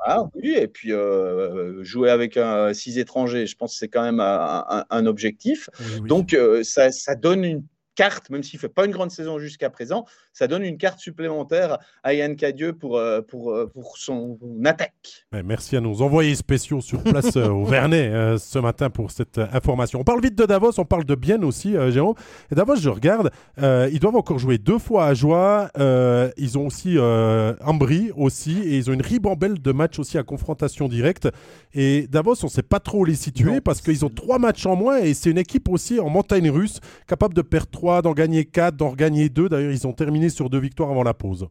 Ah 0.05 0.25
oui, 0.35 0.55
et 0.55 0.69
puis 0.69 0.93
euh, 0.93 1.83
jouer 1.83 2.11
avec 2.11 2.37
un, 2.37 2.73
six 2.73 2.99
étrangers, 2.99 3.47
je 3.47 3.57
pense 3.57 3.73
que 3.73 3.79
c'est 3.79 3.89
quand 3.89 4.03
même 4.03 4.21
un, 4.21 5.07
objectif. 5.07 5.69
Donc 6.07 6.35
euh, 6.35 6.63
ça, 6.63 6.91
ça, 6.93 7.15
donne 7.15 7.45
une 7.45 7.65
carte, 7.99 8.31
même 8.31 8.45
s'il 8.45 8.59
ne 8.59 8.61
fait 8.61 8.69
pas 8.69 8.85
une 8.85 8.93
grande 8.93 9.11
saison 9.11 9.41
jusqu'à 9.41 9.71
présent, 9.71 10.05
ça 10.33 10.47
donne 10.47 10.63
une 10.63 10.79
carte 10.79 11.01
supplémentaire 11.01 11.79
à 12.05 12.15
Yann 12.15 12.37
Cadieux 12.37 12.73
pour, 12.73 12.97
euh, 12.97 13.23
pour, 13.23 13.51
euh, 13.51 13.67
pour 13.67 13.99
son 13.99 14.39
attaque. 14.65 15.27
merci 15.45 15.77
à 15.77 15.81
nos 15.81 16.01
envoyés 16.01 16.37
spéciaux 16.37 16.81
sur 16.81 17.03
place 17.03 17.37
euh, 17.37 17.49
au 17.49 17.65
Vernet 17.65 18.39
ce 18.39 18.61
matin 18.61 18.89
pour 18.89 19.11
cette 19.11 19.39
information. 19.39 19.99
On 19.99 20.05
parle 20.05 20.23
vite 20.23 20.39
de 20.39 20.47
Davos, 20.47 20.79
on 20.79 20.85
parle 20.85 21.05
de 21.05 21.17
Bienne 21.17 21.45
aussi, 21.45 21.75
Jérôme. 21.91 22.15
Et 22.53 22.55
Davos, 22.55 22.77
je 22.77 22.89
regarde, 22.89 23.33
ils 23.59 23.99
doivent 23.99 24.17
encore 24.17 24.39
jouer 24.39 24.59
deux 24.59 24.79
fois 24.79 25.07
à 25.07 25.15
Joie. 25.15 25.71
ils 25.77 26.57
ont 26.57 26.67
aussi 26.67 26.97
Ambry 26.99 28.13
aussi, 28.17 28.61
et 28.61 28.77
ils 28.77 28.91
ont 28.91 28.93
une 28.93 29.03
ribambelle 29.03 29.61
de 29.61 29.73
matchs 29.73 29.99
aussi 29.99 30.19
à 30.19 30.23
confrontation 30.23 30.87
directe. 30.87 31.29
Et 31.75 32.07
Davos, 32.09 32.45
on 32.45 32.47
ne 32.47 32.51
sait 32.53 32.63
pas 32.63 32.79
trop 32.79 33.05
les 33.05 33.17
situer 33.17 33.61
parce 33.61 33.81
qu'ils 33.81 34.05
ont 34.05 34.11
trois 34.11 34.39
matchs 34.39 34.67
en 34.67 34.77
moins 34.77 34.99
et 34.99 35.15
c'est 35.15 35.31
une 35.31 35.39
équipe 35.39 35.69
aussi 35.69 35.99
en 35.99 36.09
montagne 36.09 36.51
russe 36.51 36.79
capable 37.09 37.35
de 37.35 37.43
perdre 37.43 37.71
trois 37.71 37.88
d'en 38.03 38.13
gagner 38.13 38.45
4, 38.45 38.77
d'en 38.77 38.93
gagner 38.95 39.29
2. 39.29 39.49
D'ailleurs, 39.49 39.73
ils 39.73 39.87
ont 39.87 39.93
terminé 39.93 40.29
sur 40.29 40.51
deux 40.51 40.59
victoires 40.59 40.91
avant 40.91 41.03
la 41.03 41.15
pause. 41.15 41.49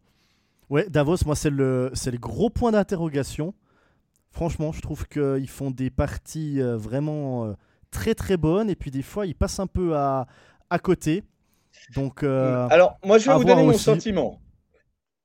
Ouais, 0.69 0.89
Davos, 0.89 1.17
moi, 1.25 1.35
c'est 1.35 1.49
le, 1.49 1.91
c'est 1.93 2.11
le 2.11 2.17
gros 2.17 2.49
point 2.49 2.71
d'interrogation. 2.71 3.53
Franchement, 4.31 4.71
je 4.71 4.81
trouve 4.81 5.07
qu'ils 5.07 5.49
font 5.49 5.71
des 5.71 5.89
parties 5.89 6.61
euh, 6.61 6.77
vraiment 6.77 7.45
euh, 7.45 7.53
très 7.91 8.13
très 8.13 8.37
bonnes 8.37 8.69
et 8.69 8.75
puis 8.75 8.91
des 8.91 9.01
fois, 9.01 9.25
ils 9.25 9.35
passent 9.35 9.59
un 9.59 9.67
peu 9.67 9.95
à, 9.95 10.27
à 10.69 10.79
côté. 10.79 11.23
Donc, 11.95 12.23
euh, 12.23 12.67
Alors, 12.69 12.97
moi, 13.03 13.17
je 13.17 13.29
vais 13.29 13.35
vous 13.35 13.43
donner 13.45 13.63
mon 13.63 13.73
sentiment. 13.73 14.39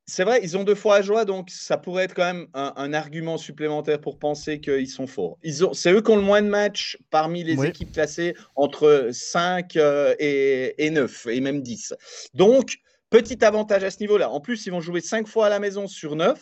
C'est 0.06 0.24
vrai, 0.24 0.40
ils 0.42 0.56
ont 0.56 0.64
deux 0.64 0.74
fois 0.74 0.96
à 0.96 1.02
joie, 1.02 1.24
donc 1.24 1.48
ça 1.48 1.78
pourrait 1.78 2.04
être 2.04 2.14
quand 2.14 2.24
même 2.24 2.46
un, 2.54 2.92
argument 2.92 3.38
supplémentaire 3.38 4.00
pour 4.00 4.18
penser 4.18 4.60
qu'ils 4.60 4.88
sont 4.88 5.06
forts. 5.06 5.38
C'est 5.74 5.92
eux 5.92 6.02
qui 6.02 6.10
ont 6.10 6.16
le 6.16 6.22
moins 6.22 6.42
de 6.42 6.48
matchs 6.48 6.98
parmi 7.10 7.44
les 7.44 7.64
équipes 7.64 7.92
classées 7.92 8.34
entre 8.56 9.10
5 9.12 9.76
euh, 9.76 10.14
et, 10.18 10.90
9, 10.90 11.26
et 11.28 11.40
même 11.40 11.62
10. 11.62 11.94
Donc, 12.34 12.78
petit 13.10 13.44
avantage 13.44 13.84
à 13.84 13.90
ce 13.90 14.00
niveau-là. 14.00 14.28
En 14.30 14.40
plus, 14.40 14.66
ils 14.66 14.70
vont 14.70 14.80
jouer 14.80 15.00
5 15.00 15.28
fois 15.28 15.46
à 15.46 15.48
la 15.48 15.60
maison 15.60 15.86
sur 15.86 16.16
9. 16.16 16.38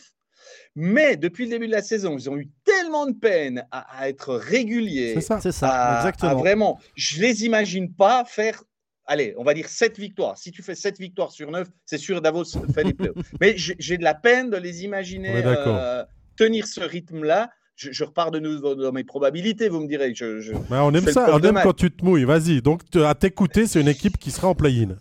Mais 0.75 1.17
depuis 1.17 1.45
le 1.45 1.51
début 1.51 1.67
de 1.67 1.73
la 1.73 1.83
saison, 1.83 2.17
ils 2.17 2.31
ont 2.31 2.37
eu 2.37 2.49
tellement 2.65 3.07
de 3.07 3.13
peine 3.13 3.67
à, 3.73 4.09
être 4.09 4.35
réguliers. 4.37 5.15
C'est 5.15 5.21
ça, 5.21 5.41
c'est 5.41 5.53
ça, 5.53 5.99
exactement. 5.99 6.37
vraiment, 6.37 6.81
je 6.95 7.21
les 7.21 7.45
imagine 7.45 7.93
pas 7.93 8.25
faire 8.25 8.63
allez, 9.11 9.35
on 9.37 9.45
va 9.45 9.53
dire 9.55 9.69
7 9.69 9.99
victoires. 9.99 10.39
Si 10.39 10.53
tu 10.53 10.63
fais 10.63 10.75
7 10.75 10.99
victoires 10.99 11.33
sur 11.33 11.51
9, 11.51 11.69
c'est 11.85 11.99
sûr 11.99 12.23
Davos 12.23 12.45
fait 12.73 12.85
les 12.85 12.95
playoffs. 12.95 13.17
Mais 13.41 13.55
j'ai 13.57 13.99
de 13.99 14.05
la 14.05 14.15
peine 14.15 14.51
de 14.51 14.57
les 14.57 14.85
imaginer 14.85 15.43
euh, 15.45 16.05
tenir 16.37 16.67
ce 16.67 16.81
rythme-là. 16.81 17.51
Je, 17.75 18.05
repars 18.05 18.31
de 18.31 18.39
nouveau 18.39 18.75
dans 18.75 18.93
mes 18.93 19.05
probabilités, 19.05 19.69
vous 19.71 19.81
me 19.81 19.89
direz. 19.89 20.15
Je, 20.15 20.53
on 20.71 20.95
aime 20.95 21.09
ça, 21.09 21.35
on 21.35 21.41
aime 21.41 21.61
quand 21.63 21.73
tu 21.73 21.91
te 21.91 22.05
mouilles. 22.05 22.25
Vas-y. 22.25 22.61
Donc, 22.61 22.83
à 22.95 23.15
t'écouter, 23.15 23.67
c'est 23.67 23.81
une 23.81 23.89
équipe 23.89 24.19
qui 24.19 24.31
sera 24.31 24.49
en 24.49 24.55
play-in. 24.55 24.97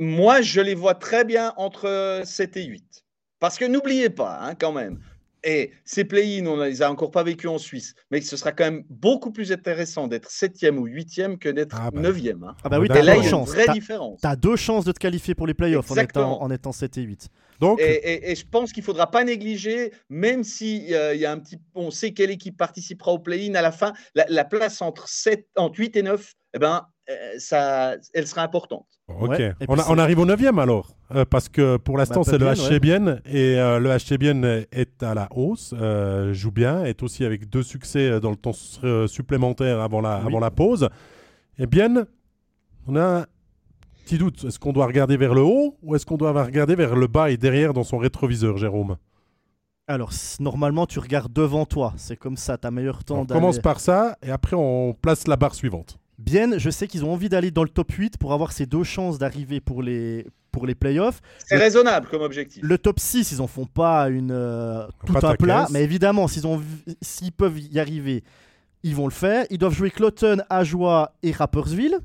Moi, 0.00 0.42
je 0.42 0.60
les 0.60 0.74
vois 0.74 0.94
très 0.94 1.24
bien 1.24 1.54
entre 1.56 2.22
7 2.24 2.56
et 2.56 2.64
8. 2.64 3.04
Parce 3.38 3.58
que 3.58 3.64
n'oubliez 3.64 4.10
pas, 4.10 4.40
hein, 4.42 4.54
quand 4.56 4.72
même, 4.72 4.98
et 5.44 5.72
ces 5.84 6.04
play-in, 6.04 6.46
on 6.46 6.56
ne 6.56 6.64
les 6.64 6.82
a 6.82 6.90
encore 6.90 7.10
pas 7.10 7.22
vécu 7.22 7.48
en 7.48 7.58
Suisse, 7.58 7.94
mais 8.10 8.20
ce 8.20 8.36
sera 8.36 8.52
quand 8.52 8.64
même 8.64 8.84
beaucoup 8.88 9.30
plus 9.30 9.52
intéressant 9.52 10.08
d'être 10.08 10.30
septième 10.30 10.78
ou 10.78 10.86
huitième 10.86 11.38
que 11.38 11.48
d'être 11.48 11.76
ah 11.78 11.90
bah. 11.90 12.00
neuvième. 12.00 12.42
Hein. 12.44 12.56
Ah 12.64 12.68
bah 12.68 12.80
oui, 12.80 12.88
tu 12.88 12.96
as 12.96 13.14
deux 13.14 13.22
chances. 13.22 13.50
Vraie 13.50 13.72
différence. 13.72 14.20
As 14.24 14.36
deux 14.36 14.56
chances 14.56 14.84
de 14.84 14.92
te 14.92 14.98
qualifier 14.98 15.34
pour 15.34 15.46
les 15.46 15.54
playoffs 15.54 15.90
en 15.90 15.96
étant, 15.96 16.42
en 16.42 16.50
étant 16.50 16.72
7 16.72 16.98
et 16.98 17.02
8. 17.02 17.28
Donc... 17.60 17.80
Et, 17.80 18.34
je 18.34 18.44
pense 18.50 18.72
qu'il 18.72 18.82
ne 18.82 18.86
faudra 18.86 19.10
pas 19.10 19.24
négliger, 19.24 19.92
même 20.08 20.44
si 20.44 20.92
euh, 20.94 21.14
y 21.14 21.24
a 21.24 21.32
un 21.32 21.38
petit, 21.38 21.58
on 21.74 21.90
sait 21.90 22.12
quelle 22.12 22.30
équipe 22.30 22.56
participera 22.56 23.12
au 23.12 23.18
play-in 23.18 23.54
à 23.54 23.62
la 23.62 23.72
fin, 23.72 23.92
la, 24.14 24.44
place 24.44 24.82
entre, 24.82 25.08
7, 25.08 25.46
entre 25.56 25.78
8 25.78 25.96
et 25.96 26.02
9, 26.02 26.34
eh 26.54 26.58
ben, 26.58 26.86
ça, 27.38 27.96
elle 28.12 28.26
sera 28.26 28.42
importante. 28.42 28.86
Ok. 29.08 29.42
On, 29.68 29.98
arrive 29.98 30.18
au 30.18 30.26
9e 30.26 30.60
alors, 30.60 30.96
euh, 31.14 31.26
parce 31.26 31.50
que 31.50 31.76
pour 31.76 31.98
l'instant 31.98 32.22
bah, 32.22 32.30
c'est 32.30 32.38
le 32.38 32.46
HC 32.46 32.80
Bien 32.80 33.18
et 33.26 33.58
euh, 33.58 33.78
le 33.78 33.90
HC 33.90 34.18
Bien 34.18 34.42
est 34.72 35.02
à 35.02 35.14
la 35.14 35.28
hausse, 35.30 35.74
joue 36.32 36.50
bien, 36.50 36.84
est 36.84 37.02
aussi 37.02 37.24
avec 37.24 37.50
deux 37.50 37.62
succès 37.62 38.20
dans 38.20 38.30
le 38.30 38.36
temps 38.36 38.52
supplémentaire 39.06 39.80
avant 39.80 40.00
la, 40.00 40.14
avant 40.14 40.40
la 40.40 40.50
pause. 40.50 40.88
Et 41.58 41.66
bien, 41.66 42.06
on 42.86 42.96
a 42.96 43.20
un 43.20 43.26
petit 44.04 44.18
doute. 44.18 44.44
Est-ce 44.44 44.58
qu'on 44.58 44.72
doit 44.72 44.86
regarder 44.86 45.16
vers 45.16 45.34
le 45.34 45.42
haut 45.42 45.76
ou 45.82 45.94
est-ce 45.94 46.06
qu'on 46.06 46.16
doit 46.16 46.32
regarder 46.42 46.74
vers 46.74 46.96
le 46.96 47.06
bas 47.06 47.30
et 47.30 47.36
derrière 47.36 47.74
dans 47.74 47.84
son 47.84 47.98
rétroviseur, 47.98 48.56
Jérôme? 48.56 48.96
Alors, 49.86 50.12
normalement, 50.40 50.86
tu 50.86 50.98
regardes 50.98 51.32
devant 51.32 51.66
toi. 51.66 51.92
C'est 51.96 52.16
comme 52.16 52.38
ça, 52.38 52.56
tu 52.56 52.66
as 52.66 52.70
meilleur 52.70 53.04
temps 53.04 53.20
On 53.20 53.26
commence 53.26 53.58
par 53.58 53.80
ça 53.80 54.16
et 54.22 54.30
après 54.30 54.56
on 54.56 54.94
place 54.94 55.26
la 55.28 55.36
barre 55.36 55.54
suivante. 55.54 55.98
Bien, 56.18 56.58
je 56.58 56.70
sais 56.70 56.86
qu'ils 56.86 57.04
ont 57.04 57.12
envie 57.12 57.28
d'aller 57.28 57.50
dans 57.50 57.62
le 57.64 57.68
top 57.68 57.90
8 57.92 58.18
pour 58.18 58.32
avoir 58.32 58.52
ces 58.52 58.66
deux 58.66 58.84
chances 58.84 59.18
d'arriver 59.18 59.60
pour 59.60 59.82
les, 59.82 60.26
pour 60.52 60.66
les 60.66 60.74
playoffs. 60.74 61.20
C'est 61.44 61.56
raisonnable 61.56 62.06
comme 62.08 62.22
objectif. 62.22 62.62
Le 62.62 62.78
top 62.78 63.00
6, 63.00 63.32
ils 63.32 63.40
en 63.42 63.46
font 63.46 63.66
pas 63.66 64.08
une, 64.08 64.30
euh, 64.30 64.86
tout 65.06 65.14
un 65.26 65.34
plat, 65.34 65.66
mais 65.70 65.82
évidemment, 65.82 66.28
s'ils, 66.28 66.46
ont, 66.46 66.62
s'ils 67.02 67.32
peuvent 67.32 67.58
y 67.58 67.80
arriver, 67.80 68.22
ils 68.84 68.94
vont 68.94 69.06
le 69.06 69.12
faire. 69.12 69.46
Ils 69.50 69.58
doivent 69.58 69.74
jouer 69.74 69.90
Cloton, 69.90 70.38
Ajoie 70.48 71.14
et 71.22 71.32
Rappersville. 71.32 71.98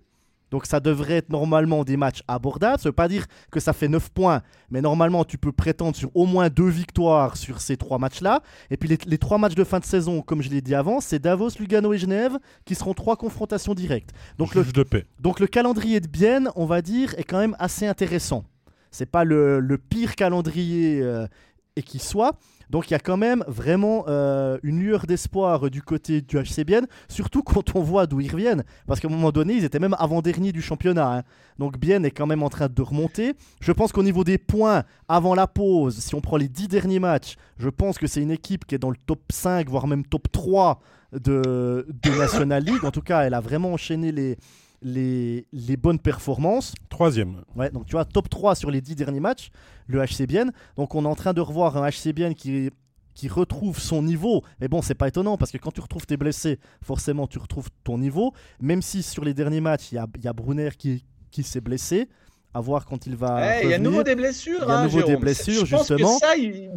Donc 0.51 0.65
ça 0.65 0.79
devrait 0.79 1.15
être 1.15 1.29
normalement 1.29 1.83
des 1.83 1.97
matchs 1.97 2.23
abordables. 2.27 2.79
Ça 2.79 2.89
ne 2.89 2.91
veut 2.91 2.95
pas 2.95 3.07
dire 3.07 3.25
que 3.51 3.59
ça 3.59 3.73
fait 3.73 3.87
9 3.87 4.09
points, 4.09 4.41
mais 4.69 4.81
normalement 4.81 5.23
tu 5.23 5.37
peux 5.37 5.51
prétendre 5.51 5.95
sur 5.95 6.09
au 6.15 6.25
moins 6.25 6.49
deux 6.49 6.69
victoires 6.69 7.37
sur 7.37 7.61
ces 7.61 7.77
trois 7.77 7.97
matchs-là. 7.97 8.41
Et 8.69 8.77
puis 8.77 8.89
les, 9.05 9.17
trois 9.17 9.37
matchs 9.37 9.55
de 9.55 9.63
fin 9.63 9.79
de 9.79 9.85
saison, 9.85 10.21
comme 10.21 10.41
je 10.41 10.49
l'ai 10.49 10.61
dit 10.61 10.75
avant, 10.75 10.99
c'est 10.99 11.19
Davos, 11.19 11.49
Lugano 11.59 11.93
et 11.93 11.97
Genève 11.97 12.37
qui 12.65 12.75
seront 12.75 12.93
trois 12.93 13.15
confrontations 13.15 13.73
directes. 13.73 14.11
Donc 14.37 14.55
le, 14.55 14.63
de 14.63 14.83
paix. 14.83 15.05
donc 15.19 15.39
le 15.39 15.47
calendrier 15.47 15.99
de 15.99 16.07
Bienne, 16.07 16.49
on 16.55 16.65
va 16.65 16.81
dire, 16.81 17.13
est 17.17 17.23
quand 17.23 17.39
même 17.39 17.55
assez 17.59 17.85
intéressant. 17.87 18.43
C'est 18.91 19.05
pas 19.05 19.23
le, 19.23 19.77
pire 19.89 20.15
calendrier 20.15 21.01
euh, 21.01 21.27
et 21.75 21.83
qui 21.83 21.99
soit. 21.99 22.37
Donc 22.69 22.89
il 22.89 22.93
y 22.93 22.95
a 22.95 22.99
quand 22.99 23.17
même 23.17 23.43
vraiment 23.47 24.05
euh, 24.07 24.57
une 24.63 24.79
lueur 24.79 25.05
d'espoir 25.07 25.69
du 25.69 25.81
côté 25.81 26.21
du 26.21 26.37
HC 26.37 26.63
Bienne, 26.65 26.87
surtout 27.07 27.41
quand 27.43 27.75
on 27.75 27.81
voit 27.81 28.05
d'où 28.05 28.21
ils 28.21 28.31
reviennent. 28.31 28.63
Parce 28.87 28.99
qu'à 28.99 29.07
un 29.07 29.11
moment 29.11 29.31
donné, 29.31 29.55
ils 29.55 29.63
étaient 29.63 29.79
même 29.79 29.95
avant-dernier 29.97 30.51
du 30.51 30.61
championnat. 30.61 31.17
Hein. 31.17 31.23
Donc 31.57 31.77
Bienne 31.77 32.05
est 32.05 32.11
quand 32.11 32.27
même 32.27 32.43
en 32.43 32.49
train 32.49 32.67
de 32.69 32.81
remonter. 32.81 33.33
Je 33.59 33.71
pense 33.71 33.91
qu'au 33.91 34.03
niveau 34.03 34.23
des 34.23 34.37
points, 34.37 34.83
avant 35.07 35.35
la 35.35 35.47
pause, 35.47 35.97
si 35.97 36.13
on 36.15 36.21
prend 36.21 36.37
les 36.37 36.47
10 36.47 36.67
derniers 36.67 36.99
matchs, 36.99 37.35
je 37.57 37.69
pense 37.69 37.97
que 37.97 38.07
c'est 38.07 38.21
une 38.21 38.31
équipe 38.31 38.65
qui 38.65 38.75
est 38.75 38.79
dans 38.79 38.91
le 38.91 38.97
top 39.05 39.21
5, 39.31 39.67
voire 39.67 39.87
même 39.87 40.05
top 40.05 40.31
3 40.31 40.79
de, 41.13 41.87
de 41.89 42.09
National 42.17 42.63
League. 42.63 42.85
En 42.85 42.91
tout 42.91 43.01
cas, 43.01 43.21
elle 43.21 43.33
a 43.33 43.41
vraiment 43.41 43.73
enchaîné 43.73 44.11
les, 44.11 44.37
les, 44.81 45.47
les, 45.51 45.77
bonnes 45.77 45.99
performances. 45.99 46.73
Troisième. 46.89 47.43
Ouais, 47.55 47.69
donc 47.69 47.85
tu 47.85 47.93
vois, 47.93 48.05
top 48.05 48.29
3 48.29 48.55
sur 48.55 48.71
les 48.71 48.81
10 48.81 48.95
derniers 48.95 49.19
matchs, 49.19 49.49
le 49.87 49.99
HC 50.01 50.25
Bienne. 50.27 50.51
Donc 50.75 50.95
on 50.95 51.05
est 51.05 51.07
en 51.07 51.15
train 51.15 51.33
de 51.33 51.41
revoir 51.41 51.77
un 51.77 51.87
HC 51.89 52.13
Bienne 52.13 52.35
qui, 52.35 52.69
qui 53.13 53.27
retrouve 53.27 53.79
son 53.79 54.03
niveau. 54.03 54.43
Mais 54.59 54.67
bon, 54.67 54.81
c'est 54.81 54.95
pas 54.95 55.07
étonnant 55.07 55.37
parce 55.37 55.51
que 55.51 55.57
quand 55.57 55.71
tu 55.71 55.81
retrouves 55.81 56.05
tes 56.05 56.17
blessés, 56.17 56.59
forcément 56.81 57.27
tu 57.27 57.39
retrouves 57.39 57.69
ton 57.83 57.97
niveau. 57.97 58.33
Même 58.61 58.81
si 58.81 59.03
sur 59.03 59.23
les 59.23 59.33
derniers 59.33 59.61
matchs, 59.61 59.91
il 59.91 59.95
y 59.95 59.97
a, 59.97 60.07
y 60.23 60.27
a 60.27 60.33
Brunner 60.33 60.69
qui, 60.77 61.05
qui 61.31 61.43
s'est 61.43 61.61
blessé 61.61 62.07
à 62.53 62.61
voir 62.61 62.85
quand 62.85 63.05
il 63.05 63.15
va. 63.15 63.59
Eh, 63.59 63.65
il 63.65 63.69
y 63.69 63.73
a 63.73 63.77
nouveau 63.77 64.03
des 64.03 64.15
blessures. 64.15 64.59
Il 64.63 64.67
y 64.67 64.71
a 64.71 64.77
hein, 64.79 64.83
nouveau 64.83 65.03
des 65.03 65.17
blessures, 65.17 65.65
je 65.65 65.77
justement. 65.77 66.15
Que 66.15 66.25
ça, 66.25 66.35
il, 66.35 66.69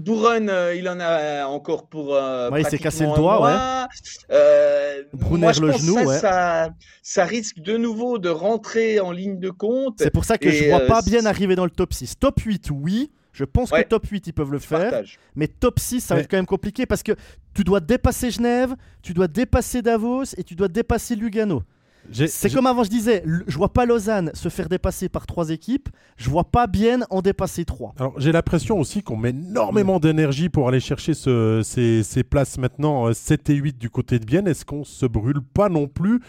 euh, 0.48 0.74
il 0.74 0.88
en 0.88 1.00
a 1.00 1.46
encore 1.46 1.86
pour. 1.86 2.14
Euh, 2.14 2.50
ouais, 2.50 2.62
il 2.62 2.66
s'est 2.66 2.78
cassé 2.78 3.06
le 3.06 3.14
doigt, 3.14 3.42
ouais. 3.42 3.88
Euh, 4.30 5.02
Brunner 5.14 5.52
le 5.60 5.72
genou, 5.72 5.94
ça, 5.94 6.04
ouais. 6.04 6.18
Ça, 6.18 6.70
ça, 7.02 7.24
risque 7.24 7.60
de 7.60 7.76
nouveau 7.76 8.18
de 8.18 8.28
rentrer 8.28 9.00
en 9.00 9.12
ligne 9.12 9.38
de 9.38 9.50
compte. 9.50 9.96
C'est 9.98 10.10
pour 10.10 10.24
ça 10.24 10.36
que 10.38 10.50
je 10.50 10.68
vois 10.68 10.80
pas 10.80 11.02
bien 11.02 11.24
arriver 11.26 11.56
dans 11.56 11.64
le 11.64 11.70
top 11.70 11.92
6. 11.92 12.18
Top 12.18 12.40
8, 12.40 12.70
oui. 12.70 13.10
Je 13.32 13.44
pense 13.44 13.70
que 13.70 13.82
top 13.82 14.06
8, 14.06 14.26
ils 14.26 14.32
peuvent 14.32 14.52
le 14.52 14.58
faire. 14.58 15.02
Mais 15.34 15.48
top 15.48 15.78
6, 15.78 16.00
ça 16.00 16.14
va 16.14 16.20
être 16.20 16.30
quand 16.30 16.36
même 16.36 16.46
compliqué 16.46 16.84
parce 16.84 17.02
que 17.02 17.12
tu 17.54 17.64
dois 17.64 17.80
dépasser 17.80 18.30
Genève, 18.30 18.74
tu 19.02 19.14
dois 19.14 19.28
dépasser 19.28 19.80
Davos 19.80 20.34
et 20.36 20.44
tu 20.44 20.54
dois 20.54 20.68
dépasser 20.68 21.16
Lugano. 21.16 21.62
C'est 22.10 22.52
comme 22.52 22.66
avant, 22.66 22.84
je 22.84 22.90
disais, 22.90 23.24
je 23.46 23.56
vois 23.56 23.72
pas 23.72 23.86
Lausanne 23.86 24.30
se 24.34 24.48
faire 24.48 24.68
dépasser 24.68 25.08
par 25.08 25.26
trois 25.26 25.50
équipes, 25.50 25.88
je 26.16 26.28
vois 26.30 26.44
pas 26.44 26.66
bien 26.66 27.00
en 27.10 27.22
dépasser 27.22 27.64
trois. 27.64 27.94
Alors 27.98 28.18
j'ai 28.18 28.32
l'impression 28.32 28.78
aussi 28.78 29.02
qu'on 29.02 29.16
met 29.16 29.30
énormément 29.30 30.00
d'énergie 30.00 30.48
pour 30.48 30.68
aller 30.68 30.80
chercher 30.80 31.14
ces, 31.14 32.02
ces, 32.02 32.24
places 32.24 32.58
maintenant 32.58 33.12
7 33.12 33.50
euh, 33.50 33.52
et 33.52 33.56
8 33.56 33.78
du 33.78 33.90
côté 33.90 34.18
de 34.18 34.26
Vienne. 34.26 34.48
Est-ce 34.48 34.64
qu'on 34.64 34.84
se 34.84 35.06
brûle 35.06 35.42
pas 35.42 35.68
non 35.68 35.86
plus 35.86 36.20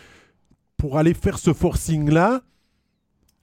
pour 0.78 0.98
aller 0.98 1.14
faire 1.14 1.38
ce 1.38 1.54
forcing-là 1.54 2.42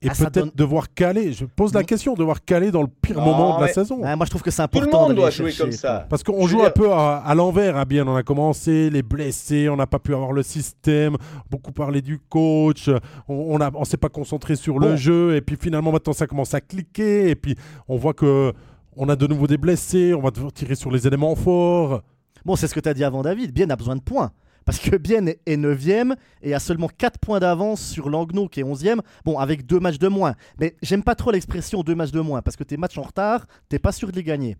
et 0.03 0.09
ah, 0.09 0.14
peut-être 0.14 0.57
devoir 0.57 0.94
caler. 0.94 1.34
Je 1.34 1.44
pose 1.44 1.74
la 1.74 1.84
question, 1.84 2.14
devoir 2.14 2.42
caler 2.42 2.70
dans 2.70 2.80
le 2.80 2.88
pire 2.88 3.20
moment 3.20 3.59
de 3.59 3.66
la 3.66 3.72
saison. 3.72 3.98
moi, 3.98 4.24
je 4.24 4.30
trouve 4.30 4.42
que 4.42 4.51
c'est 4.51 4.62
important. 4.62 4.86
Tout 4.86 4.92
le 4.92 4.98
monde 5.09 5.14
doit 5.14 5.30
jouer 5.30 5.53
comme 5.53 5.72
ça. 5.72 6.07
Parce 6.09 6.22
qu'on 6.22 6.46
joue 6.46 6.62
un 6.62 6.70
peu 6.70 6.90
à, 6.90 7.34
l'envers. 7.34 7.76
à 7.76 7.82
hein, 7.82 7.84
bien, 7.86 8.07
on 8.09 8.16
a 8.16 8.22
commencé, 8.22 8.88
les 8.88 9.03
blessés, 9.03 9.68
on 9.68 9.76
n'a 9.76 9.86
pas 9.86 9.98
pu 9.98 10.14
avoir 10.14 10.32
le 10.32 10.42
système, 10.42 11.16
beaucoup 11.51 11.72
parlé 11.72 12.01
du 12.01 12.18
coach, 12.18 12.88
on 13.28 13.59
ne 13.59 13.64
on, 13.74 13.84
s'est 13.84 13.98
pas 13.98 14.09
concentré 14.09 14.57
sur 14.57 14.78
le 14.78 14.96
jeu, 14.96 15.36
et 15.36 15.42
puis 15.42 15.59
finalement, 15.61 15.92
maintenant, 15.92 16.14
ça 16.14 16.26
commence 16.26 16.55
à 16.55 16.62
cliquer, 16.62 17.28
et 17.28 17.34
puis 17.34 17.55
on 17.86 17.96
voit 17.96 18.14
que 18.14 18.55
on 18.96 19.09
a 19.09 19.16
de 19.16 19.26
nouveau 19.26 19.46
des 19.46 19.59
blessés, 19.59 20.14
on 20.14 20.20
va 20.20 20.30
devoir 20.30 20.53
tirer 20.53 20.74
sur 20.74 20.90
les 20.90 21.07
éléments 21.07 21.34
forts. 21.34 22.03
Bon, 22.44 22.57
c'est 22.57 22.68
ce 22.68 22.74
que 22.74 22.80
tu 22.80 22.88
as 22.88 22.94
dit 22.94 23.05
avant, 23.05 23.22
David. 23.22 23.53
Bien 23.53 23.68
a 23.68 23.76
besoin 23.76 23.96
de 23.96 24.01
points. 24.01 24.32
Parce 24.64 24.78
que 24.78 24.96
Bien 24.96 25.26
est 25.26 25.40
9ème 25.46 26.14
et 26.42 26.54
a 26.54 26.58
seulement 26.61 26.88
4 26.88 27.18
points 27.18 27.40
d'avance 27.40 27.80
sur 27.80 28.08
Langnau 28.08 28.48
qui 28.48 28.61
est 28.61 28.64
11ème. 28.64 29.00
Bon, 29.24 29.38
avec 29.38 29.66
deux 29.66 29.80
matchs 29.80 29.98
de 29.98 30.08
moins. 30.08 30.34
Mais 30.58 30.76
j'aime 30.82 31.02
pas 31.02 31.14
trop 31.14 31.30
l'expression 31.30 31.82
deux 31.82 31.94
matchs 31.94 32.12
de 32.12 32.20
moins 32.20 32.42
parce 32.42 32.56
que 32.56 32.64
tes 32.64 32.76
matchs 32.76 32.98
en 32.98 33.02
retard, 33.02 33.46
t'es 33.68 33.78
pas 33.78 33.92
sûr 33.92 34.11
de 34.11 34.16
les 34.16 34.24
gagner. 34.24 34.56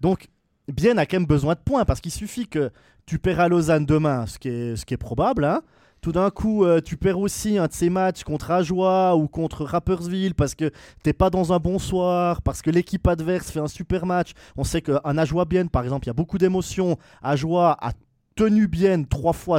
Donc, 0.00 0.28
Bien 0.68 0.98
a 0.98 1.06
quand 1.06 1.16
même 1.16 1.26
besoin 1.26 1.54
de 1.54 1.60
points 1.60 1.86
parce 1.86 2.00
qu'il 2.00 2.12
suffit 2.12 2.46
que 2.46 2.70
tu 3.06 3.18
perds 3.18 3.40
à 3.40 3.48
Lausanne 3.48 3.86
demain, 3.86 4.26
ce 4.26 4.38
qui 4.38 4.48
est, 4.48 4.76
ce 4.76 4.84
qui 4.84 4.92
est 4.92 4.98
probable. 4.98 5.44
Hein. 5.44 5.62
tout 6.02 6.12
d'un 6.12 6.28
coup, 6.28 6.64
euh, 6.64 6.82
tu 6.82 6.98
perds 6.98 7.18
aussi 7.18 7.56
un 7.56 7.66
de 7.66 7.72
ces 7.72 7.88
matchs 7.88 8.22
contre 8.22 8.50
Ajoie 8.50 9.16
ou 9.16 9.28
contre 9.28 9.64
Rappersville 9.64 10.34
parce 10.34 10.54
que 10.54 10.70
t'es 11.02 11.14
pas 11.14 11.30
dans 11.30 11.54
un 11.54 11.58
bon 11.58 11.78
soir, 11.78 12.42
parce 12.42 12.60
que 12.60 12.70
l'équipe 12.70 13.06
adverse 13.06 13.50
fait 13.50 13.60
un 13.60 13.66
super 13.66 14.04
match. 14.04 14.32
On 14.58 14.64
sait 14.64 14.82
qu'un 14.82 15.16
Ajoie 15.16 15.46
bien, 15.46 15.66
par 15.66 15.84
exemple, 15.84 16.04
il 16.04 16.08
y 16.08 16.10
a 16.10 16.14
beaucoup 16.14 16.36
d'émotions. 16.36 16.98
Ajoie 17.22 17.78
a 17.80 17.92
tenu 18.38 18.68
bien 18.68 19.02
trois 19.02 19.32
fois 19.32 19.58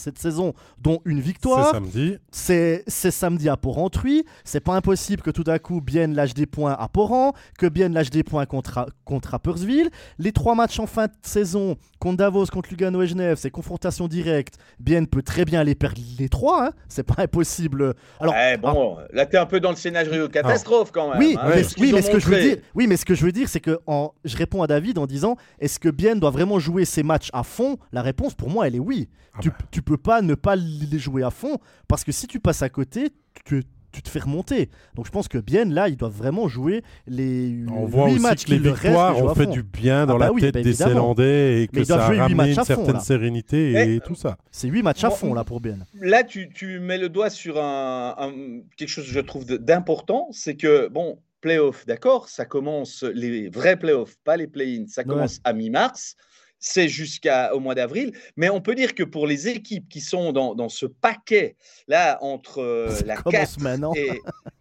cette 0.00 0.18
saison, 0.18 0.54
dont 0.78 1.00
une 1.04 1.20
victoire. 1.20 1.66
C'est 1.66 1.72
samedi. 1.72 2.18
C'est, 2.30 3.10
samedi 3.10 3.48
à 3.48 3.56
Porrentruy. 3.56 4.24
C'est 4.44 4.60
pas 4.60 4.74
impossible 4.74 5.20
que 5.22 5.30
tout 5.30 5.44
d'un 5.44 5.58
coup 5.58 5.80
Bien 5.80 6.06
lâche 6.06 6.34
des 6.34 6.46
points 6.46 6.76
à 6.78 6.88
Porrent, 6.88 7.34
que 7.58 7.66
Bien 7.66 7.88
lâche 7.88 8.10
des 8.10 8.22
points 8.22 8.46
contre, 8.46 8.86
contre 9.04 9.34
Appersville. 9.34 9.90
Les 10.18 10.30
trois 10.30 10.54
matchs 10.54 10.78
en 10.78 10.86
fin 10.86 11.06
de 11.06 11.12
saison, 11.22 11.76
contre 11.98 12.18
Davos, 12.18 12.46
contre 12.46 12.70
Lugano 12.70 13.02
et 13.02 13.08
Genève, 13.08 13.36
c'est 13.36 13.50
confrontation 13.50 14.06
directe. 14.06 14.54
Bien 14.78 15.04
peut 15.04 15.22
très 15.22 15.44
bien 15.44 15.64
les 15.64 15.74
perdre 15.74 16.00
les 16.18 16.28
trois. 16.28 16.66
Hein. 16.66 16.70
C'est 16.88 17.02
pas 17.02 17.22
impossible. 17.24 17.94
Alors, 18.20 18.34
bon, 18.60 18.96
là 18.96 19.06
là, 19.12 19.26
t'es 19.26 19.38
un 19.38 19.46
peu 19.46 19.58
dans 19.58 19.70
le 19.70 19.76
scénario 19.76 20.28
catastrophe 20.28 20.92
quand 20.92 21.10
même. 21.10 21.18
Oui, 21.18 21.36
hein. 21.38 21.50
mais, 21.54 21.62
oui, 21.78 21.92
mais 21.92 22.02
ce 22.02 22.10
que 22.10 22.20
je 22.20 22.28
veux 22.28 22.40
dire, 22.40 22.56
oui, 22.74 22.86
mais 22.86 22.96
ce 22.96 23.04
que 23.04 23.14
je 23.14 23.24
veux 23.24 23.32
dire, 23.32 23.48
c'est 23.48 23.60
que 23.60 23.80
en, 23.86 24.12
je 24.24 24.36
réponds 24.36 24.62
à 24.62 24.68
David 24.68 24.98
en 24.98 25.06
disant 25.06 25.36
est-ce 25.58 25.78
que 25.78 25.88
Bien 25.88 26.14
doit 26.16 26.30
vraiment 26.30 26.58
jouer 26.58 26.84
ses 26.84 27.02
matchs 27.02 27.30
à 27.32 27.42
fond 27.42 27.76
La 27.92 28.02
réponse 28.02 28.19
pour 28.28 28.50
moi, 28.50 28.66
elle 28.66 28.76
est 28.76 28.80
oui. 28.80 29.08
Ah 29.34 29.38
tu, 29.40 29.50
bah. 29.50 29.56
tu, 29.70 29.82
peux 29.82 29.96
pas 29.96 30.22
ne 30.22 30.34
pas 30.34 30.56
les 30.56 30.98
jouer 30.98 31.22
à 31.22 31.30
fond 31.30 31.58
parce 31.88 32.04
que 32.04 32.12
si 32.12 32.26
tu 32.26 32.40
passes 32.40 32.62
à 32.62 32.68
côté, 32.68 33.10
tu, 33.44 33.62
tu 33.92 34.02
te 34.02 34.08
fais 34.08 34.20
remonter. 34.20 34.70
Donc 34.94 35.06
je 35.06 35.10
pense 35.10 35.28
que 35.28 35.38
bien 35.38 35.64
là, 35.64 35.88
ils 35.88 35.96
doivent 35.96 36.16
vraiment 36.16 36.48
jouer 36.48 36.82
les 37.06 37.64
On 37.70 37.86
voit 37.86 38.06
aussi 38.06 38.20
matchs 38.20 38.44
que 38.44 38.52
les 38.52 38.58
victoires 38.58 39.22
ont 39.22 39.34
fait 39.34 39.46
du 39.46 39.62
bien 39.62 40.06
dans 40.06 40.16
ah 40.16 40.26
la 40.26 40.32
bah 40.32 40.40
tête 40.40 40.54
bah 40.54 40.62
des 40.62 40.72
Zélandais 40.72 41.62
et 41.62 41.68
que 41.68 41.84
ça 41.84 42.04
a 42.04 42.08
ramené 42.08 42.52
une 42.52 42.64
certaine 42.64 43.00
sérénité 43.00 43.94
et, 43.94 44.00
tout 44.00 44.14
ça. 44.14 44.36
C'est 44.50 44.68
8 44.68 44.82
matchs 44.82 45.04
à 45.04 45.10
fond 45.10 45.34
là 45.34 45.44
pour 45.44 45.60
bien. 45.60 45.78
Là, 46.00 46.24
tu, 46.24 46.50
tu, 46.50 46.78
mets 46.80 46.98
le 46.98 47.08
doigt 47.08 47.30
sur 47.30 47.58
un, 47.58 48.32
quelque 48.76 48.88
chose 48.88 49.06
que 49.06 49.12
je 49.12 49.20
trouve 49.20 49.44
d'important, 49.44 50.28
c'est 50.30 50.56
que 50.56 50.88
bon, 50.88 51.18
playoff, 51.40 51.86
d'accord, 51.86 52.28
ça 52.28 52.44
commence 52.44 53.02
les 53.02 53.48
vrais 53.48 53.76
playoffs, 53.76 54.16
pas 54.24 54.36
les 54.36 54.46
play-ins, 54.46 54.86
ça 54.88 55.04
commence 55.04 55.40
à 55.44 55.52
mi-mars 55.52 56.16
c'est 56.60 56.88
jusqu'au 56.88 57.58
mois 57.58 57.74
d'avril. 57.74 58.12
Mais 58.36 58.50
on 58.50 58.60
peut 58.60 58.74
dire 58.74 58.94
que 58.94 59.02
pour 59.02 59.26
les 59.26 59.48
équipes 59.48 59.88
qui 59.88 60.00
sont 60.00 60.32
dans, 60.32 60.68
ce 60.68 60.86
paquet, 60.86 61.56
là, 61.88 62.18
entre 62.22 62.60
euh, 62.60 62.94
la 63.06 63.16
4 63.16 63.58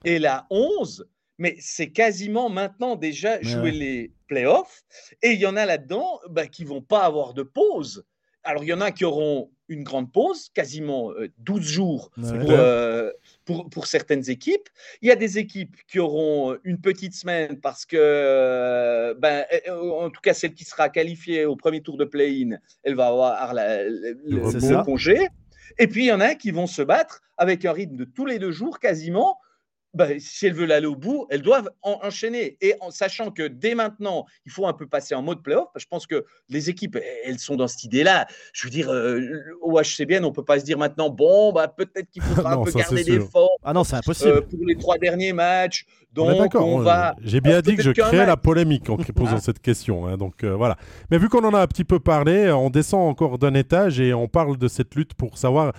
et, 0.06 0.18
la 0.18 0.48
11, 0.50 1.08
mais 1.38 1.56
c'est 1.60 1.92
quasiment 1.92 2.50
maintenant 2.50 2.96
déjà 2.96 3.42
jouer 3.42 3.72
les 3.72 4.12
playoffs. 4.28 4.84
Et 5.22 5.32
il 5.32 5.40
y 5.40 5.46
en 5.46 5.56
a 5.56 5.66
là-dedans 5.66 6.20
bah, 6.30 6.48
qui 6.48 6.64
vont 6.64 6.82
pas 6.82 7.04
avoir 7.04 7.34
de 7.34 7.44
pause. 7.44 8.06
Alors, 8.50 8.64
il 8.64 8.68
y 8.68 8.74
en 8.74 8.82
a 8.82 8.90
qui 8.90 9.06
auront 9.06 9.52
une 9.68 9.84
grande 9.84 10.12
pause, 10.12 10.50
quasiment 10.56 11.12
12 11.38 11.60
euh, 11.60 11.62
jours 11.62 12.10
euh, 12.18 13.12
pour, 13.46 13.70
pour, 13.70 13.86
certaines 13.86 14.28
équipes. 14.28 14.68
Il 15.04 15.08
y 15.08 15.12
a 15.12 15.16
des 15.16 15.38
équipes 15.38 15.78
qui 15.88 16.00
auront 16.00 16.58
une 16.64 16.82
petite 16.82 17.14
semaine 17.14 17.60
parce 17.60 17.86
que, 17.86 17.96
euh, 18.00 19.14
ben, 19.14 19.46
en 19.70 20.10
tout 20.10 20.22
cas, 20.22 20.34
celle 20.34 20.56
qui 20.56 20.64
sera 20.64 20.90
qualifiée 20.90 21.46
au 21.46 21.56
premier 21.56 21.82
tour 21.82 21.96
de 21.96 22.06
play-in, 22.06 22.58
elle 22.82 22.96
va 22.96 23.10
avoir 23.10 23.54
le, 23.54 24.84
congé. 24.84 25.28
Et 25.78 25.86
puis, 25.86 26.06
il 26.06 26.08
y 26.08 26.12
en 26.12 26.20
a 26.20 26.34
qui 26.34 26.50
vont 26.50 26.66
se 26.66 26.82
battre 26.82 27.22
avec 27.38 27.66
un 27.66 27.72
rythme 27.72 27.98
de 27.98 28.06
tous 28.06 28.26
les 28.26 28.40
deux 28.40 28.52
jours 28.52 28.80
quasiment 28.80 29.38
bah, 29.94 30.08
si 30.20 30.46
elles 30.46 30.54
veulent 30.54 30.72
aller 30.72 30.86
au 30.86 30.96
bout, 30.96 31.26
elles 31.30 31.42
doivent 31.42 31.70
enchaîner. 31.82 32.58
Et 32.62 32.76
en 32.80 32.92
sachant 32.92 33.32
que 33.32 33.48
dès 33.48 33.74
maintenant, 33.74 34.26
il 34.46 34.52
faut 34.52 34.68
un 34.68 34.74
peu 34.74 34.88
passer 34.88 35.16
en 35.16 35.24
mode 35.24 35.42
playoff. 35.42 35.70
Je 35.76 35.86
pense 35.90 36.06
que 36.06 36.26
les 36.48 36.70
équipes, 36.70 36.98
elles 37.26 37.40
sont 37.40 37.56
dans 37.56 37.68
cette 37.68 37.84
idée-là. 37.84 38.28
Je 38.54 38.66
veux 38.66 38.70
dire, 38.70 38.90
euh, 38.90 39.20
au 39.62 39.80
HCBN, 39.80 40.24
on 40.24 40.30
ne 40.30 40.34
peut 40.34 40.46
pas 40.46 40.60
se 40.60 40.66
dire 40.66 40.78
maintenant, 40.78 41.10
bon, 41.10 41.52
bah, 41.54 41.68
peut-être 41.68 42.10
qu'il 42.12 42.22
faudra 42.22 42.54
un 42.54 42.64
peu 42.64 42.72
garder 42.72 43.04
des 43.04 43.20
forces. 43.20 43.50
Ah 43.64 43.74
non, 43.74 43.84
c'est 43.84 43.96
impossible. 43.96 44.30
Euh, 44.30 44.42
pour 44.42 44.60
les 44.66 44.76
trois 44.76 44.98
derniers 44.98 45.34
matchs. 45.34 45.86
Donc, 46.12 46.56
on, 46.56 46.80
va. 46.80 47.16
J'ai 47.22 47.40
bien 47.40 47.62
dit 47.62 47.76
que 47.76 47.84
je 47.84 47.92
créais 47.92 48.26
la 48.26 48.38
polémique 48.38 48.90
en 48.90 48.98
posant 49.16 49.36
ah. 49.36 49.40
cette 49.40 49.60
question. 49.60 50.08
Hein, 50.08 50.18
donc 50.18 50.44
euh, 50.44 50.56
voilà. 50.56 50.76
Mais 51.12 51.20
vu 51.20 51.30
qu'on 51.30 51.44
en 51.44 51.54
a 51.54 51.62
un 51.62 51.68
petit 51.68 51.84
peu 51.84 52.00
parlé, 52.00 52.52
on 52.52 52.72
descend 52.72 53.08
encore 53.08 53.38
d'un 53.38 53.54
étage 53.54 54.00
et 54.00 54.12
on 54.12 54.28
parle 54.28 54.58
de 54.58 54.68
cette 54.68 54.96
lutte 54.96 55.14
pour 55.14 55.38
savoir 55.38 55.74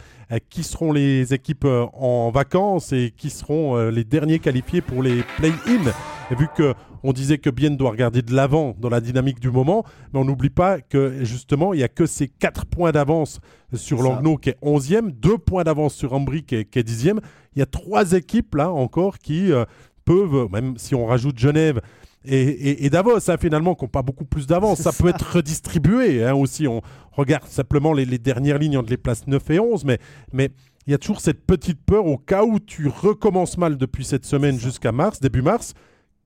qui 0.48 0.62
seront 0.62 0.92
les 0.92 1.34
équipes 1.34 1.64
en 1.64 2.30
vacances 2.30 2.92
et 2.92 3.12
qui 3.16 3.28
seront 3.28 3.90
les 3.90 3.99
derniers 4.04 4.38
qualifiés 4.38 4.80
pour 4.80 5.02
les 5.02 5.22
play-in. 5.36 5.90
Et 6.30 6.34
vu 6.34 6.48
que 6.56 6.74
on 7.02 7.12
disait 7.12 7.38
que 7.38 7.50
Bien 7.50 7.70
doit 7.70 7.90
regarder 7.90 8.22
de 8.22 8.34
l'avant 8.34 8.74
dans 8.78 8.90
la 8.90 9.00
dynamique 9.00 9.40
du 9.40 9.50
moment, 9.50 9.84
mais 10.12 10.20
on 10.20 10.24
n'oublie 10.24 10.50
pas 10.50 10.80
que 10.80 11.24
justement, 11.24 11.72
il 11.72 11.78
n'y 11.78 11.82
a 11.82 11.88
que 11.88 12.06
ces 12.06 12.28
4 12.28 12.66
points 12.66 12.92
d'avance 12.92 13.40
sur 13.74 14.02
Langnau 14.02 14.36
qui 14.36 14.50
est 14.50 14.58
11e, 14.62 15.10
2 15.10 15.38
points 15.38 15.64
d'avance 15.64 15.94
sur 15.94 16.12
Ambry 16.12 16.44
qui 16.44 16.56
est, 16.56 16.76
10e. 16.76 17.20
Il 17.56 17.58
y 17.58 17.62
a 17.62 17.66
trois 17.66 18.12
équipes 18.12 18.54
là 18.54 18.70
encore 18.70 19.18
qui 19.18 19.50
euh, 19.50 19.64
peuvent, 20.04 20.48
même 20.52 20.76
si 20.76 20.94
on 20.94 21.06
rajoute 21.06 21.38
Genève 21.38 21.80
et, 22.22 22.90
Davos, 22.90 23.20
ça 23.20 23.32
hein, 23.32 23.36
finalement, 23.40 23.74
qui 23.74 23.84
n'ont 23.84 23.88
pas 23.88 24.02
beaucoup 24.02 24.26
plus 24.26 24.46
d'avance, 24.46 24.80
ça, 24.80 24.92
peut 24.92 25.08
être 25.08 25.36
redistribué 25.36 26.22
hein, 26.22 26.34
aussi. 26.34 26.68
On 26.68 26.82
regarde 27.12 27.46
simplement 27.46 27.94
les, 27.94 28.18
dernières 28.18 28.58
lignes 28.58 28.76
entre 28.76 28.90
les 28.90 28.98
places 28.98 29.26
9 29.26 29.50
et 29.50 29.58
11, 29.58 29.84
mais, 29.86 29.98
mais 30.32 30.50
il 30.90 30.92
y 30.92 30.94
a 30.94 30.98
toujours 30.98 31.20
cette 31.20 31.46
petite 31.46 31.80
peur 31.80 32.04
au 32.06 32.18
cas 32.18 32.42
où 32.42 32.58
tu 32.58 32.88
recommences 32.88 33.56
mal 33.56 33.78
depuis 33.78 34.04
cette 34.04 34.24
semaine 34.24 34.58
jusqu'à 34.58 34.90
mars, 34.90 35.20
début 35.20 35.40
mars, 35.40 35.74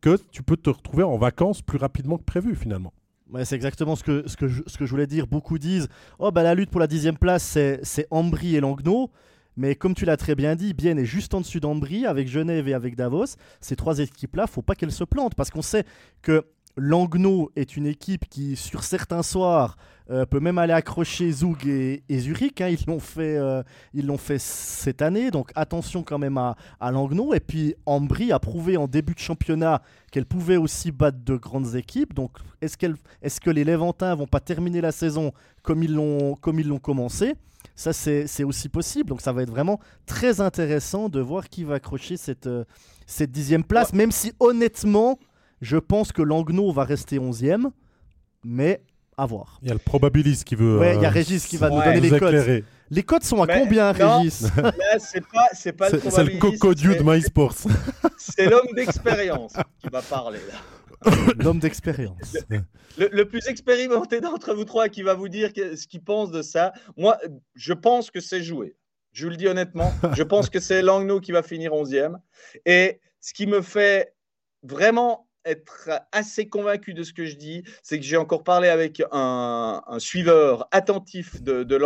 que 0.00 0.16
tu 0.32 0.42
peux 0.42 0.56
te 0.56 0.70
retrouver 0.70 1.02
en 1.02 1.18
vacances 1.18 1.60
plus 1.60 1.76
rapidement 1.76 2.16
que 2.16 2.22
prévu 2.22 2.56
finalement. 2.56 2.94
Ouais, 3.30 3.44
c'est 3.44 3.56
exactement 3.56 3.94
ce 3.94 4.02
que, 4.02 4.26
ce, 4.26 4.38
que 4.38 4.48
je, 4.48 4.62
ce 4.66 4.78
que 4.78 4.86
je 4.86 4.90
voulais 4.90 5.06
dire. 5.06 5.26
Beaucoup 5.26 5.58
disent 5.58 5.88
Oh, 6.18 6.30
bah, 6.30 6.42
la 6.42 6.54
lutte 6.54 6.70
pour 6.70 6.80
la 6.80 6.86
dixième 6.86 7.18
place, 7.18 7.58
c'est 7.82 8.06
Ambry 8.10 8.56
et 8.56 8.60
Langnau. 8.60 9.10
Mais 9.58 9.74
comme 9.74 9.92
tu 9.92 10.06
l'as 10.06 10.16
très 10.16 10.34
bien 10.34 10.56
dit, 10.56 10.72
Bienne 10.72 10.98
est 10.98 11.04
juste 11.04 11.34
en 11.34 11.42
dessus 11.42 11.60
d'Ambry, 11.60 12.06
avec 12.06 12.26
Genève 12.26 12.66
et 12.66 12.72
avec 12.72 12.96
Davos. 12.96 13.36
Ces 13.60 13.76
trois 13.76 13.98
équipes-là, 13.98 14.46
faut 14.46 14.62
pas 14.62 14.74
qu'elles 14.74 14.92
se 14.92 15.04
plantent, 15.04 15.34
parce 15.34 15.50
qu'on 15.50 15.60
sait 15.60 15.84
que 16.22 16.42
Langnau 16.76 17.50
est 17.54 17.76
une 17.76 17.86
équipe 17.86 18.28
qui, 18.28 18.56
sur 18.56 18.82
certains 18.82 19.22
soirs, 19.22 19.76
euh, 20.10 20.26
peut 20.26 20.40
même 20.40 20.58
aller 20.58 20.72
accrocher 20.72 21.30
Zug 21.30 21.66
et, 21.66 22.02
Zurich. 22.10 22.60
Hein. 22.60 22.68
ils 22.68 22.84
l'ont 22.86 23.00
fait, 23.00 23.36
euh, 23.36 23.62
ils 23.94 24.06
l'ont 24.06 24.18
fait 24.18 24.38
cette 24.38 25.00
année, 25.00 25.30
donc 25.30 25.50
attention 25.54 26.02
quand 26.02 26.18
même 26.18 26.36
à, 26.36 26.56
à 26.80 26.90
Langnau. 26.90 27.32
Et 27.32 27.40
puis 27.40 27.74
Ambry 27.86 28.32
a 28.32 28.38
prouvé 28.38 28.76
en 28.76 28.86
début 28.86 29.14
de 29.14 29.18
championnat 29.18 29.82
qu'elle 30.10 30.26
pouvait 30.26 30.56
aussi 30.56 30.92
battre 30.92 31.18
de 31.24 31.36
grandes 31.36 31.74
équipes. 31.74 32.12
Donc 32.12 32.32
est-ce, 32.60 32.76
qu'elle, 32.76 32.96
est-ce 33.22 33.40
que 33.40 33.50
les 33.50 33.64
Léventins 33.64 34.14
vont 34.14 34.26
pas 34.26 34.40
terminer 34.40 34.80
la 34.80 34.92
saison 34.92 35.32
comme 35.62 35.82
ils 35.82 35.94
l'ont, 35.94 36.34
comme 36.34 36.60
ils 36.60 36.68
l'ont 36.68 36.78
commencé? 36.78 37.34
Ça, 37.76 37.92
c'est, 37.92 38.44
aussi 38.44 38.68
possible. 38.68 39.08
Donc, 39.08 39.20
ça 39.20 39.32
va 39.32 39.42
être 39.42 39.50
vraiment 39.50 39.80
très 40.06 40.40
intéressant 40.40 41.08
de 41.08 41.20
voir 41.20 41.48
qui 41.48 41.64
va 41.64 41.74
accrocher 41.74 42.16
cette, 42.16 42.46
euh, 42.46 42.64
cette 43.06 43.32
dixième 43.32 43.64
place, 43.64 43.92
même 43.92 44.12
si 44.12 44.32
honnêtement, 44.38 45.18
je 45.60 45.76
pense 45.76 46.12
que 46.12 46.22
Langnau 46.22 46.72
va 46.72 46.84
rester 46.84 47.18
11e, 47.18 47.70
mais 48.44 48.82
à 49.16 49.26
voir. 49.26 49.58
Il 49.62 49.68
y 49.68 49.70
a 49.70 49.74
le 49.74 49.80
probabiliste 49.80 50.44
qui 50.44 50.54
veut. 50.54 50.78
Ouais, 50.78 50.96
il 50.96 51.02
y 51.02 51.04
a 51.04 51.08
euh, 51.08 51.12
Régis 51.12 51.46
qui 51.46 51.56
va 51.56 51.70
nous 51.70 51.82
donner 51.82 52.00
les 52.00 52.18
codes. 52.18 52.64
Les 52.90 53.02
codes 53.02 53.24
sont 53.24 53.42
à 53.42 53.46
combien, 53.46 53.92
Régis 53.92 54.46
C'est 54.98 55.26
pas, 55.26 55.48
c'est 55.52 55.72
pas 55.72 55.88
le 55.90 56.00
C'est 56.00 56.24
le 56.24 56.38
cocodieu 56.38 56.96
de 56.96 57.02
MySports. 57.02 57.56
c'est 58.18 58.46
l'homme 58.46 58.74
d'expérience 58.74 59.54
qui 59.78 59.88
va 59.90 60.02
parler 60.02 60.40
là. 60.48 60.58
L'homme 61.38 61.58
d'expérience. 61.58 62.36
Le, 62.96 63.24
plus 63.24 63.46
expérimenté 63.48 64.20
d'entre 64.20 64.54
vous 64.54 64.64
trois 64.64 64.88
qui 64.88 65.02
va 65.02 65.14
vous 65.14 65.28
dire 65.28 65.50
ce 65.54 65.86
qu'il 65.86 66.02
pense 66.02 66.30
de 66.30 66.40
ça. 66.40 66.72
Moi, 66.96 67.18
je 67.54 67.72
pense 67.72 68.10
que 68.10 68.20
c'est 68.20 68.42
joué. 68.42 68.74
Je 69.12 69.24
vous 69.24 69.30
le 69.30 69.36
dis 69.36 69.46
honnêtement. 69.46 69.92
Je 70.16 70.22
pense 70.22 70.48
que 70.48 70.60
c'est 70.60 70.82
Langnau 70.82 71.20
qui 71.20 71.32
va 71.32 71.42
finir 71.42 71.72
11e. 71.72 72.16
Et 72.64 73.00
ce 73.20 73.34
qui 73.34 73.46
me 73.46 73.60
fait 73.60 74.14
vraiment 74.62 75.23
être 75.44 75.90
assez 76.12 76.48
convaincu 76.48 76.94
de 76.94 77.02
ce 77.02 77.12
que 77.12 77.26
je 77.26 77.36
dis, 77.36 77.62
c'est 77.82 77.98
que 77.98 78.04
j'ai 78.04 78.16
encore 78.16 78.44
parlé 78.44 78.68
avec 78.68 79.02
un, 79.12 79.82
suiveur 79.98 80.68
attentif 80.70 81.42
de, 81.42 81.62
de 81.62 81.78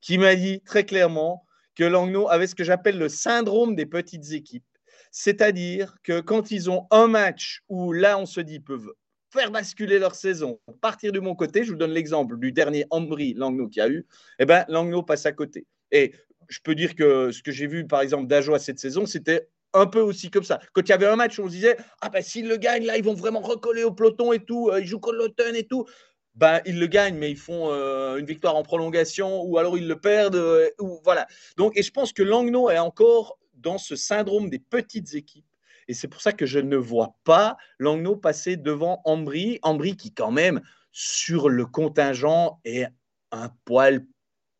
qui 0.00 0.18
m'a 0.18 0.34
dit 0.34 0.60
très 0.62 0.84
clairement 0.84 1.44
que 1.74 1.84
Langnau 1.84 2.28
avait 2.28 2.46
ce 2.46 2.54
que 2.54 2.64
j'appelle 2.64 2.98
le 2.98 3.08
syndrome 3.08 3.76
des 3.76 3.86
petites 3.86 4.32
équipes. 4.32 4.64
C'est-à-dire 5.10 5.96
que 6.02 6.20
quand 6.20 6.50
ils 6.50 6.70
ont 6.70 6.86
un 6.90 7.06
match 7.06 7.62
où 7.68 7.92
là, 7.92 8.18
on 8.18 8.26
se 8.26 8.40
dit, 8.40 8.60
peuvent 8.60 8.92
faire 9.30 9.50
basculer 9.50 9.98
leur 9.98 10.14
saison, 10.14 10.60
partir 10.80 11.12
de 11.12 11.20
mon 11.20 11.34
côté, 11.34 11.64
je 11.64 11.70
vous 11.70 11.76
donne 11.76 11.92
l'exemple 11.92 12.38
du 12.38 12.52
dernier 12.52 12.86
Ambry 12.90 13.34
Langnau 13.34 13.68
qui 13.68 13.80
a 13.80 13.88
eu, 13.88 14.06
eh 14.38 14.46
ben, 14.46 14.64
Langnau 14.68 15.02
passe 15.02 15.26
à 15.26 15.32
côté. 15.32 15.66
Et 15.92 16.12
je 16.48 16.60
peux 16.60 16.74
dire 16.74 16.94
que 16.94 17.30
ce 17.30 17.42
que 17.42 17.52
j'ai 17.52 17.66
vu, 17.66 17.86
par 17.86 18.00
exemple, 18.00 18.26
d'Ajoie 18.26 18.58
cette 18.58 18.78
saison, 18.78 19.06
c'était 19.06 19.48
un 19.76 19.86
peu 19.86 20.00
aussi 20.00 20.30
comme 20.30 20.44
ça. 20.44 20.58
Quand 20.72 20.82
il 20.82 20.88
y 20.88 20.92
avait 20.92 21.06
un 21.06 21.16
match, 21.16 21.38
on 21.38 21.46
se 21.46 21.52
disait 21.52 21.76
Ah, 22.00 22.08
ben 22.08 22.22
s'ils 22.22 22.48
le 22.48 22.56
gagnent, 22.56 22.86
là, 22.86 22.96
ils 22.96 23.04
vont 23.04 23.14
vraiment 23.14 23.40
recoller 23.40 23.84
au 23.84 23.92
peloton 23.92 24.32
et 24.32 24.40
tout, 24.40 24.70
euh, 24.70 24.80
ils 24.80 24.86
jouent 24.86 25.00
contre 25.00 25.16
l'automne 25.16 25.54
et 25.54 25.66
tout. 25.66 25.86
Ben, 26.34 26.60
ils 26.66 26.78
le 26.78 26.86
gagnent, 26.86 27.16
mais 27.16 27.30
ils 27.30 27.36
font 27.36 27.70
euh, 27.70 28.18
une 28.18 28.26
victoire 28.26 28.56
en 28.56 28.62
prolongation 28.62 29.42
ou 29.42 29.56
alors 29.58 29.78
ils 29.78 29.88
le 29.88 29.98
perdent. 29.98 30.36
Euh, 30.36 30.68
ou, 30.80 31.00
voilà. 31.02 31.26
Donc, 31.56 31.76
et 31.76 31.82
je 31.82 31.90
pense 31.90 32.12
que 32.12 32.22
Langnau 32.22 32.68
est 32.68 32.78
encore 32.78 33.38
dans 33.54 33.78
ce 33.78 33.96
syndrome 33.96 34.50
des 34.50 34.58
petites 34.58 35.14
équipes. 35.14 35.46
Et 35.88 35.94
c'est 35.94 36.08
pour 36.08 36.20
ça 36.20 36.32
que 36.32 36.44
je 36.44 36.58
ne 36.58 36.76
vois 36.76 37.14
pas 37.24 37.56
Langnau 37.78 38.16
passer 38.16 38.56
devant 38.56 39.00
Ambry. 39.04 39.58
Ambry 39.62 39.96
qui, 39.96 40.12
quand 40.12 40.30
même, 40.30 40.60
sur 40.92 41.48
le 41.48 41.64
contingent, 41.64 42.60
est 42.64 42.86
un 43.32 43.50
poil 43.64 44.04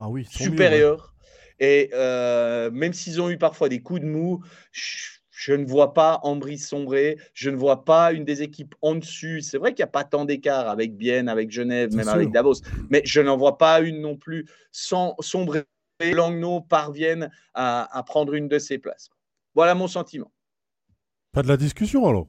ah 0.00 0.08
oui, 0.08 0.24
supérieur. 0.24 1.15
Et 1.58 1.90
euh, 1.94 2.70
même 2.70 2.92
s'ils 2.92 3.20
ont 3.20 3.30
eu 3.30 3.38
parfois 3.38 3.68
des 3.68 3.80
coups 3.80 4.00
de 4.00 4.06
mou, 4.06 4.42
je, 4.72 5.52
ne 5.52 5.64
vois 5.64 5.94
pas 5.94 6.20
Ambry 6.22 6.58
sombrer. 6.58 7.18
Je 7.34 7.50
ne 7.50 7.56
vois 7.56 7.84
pas 7.84 8.12
une 8.12 8.24
des 8.24 8.42
équipes 8.42 8.74
en 8.82 8.94
dessus. 8.96 9.40
C'est 9.40 9.58
vrai 9.58 9.72
qu'il 9.72 9.82
n'y 9.82 9.88
a 9.88 9.92
pas 9.92 10.04
tant 10.04 10.24
d'écart 10.24 10.68
avec 10.68 10.96
Bienne, 10.96 11.28
avec 11.28 11.50
Genève, 11.50 11.94
même 11.94 12.08
avec 12.08 12.30
Davos. 12.30 12.60
Mais 12.90 13.02
je 13.04 13.20
n'en 13.20 13.36
vois 13.36 13.58
pas 13.58 13.80
une 13.80 14.00
non 14.00 14.16
plus 14.16 14.46
sans 14.70 15.14
sombrer. 15.20 15.64
Langnau 16.00 16.60
parviennent 16.60 17.30
à, 17.54 17.96
à 17.96 18.02
prendre 18.02 18.34
une 18.34 18.48
de 18.48 18.58
ces 18.58 18.76
places. 18.76 19.08
Voilà 19.54 19.74
mon 19.74 19.88
sentiment. 19.88 20.30
Pas 21.32 21.42
de 21.42 21.48
la 21.48 21.56
discussion 21.56 22.06
alors? 22.06 22.28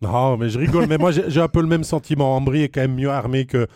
Non, 0.00 0.36
mais 0.36 0.48
je 0.48 0.58
rigole. 0.58 0.86
mais 0.88 0.96
moi, 0.96 1.10
j'ai 1.10 1.40
un 1.40 1.48
peu 1.48 1.60
le 1.60 1.66
même 1.66 1.82
sentiment. 1.82 2.36
Ambry 2.36 2.62
est 2.62 2.68
quand 2.68 2.82
même 2.82 2.94
mieux 2.94 3.10
armé 3.10 3.46
que, 3.46 3.66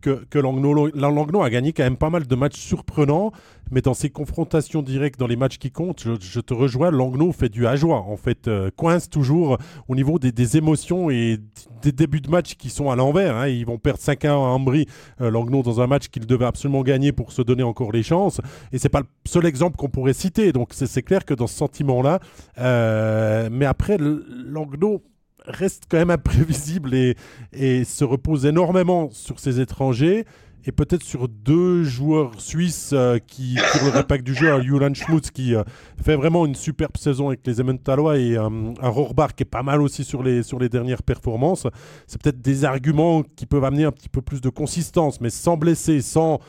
que, 0.00 0.24
que 0.30 0.38
Langnau. 0.38 1.42
a 1.42 1.50
gagné 1.50 1.72
quand 1.72 1.82
même 1.82 1.96
pas 1.96 2.10
mal 2.10 2.26
de 2.26 2.34
matchs 2.36 2.60
surprenants, 2.60 3.32
mais 3.72 3.80
dans 3.80 3.94
ses 3.94 4.08
confrontations 4.08 4.80
directes, 4.80 5.18
dans 5.18 5.26
les 5.26 5.34
matchs 5.34 5.58
qui 5.58 5.72
comptent, 5.72 6.04
je, 6.20 6.40
te 6.40 6.54
rejoins. 6.54 6.92
Langnau 6.92 7.32
fait 7.32 7.48
du 7.48 7.66
à 7.66 7.74
joie. 7.74 7.98
En 7.98 8.16
fait, 8.16 8.46
euh, 8.46 8.70
coince 8.76 9.10
toujours 9.10 9.58
au 9.88 9.96
niveau 9.96 10.20
des, 10.20 10.30
des, 10.30 10.56
émotions 10.56 11.10
et 11.10 11.38
des 11.82 11.90
débuts 11.90 12.20
de 12.20 12.30
match 12.30 12.54
qui 12.54 12.70
sont 12.70 12.88
à 12.88 12.94
l'envers. 12.94 13.36
Hein. 13.36 13.48
Ils 13.48 13.66
vont 13.66 13.78
perdre 13.78 13.98
5-1 13.98 14.28
à 14.28 14.34
Ambry, 14.34 14.86
euh, 15.20 15.32
Langnau, 15.32 15.62
dans 15.62 15.80
un 15.80 15.88
match 15.88 16.08
qu'ils 16.08 16.26
devaient 16.26 16.44
absolument 16.44 16.82
gagner 16.82 17.10
pour 17.10 17.32
se 17.32 17.42
donner 17.42 17.64
encore 17.64 17.90
les 17.90 18.04
chances. 18.04 18.40
Et 18.70 18.78
c'est 18.78 18.88
pas 18.88 19.00
le 19.00 19.06
seul 19.24 19.46
exemple 19.46 19.76
qu'on 19.76 19.88
pourrait 19.88 20.12
citer. 20.12 20.52
Donc, 20.52 20.68
c'est 20.74 21.02
clair 21.02 21.24
que 21.24 21.34
dans 21.34 21.48
ce 21.48 21.56
sentiment-là. 21.56 22.20
Euh, 22.58 23.48
mais 23.50 23.66
après, 23.66 23.98
Langnau 23.98 25.02
reste 25.46 25.84
quand 25.88 25.98
même 25.98 26.10
imprévisible 26.10 26.94
et, 26.94 27.84
se 27.84 28.04
repose 28.04 28.46
énormément 28.46 29.10
sur 29.10 29.40
ses 29.40 29.60
étrangers 29.60 30.24
et 30.64 30.72
peut-être 30.72 31.02
sur 31.02 31.28
deux 31.28 31.82
joueurs 31.82 32.40
suisses 32.40 32.90
euh, 32.92 33.18
qui 33.18 33.54
tirent 33.54 33.84
le 33.84 33.90
répac 33.90 34.22
du 34.22 34.34
jeu, 34.34 34.60
Julian 34.62 34.94
Schmutz 34.94 35.30
qui 35.30 35.54
euh, 35.54 35.62
fait 36.02 36.14
vraiment 36.14 36.46
une 36.46 36.54
superbe 36.54 36.96
saison 36.96 37.28
avec 37.28 37.40
les 37.46 37.60
Emmentalois 37.60 38.18
et 38.18 38.36
euh, 38.36 38.48
un 38.80 38.88
Rohrbach 38.88 39.30
qui 39.36 39.42
est 39.42 39.46
pas 39.50 39.62
mal 39.62 39.82
aussi 39.82 40.04
sur 40.04 40.22
les, 40.22 40.42
sur 40.42 40.58
les 40.58 40.68
dernières 40.68 41.02
performances. 41.02 41.66
C'est 42.06 42.20
peut-être 42.22 42.40
des 42.40 42.64
arguments 42.64 43.22
qui 43.22 43.46
peuvent 43.46 43.64
amener 43.64 43.84
un 43.84 43.92
petit 43.92 44.08
peu 44.08 44.22
plus 44.22 44.40
de 44.40 44.48
consistance, 44.48 45.20
mais 45.20 45.30
sans 45.30 45.56
blesser, 45.56 46.00
sans 46.00 46.40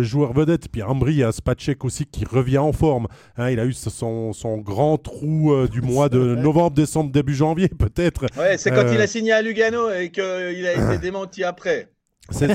joueur 0.00 0.32
vedette. 0.32 0.68
Puis 0.68 0.82
Ambry, 0.82 1.22
a 1.22 1.32
Spacek 1.32 1.84
aussi 1.84 2.04
qui 2.04 2.24
revient 2.24 2.58
en 2.58 2.72
forme. 2.72 3.06
Hein, 3.36 3.50
il 3.50 3.60
a 3.60 3.64
eu 3.64 3.72
son, 3.72 4.32
son 4.32 4.58
grand 4.58 4.98
trou 4.98 5.54
du 5.68 5.80
mois 5.82 6.08
de 6.08 6.34
novembre, 6.34 6.72
décembre, 6.72 7.10
début 7.10 7.34
janvier 7.34 7.68
peut-être. 7.68 8.26
Ouais, 8.36 8.58
c'est 8.58 8.70
quand 8.70 8.92
il 8.92 9.00
a 9.00 9.06
signé 9.06 9.32
à 9.32 9.42
Lugano 9.42 9.90
et 9.90 10.10
qu'il 10.10 10.22
a 10.22 10.72
été 10.72 10.98
démenti 10.98 11.44
après. 11.44 11.93
C'est 12.30 12.46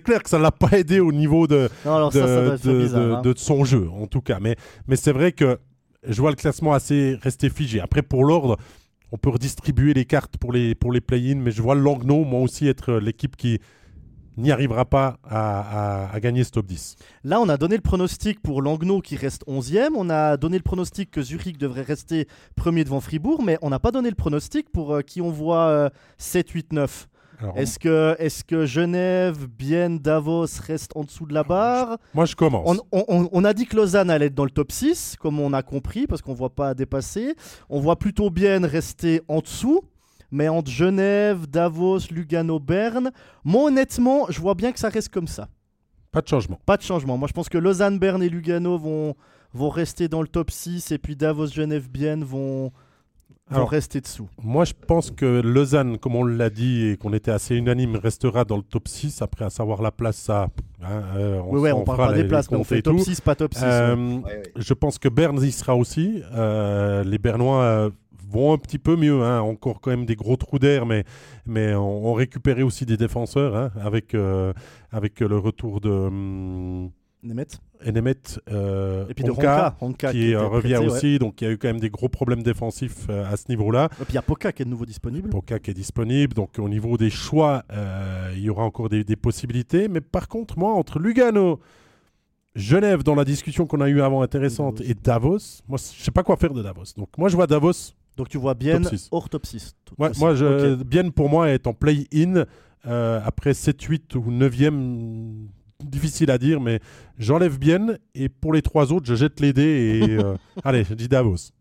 clair 0.00 0.22
que 0.22 0.28
ça 0.28 0.38
ne 0.38 0.42
l'a 0.42 0.50
pas 0.50 0.78
aidé 0.78 1.00
au 1.00 1.12
niveau 1.12 1.46
de, 1.46 1.68
de, 1.84 3.34
son 3.36 3.64
jeu, 3.64 3.88
en 3.90 4.06
tout 4.06 4.20
cas. 4.20 4.38
Mais, 4.40 4.56
mais 4.88 4.96
c'est 4.96 5.12
vrai 5.12 5.32
que 5.32 5.58
je 6.06 6.20
vois 6.20 6.30
le 6.30 6.36
classement 6.36 6.72
assez 6.72 7.18
resté 7.22 7.48
figé. 7.48 7.80
Après, 7.80 8.02
pour 8.02 8.24
l'ordre, 8.24 8.56
on 9.12 9.18
peut 9.18 9.30
redistribuer 9.30 9.94
les 9.94 10.04
cartes 10.04 10.36
pour 10.36 10.52
les, 10.52 10.74
pour 10.74 10.92
les 10.92 11.00
play-in, 11.00 11.36
mais 11.36 11.52
je 11.52 11.62
vois 11.62 11.74
Langnau, 11.74 12.24
moi 12.24 12.40
aussi, 12.40 12.66
être 12.66 12.94
l'équipe 12.94 13.36
qui, 13.36 13.60
n'y 14.36 14.50
arrivera 14.50 14.84
pas 14.84 15.18
à, 15.24 16.10
à, 16.12 16.20
gagner 16.20 16.44
ce 16.44 16.50
top 16.50 16.66
10. 16.66 16.96
Là, 17.24 17.40
on 17.40 17.48
a 17.48 17.56
donné 17.56 17.76
le 17.76 17.82
pronostic 17.82 18.40
pour 18.42 18.62
Langnau 18.62 19.00
qui 19.00 19.16
reste 19.16 19.44
11e. 19.46 19.90
On 19.96 20.10
a 20.10 20.36
donné 20.36 20.58
le 20.58 20.62
pronostic 20.62 21.10
que 21.10 21.22
Zurich 21.22 21.58
devrait 21.58 21.82
rester 21.82 22.28
premier 22.54 22.84
devant 22.84 23.00
Fribourg, 23.00 23.42
mais 23.42 23.58
on 23.62 23.70
n'a 23.70 23.78
pas 23.78 23.92
donné 23.92 24.10
le 24.10 24.14
pronostic 24.14 24.70
pour 24.70 24.94
euh, 24.94 25.00
qui 25.00 25.20
on 25.20 25.30
voit 25.30 25.90
7, 26.18 26.50
8, 26.50 26.72
9. 26.72 27.08
Est-ce 27.54 27.78
que, 27.78 28.16
est 28.18 28.42
que 28.44 28.66
Genève, 28.66 29.46
Bienne, 29.46 29.98
Davos 29.98 30.46
restent 30.66 30.96
en 30.96 31.04
dessous 31.04 31.26
de 31.26 31.34
la 31.34 31.42
barre? 31.42 31.98
Moi, 32.14 32.24
je 32.24 32.34
commence. 32.34 32.80
On, 32.92 33.28
on, 33.32 33.44
a 33.44 33.52
dit 33.52 33.66
que 33.66 33.76
Lausanne 33.76 34.10
allait 34.10 34.26
être 34.26 34.34
dans 34.34 34.44
le 34.44 34.50
top 34.50 34.72
6, 34.72 35.16
comme 35.20 35.40
on 35.40 35.52
a 35.52 35.62
compris, 35.62 36.06
parce 36.06 36.22
qu'on 36.22 36.32
ne 36.32 36.36
voit 36.36 36.54
pas 36.54 36.74
dépasser. 36.74 37.34
On 37.68 37.80
voit 37.80 37.96
plutôt 37.96 38.30
Bienne 38.30 38.64
rester 38.64 39.22
en 39.28 39.40
dessous. 39.40 39.82
Mais 40.30 40.48
entre 40.48 40.70
Genève, 40.70 41.46
Davos, 41.46 42.10
Lugano, 42.10 42.58
Berne, 42.58 43.12
moi 43.44 43.64
honnêtement, 43.66 44.26
je 44.28 44.40
vois 44.40 44.54
bien 44.54 44.72
que 44.72 44.78
ça 44.78 44.88
reste 44.88 45.08
comme 45.08 45.28
ça. 45.28 45.48
Pas 46.10 46.20
de 46.20 46.28
changement. 46.28 46.58
Pas 46.66 46.76
de 46.76 46.82
changement. 46.82 47.16
Moi 47.16 47.28
je 47.28 47.32
pense 47.32 47.48
que 47.48 47.58
Lausanne, 47.58 47.98
Berne 47.98 48.22
et 48.24 48.28
Lugano 48.28 48.76
vont, 48.76 49.14
vont 49.52 49.68
rester 49.68 50.08
dans 50.08 50.22
le 50.22 50.28
top 50.28 50.50
6 50.50 50.90
et 50.90 50.98
puis 50.98 51.14
Davos, 51.14 51.46
Genève, 51.46 51.88
Bienne 51.88 52.24
vont, 52.24 52.72
vont 53.50 53.64
rester 53.64 54.00
dessous. 54.00 54.28
Moi 54.42 54.64
je 54.64 54.72
pense 54.74 55.10
que 55.10 55.40
Lausanne, 55.40 55.98
comme 55.98 56.16
on 56.16 56.24
l'a 56.24 56.50
dit 56.50 56.86
et 56.86 56.96
qu'on 56.96 57.12
était 57.12 57.30
assez 57.30 57.54
unanime, 57.54 57.96
restera 57.96 58.44
dans 58.44 58.56
le 58.56 58.62
top 58.62 58.88
6. 58.88 59.22
Après, 59.22 59.44
à 59.44 59.50
savoir 59.50 59.82
la 59.82 59.92
place, 59.92 60.16
ça. 60.16 60.48
Hein, 60.82 61.02
euh, 61.16 61.40
on, 61.46 61.58
oui, 61.58 61.70
on, 61.72 61.84
parle 61.84 61.98
pas 61.98 62.12
des 62.12 62.24
places, 62.24 62.50
mais 62.50 62.56
on 62.56 62.64
fait 62.64 62.82
top 62.82 62.98
6, 62.98 63.20
pas 63.20 63.34
top 63.34 63.54
6. 63.54 63.60
Euh, 63.64 64.18
je 64.56 64.74
pense 64.74 64.98
que 64.98 65.08
Berne 65.08 65.42
y 65.42 65.52
sera 65.52 65.76
aussi. 65.76 66.22
Euh, 66.34 67.04
les 67.04 67.18
Bernois 67.18 67.90
vont 68.28 68.52
un 68.52 68.58
petit 68.58 68.78
peu 68.78 68.96
mieux. 68.96 69.22
Hein. 69.22 69.40
Encore 69.40 69.80
quand 69.80 69.90
même 69.90 70.06
des 70.06 70.16
gros 70.16 70.36
trous 70.36 70.58
d'air, 70.58 70.86
mais, 70.86 71.04
mais 71.46 71.74
on, 71.74 72.12
récupéré 72.14 72.62
aussi 72.62 72.86
des 72.86 72.96
défenseurs 72.96 73.56
hein, 73.56 73.70
avec, 73.80 74.14
euh, 74.14 74.52
avec 74.90 75.20
le 75.20 75.38
retour 75.38 75.80
de. 75.80 75.90
Hum, 75.90 76.90
Nemeth. 77.26 77.60
Et 77.84 77.92
Nemeth, 77.92 78.40
euh, 78.50 79.06
et 79.08 79.14
puis 79.14 79.24
de 79.24 79.30
Ronka, 79.30 79.76
qui, 80.10 80.34
euh, 80.34 80.46
revient 80.46 80.78
aussi. 80.78 81.18
Donc 81.18 81.40
il 81.40 81.44
y 81.44 81.48
a 81.48 81.52
eu 81.52 81.58
quand 81.58 81.68
même 81.68 81.80
des 81.80 81.90
gros 81.90 82.08
problèmes 82.08 82.42
défensifs 82.42 83.08
à 83.10 83.36
ce 83.36 83.44
niveau-là. 83.48 83.88
Et 84.00 84.04
puis 84.04 84.12
il 84.12 84.14
y 84.14 84.18
a 84.18 84.22
Poca 84.22 84.52
qui 84.52 84.62
est 84.62 84.64
de 84.64 84.70
nouveau 84.70 84.86
disponible. 84.86 85.28
Poca 85.30 85.58
qui 85.58 85.70
est 85.70 85.74
disponible. 85.74 86.34
Donc 86.34 86.58
au 86.58 86.68
niveau 86.68 86.96
des 86.96 87.10
choix, 87.10 87.64
il 88.34 88.40
y 88.40 88.50
aura 88.50 88.64
encore 88.64 88.88
des, 88.88 89.04
des, 89.04 89.16
possibilités. 89.16 89.88
Mais 89.88 90.00
par 90.00 90.28
contre, 90.28 90.58
moi, 90.58 90.72
entre 90.72 90.98
Lugano, 90.98 91.60
Genève, 92.54 93.02
dans 93.02 93.14
la 93.14 93.24
discussion 93.24 93.66
qu'on 93.66 93.80
a 93.82 93.88
eue 93.88 94.00
avant 94.00 94.22
intéressante, 94.22 94.80
et 94.80 94.94
Davos, 94.94 95.62
moi, 95.68 95.78
je 95.78 96.02
sais 96.02 96.10
pas 96.10 96.22
quoi 96.22 96.36
faire 96.36 96.54
de 96.54 96.62
Davos. 96.62 96.94
Donc 96.96 97.10
moi, 97.18 97.28
je 97.28 97.36
vois 97.36 97.46
Davos 97.46 97.92
donc 98.16 98.28
tu 98.28 98.38
vois 98.38 98.54
bien 98.54 98.80
hors 99.10 99.28
top 99.28 99.46
6. 99.46 99.76
Ouais, 99.98 100.10
moi, 100.18 100.34
je, 100.34 100.82
bien 100.82 101.10
pour 101.10 101.28
moi 101.28 101.50
est 101.50 101.66
en 101.66 101.74
play-in. 101.74 102.44
Euh, 102.86 103.20
après 103.24 103.52
7, 103.52 103.82
8 103.82 104.14
ou 104.14 104.30
9e, 104.30 105.48
difficile 105.80 106.30
à 106.30 106.38
dire, 106.38 106.60
mais 106.60 106.80
j'enlève 107.18 107.58
bien. 107.58 107.98
Et 108.14 108.28
pour 108.28 108.52
les 108.52 108.62
trois 108.62 108.92
autres, 108.92 109.06
je 109.06 109.14
jette 109.14 109.40
les 109.40 109.52
dés. 109.52 110.00
Et 110.02 110.10
euh, 110.18 110.36
allez, 110.64 110.84
je 110.84 110.94
dis 110.94 111.08
Davos. 111.08 111.52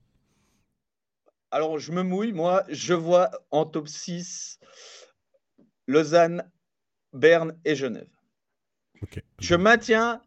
Alors, 1.51 1.80
je 1.80 1.91
me 1.91 2.03
mouille. 2.03 2.34
Moi, 2.34 2.63
je 2.70 2.93
vois 2.93 3.32
en 3.51 3.66
top 3.66 3.88
6 3.88 4.59
Lausanne, 5.88 6.43
Berne 7.13 7.57
et 7.63 7.76
Genève. 7.76 8.07
Je 9.39 9.55
maintiens 9.55 10.22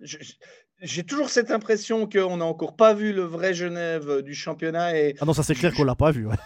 j'ai 0.80 1.04
toujours 1.04 1.30
cette 1.30 1.50
impression 1.50 2.08
qu'on 2.08 2.36
n'a 2.36 2.44
encore 2.44 2.76
pas 2.76 2.94
vu 2.94 3.12
le 3.12 3.22
vrai 3.22 3.54
Genève 3.54 4.22
du 4.22 4.34
championnat. 4.34 4.96
Et 4.96 5.16
ah 5.20 5.24
non, 5.24 5.32
ça 5.32 5.42
c'est 5.42 5.54
clair 5.54 5.72
qu'on 5.74 5.84
l'a 5.84 5.94
pas 5.94 6.10
vu. 6.10 6.28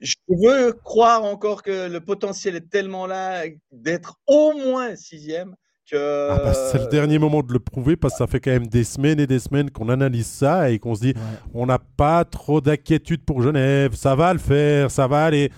Je, 0.00 0.16
veux 0.28 0.72
croire 0.72 1.24
encore 1.24 1.62
que 1.62 1.88
le 1.88 2.00
potentiel 2.00 2.56
est 2.56 2.70
tellement 2.70 3.06
là 3.06 3.44
d'être 3.70 4.18
au 4.26 4.52
moins 4.54 4.96
sixième. 4.96 5.54
Que... 5.90 6.28
Ah 6.30 6.40
bah, 6.44 6.54
c'est 6.54 6.78
le 6.78 6.86
dernier 6.86 7.18
moment 7.18 7.42
de 7.42 7.52
le 7.52 7.58
prouver 7.58 7.96
parce 7.96 8.14
que 8.14 8.18
ça 8.18 8.26
fait 8.26 8.40
quand 8.40 8.50
même 8.50 8.66
des 8.66 8.84
semaines 8.84 9.18
et 9.18 9.26
des 9.26 9.38
semaines 9.40 9.70
qu'on 9.70 9.88
analyse 9.88 10.26
ça 10.26 10.70
et 10.70 10.78
qu'on 10.78 10.94
se 10.94 11.00
dit 11.00 11.14
on 11.52 11.66
n'a 11.66 11.78
pas 11.78 12.24
trop 12.24 12.60
d'inquiétude 12.60 13.24
pour 13.24 13.42
Genève, 13.42 13.94
ça 13.94 14.14
va 14.14 14.32
le 14.32 14.38
faire, 14.38 14.90
ça 14.90 15.06
va 15.06 15.24
aller. 15.24 15.50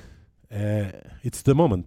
Eh, 0.50 0.84
it's 1.24 1.42
the 1.42 1.50
moment. 1.50 1.82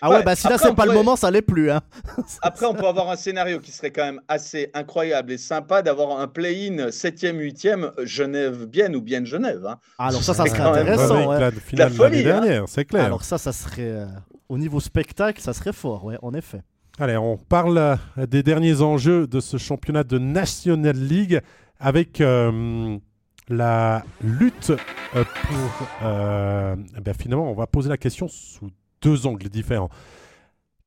Ah 0.00 0.10
ouais, 0.10 0.22
bah 0.22 0.36
si 0.36 0.46
là 0.48 0.58
c'est 0.58 0.74
pas 0.74 0.84
le 0.84 0.92
moment, 0.92 1.16
ça 1.16 1.30
l'est 1.30 1.40
plus. 1.40 1.70
Hein. 1.70 1.80
après, 2.42 2.66
on 2.66 2.74
peut 2.74 2.86
avoir 2.86 3.08
un 3.08 3.16
scénario 3.16 3.58
qui 3.58 3.72
serait 3.72 3.90
quand 3.90 4.04
même 4.04 4.20
assez 4.28 4.70
incroyable 4.74 5.32
et 5.32 5.38
sympa 5.38 5.80
d'avoir 5.80 6.20
un 6.20 6.28
play-in 6.28 6.88
7e, 6.88 7.38
8e 7.38 8.04
Genève-Bienne 8.04 8.96
ou 8.96 9.00
Bienne-Genève. 9.00 9.64
Hein. 9.66 9.78
Ah, 9.98 10.08
alors 10.08 10.22
ça, 10.22 10.34
ça 10.34 10.44
serait 10.44 10.60
intéressant. 10.60 11.30
Ouais. 11.30 11.40
La 11.40 11.50
finale 11.52 11.92
l'année 11.96 12.20
hein. 12.20 12.22
dernière, 12.22 12.64
c'est 12.66 12.84
clair. 12.84 13.04
Alors 13.04 13.24
ça, 13.24 13.38
ça 13.38 13.52
serait 13.52 13.90
euh, 13.90 14.06
au 14.50 14.58
niveau 14.58 14.78
spectacle, 14.80 15.40
ça 15.40 15.54
serait 15.54 15.72
fort, 15.72 16.04
ouais, 16.04 16.18
en 16.20 16.34
effet. 16.34 16.60
Allez, 16.98 17.16
on 17.16 17.36
parle 17.36 17.78
euh, 17.78 18.26
des 18.26 18.44
derniers 18.44 18.80
enjeux 18.80 19.26
de 19.26 19.40
ce 19.40 19.56
championnat 19.56 20.04
de 20.04 20.18
National 20.18 20.96
League 20.96 21.40
avec 21.80 22.20
euh, 22.20 22.96
la 23.48 24.04
lutte 24.22 24.72
pour. 25.12 25.88
Ben 26.00 27.14
finalement, 27.18 27.50
on 27.50 27.54
va 27.54 27.66
poser 27.66 27.88
la 27.88 27.96
question 27.96 28.28
sous 28.28 28.70
deux 29.02 29.26
angles 29.26 29.48
différents. 29.48 29.90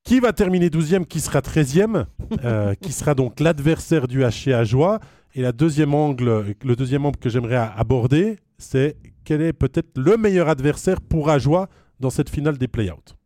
Qui 0.03 0.21
va 0.21 0.31
terminer 0.31 0.69
12e, 0.69 1.05
qui 1.05 1.19
sera 1.19 1.41
13e, 1.41 2.05
euh, 2.45 2.73
qui 2.81 2.93
sera 2.93 3.13
donc 3.13 3.41
l'adversaire 3.41 4.07
du 4.07 4.23
HC 4.23 4.63
Joie. 4.63 5.01
Et 5.35 5.41
la 5.41 5.51
deuxième 5.51 5.93
angle, 5.93 6.55
le 6.63 6.75
deuxième 6.77 7.05
angle 7.05 7.19
que 7.19 7.27
j'aimerais 7.27 7.57
aborder, 7.75 8.37
c'est 8.57 8.95
quel 9.25 9.41
est 9.41 9.51
peut-être 9.51 9.97
le 9.97 10.15
meilleur 10.15 10.47
adversaire 10.47 11.01
pour 11.01 11.29
Ajoie 11.29 11.67
dans 11.99 12.09
cette 12.09 12.29
finale 12.29 12.57
des 12.57 12.69
play-outs? 12.69 13.17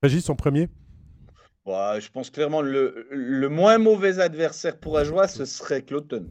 Régis, 0.00 0.30
en 0.30 0.36
premier 0.36 0.68
Je 1.66 2.10
pense 2.10 2.30
clairement 2.30 2.62
le, 2.62 3.06
le 3.10 3.48
moins 3.48 3.78
mauvais 3.78 4.18
adversaire 4.18 4.78
pour 4.78 4.98
Ajoie, 4.98 5.28
ce 5.28 5.44
serait 5.44 5.82
Cloton. 5.82 6.26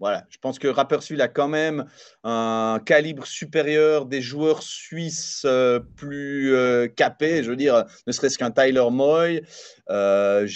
Voilà, 0.00 0.26
je 0.28 0.38
pense 0.38 0.58
que 0.58 0.66
Rapperswil 0.66 1.22
a 1.22 1.28
quand 1.28 1.48
même 1.48 1.86
un 2.24 2.80
calibre 2.84 3.26
supérieur, 3.26 4.06
des 4.06 4.20
joueurs 4.20 4.62
suisses 4.62 5.44
euh, 5.46 5.78
plus 5.78 6.52
euh, 6.54 6.88
capés, 6.88 7.44
je 7.44 7.50
veux 7.50 7.56
dire, 7.56 7.84
ne 8.06 8.12
serait-ce 8.12 8.36
qu'un 8.36 8.50
Tyler 8.50 8.86
Moy. 8.90 9.42
Euh, 9.90 10.48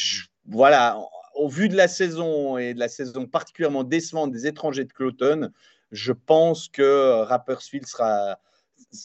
voilà, 0.46 0.98
au 1.34 1.48
vu 1.48 1.68
de 1.68 1.76
la 1.76 1.86
saison 1.86 2.58
et 2.58 2.74
de 2.74 2.80
la 2.80 2.88
saison 2.88 3.26
particulièrement 3.26 3.84
décevante 3.84 4.32
des 4.32 4.46
étrangers 4.46 4.84
de 4.84 4.92
Cloton, 4.92 5.50
je 5.92 6.12
pense 6.12 6.68
que 6.68 7.22
Rapperswil 7.22 7.86
sera 7.86 8.38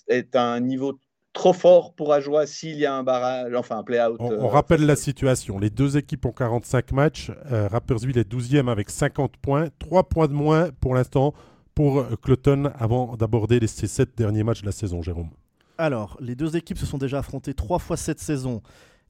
est 0.07 0.35
un 0.35 0.59
niveau 0.59 0.99
trop 1.33 1.53
fort 1.53 1.93
pour 1.93 2.13
Ajoie 2.13 2.45
s'il 2.45 2.77
y 2.77 2.85
a 2.85 2.93
un 2.93 3.03
barrage, 3.03 3.53
enfin 3.55 3.77
un 3.77 3.83
play-out. 3.83 4.17
On, 4.19 4.31
euh, 4.31 4.45
rappelle 4.45 4.85
la 4.85 4.95
situation. 4.95 5.59
Les 5.59 5.69
deux 5.69 5.97
équipes 5.97 6.25
ont 6.25 6.31
45 6.31 6.91
matchs. 6.91 7.31
Euh, 7.51 7.67
Rapperswil 7.67 8.17
est 8.17 8.31
12e 8.31 8.69
avec 8.69 8.89
50 8.89 9.37
points. 9.37 9.67
3 9.79 10.03
points 10.03 10.27
de 10.27 10.33
moins 10.33 10.69
pour 10.79 10.95
l'instant 10.95 11.33
pour 11.75 11.99
euh, 11.99 12.15
Cloton 12.21 12.71
avant 12.77 13.17
d'aborder 13.17 13.59
les, 13.59 13.67
ces 13.67 13.87
7 13.87 14.15
derniers 14.15 14.43
matchs 14.43 14.61
de 14.61 14.67
la 14.67 14.71
saison, 14.71 15.01
Jérôme. 15.01 15.29
Alors, 15.77 16.17
les 16.21 16.35
deux 16.35 16.55
équipes 16.55 16.77
se 16.77 16.85
sont 16.85 16.99
déjà 16.99 17.19
affrontées 17.19 17.55
3 17.55 17.79
fois 17.79 17.97
cette 17.97 18.19
saison. 18.19 18.61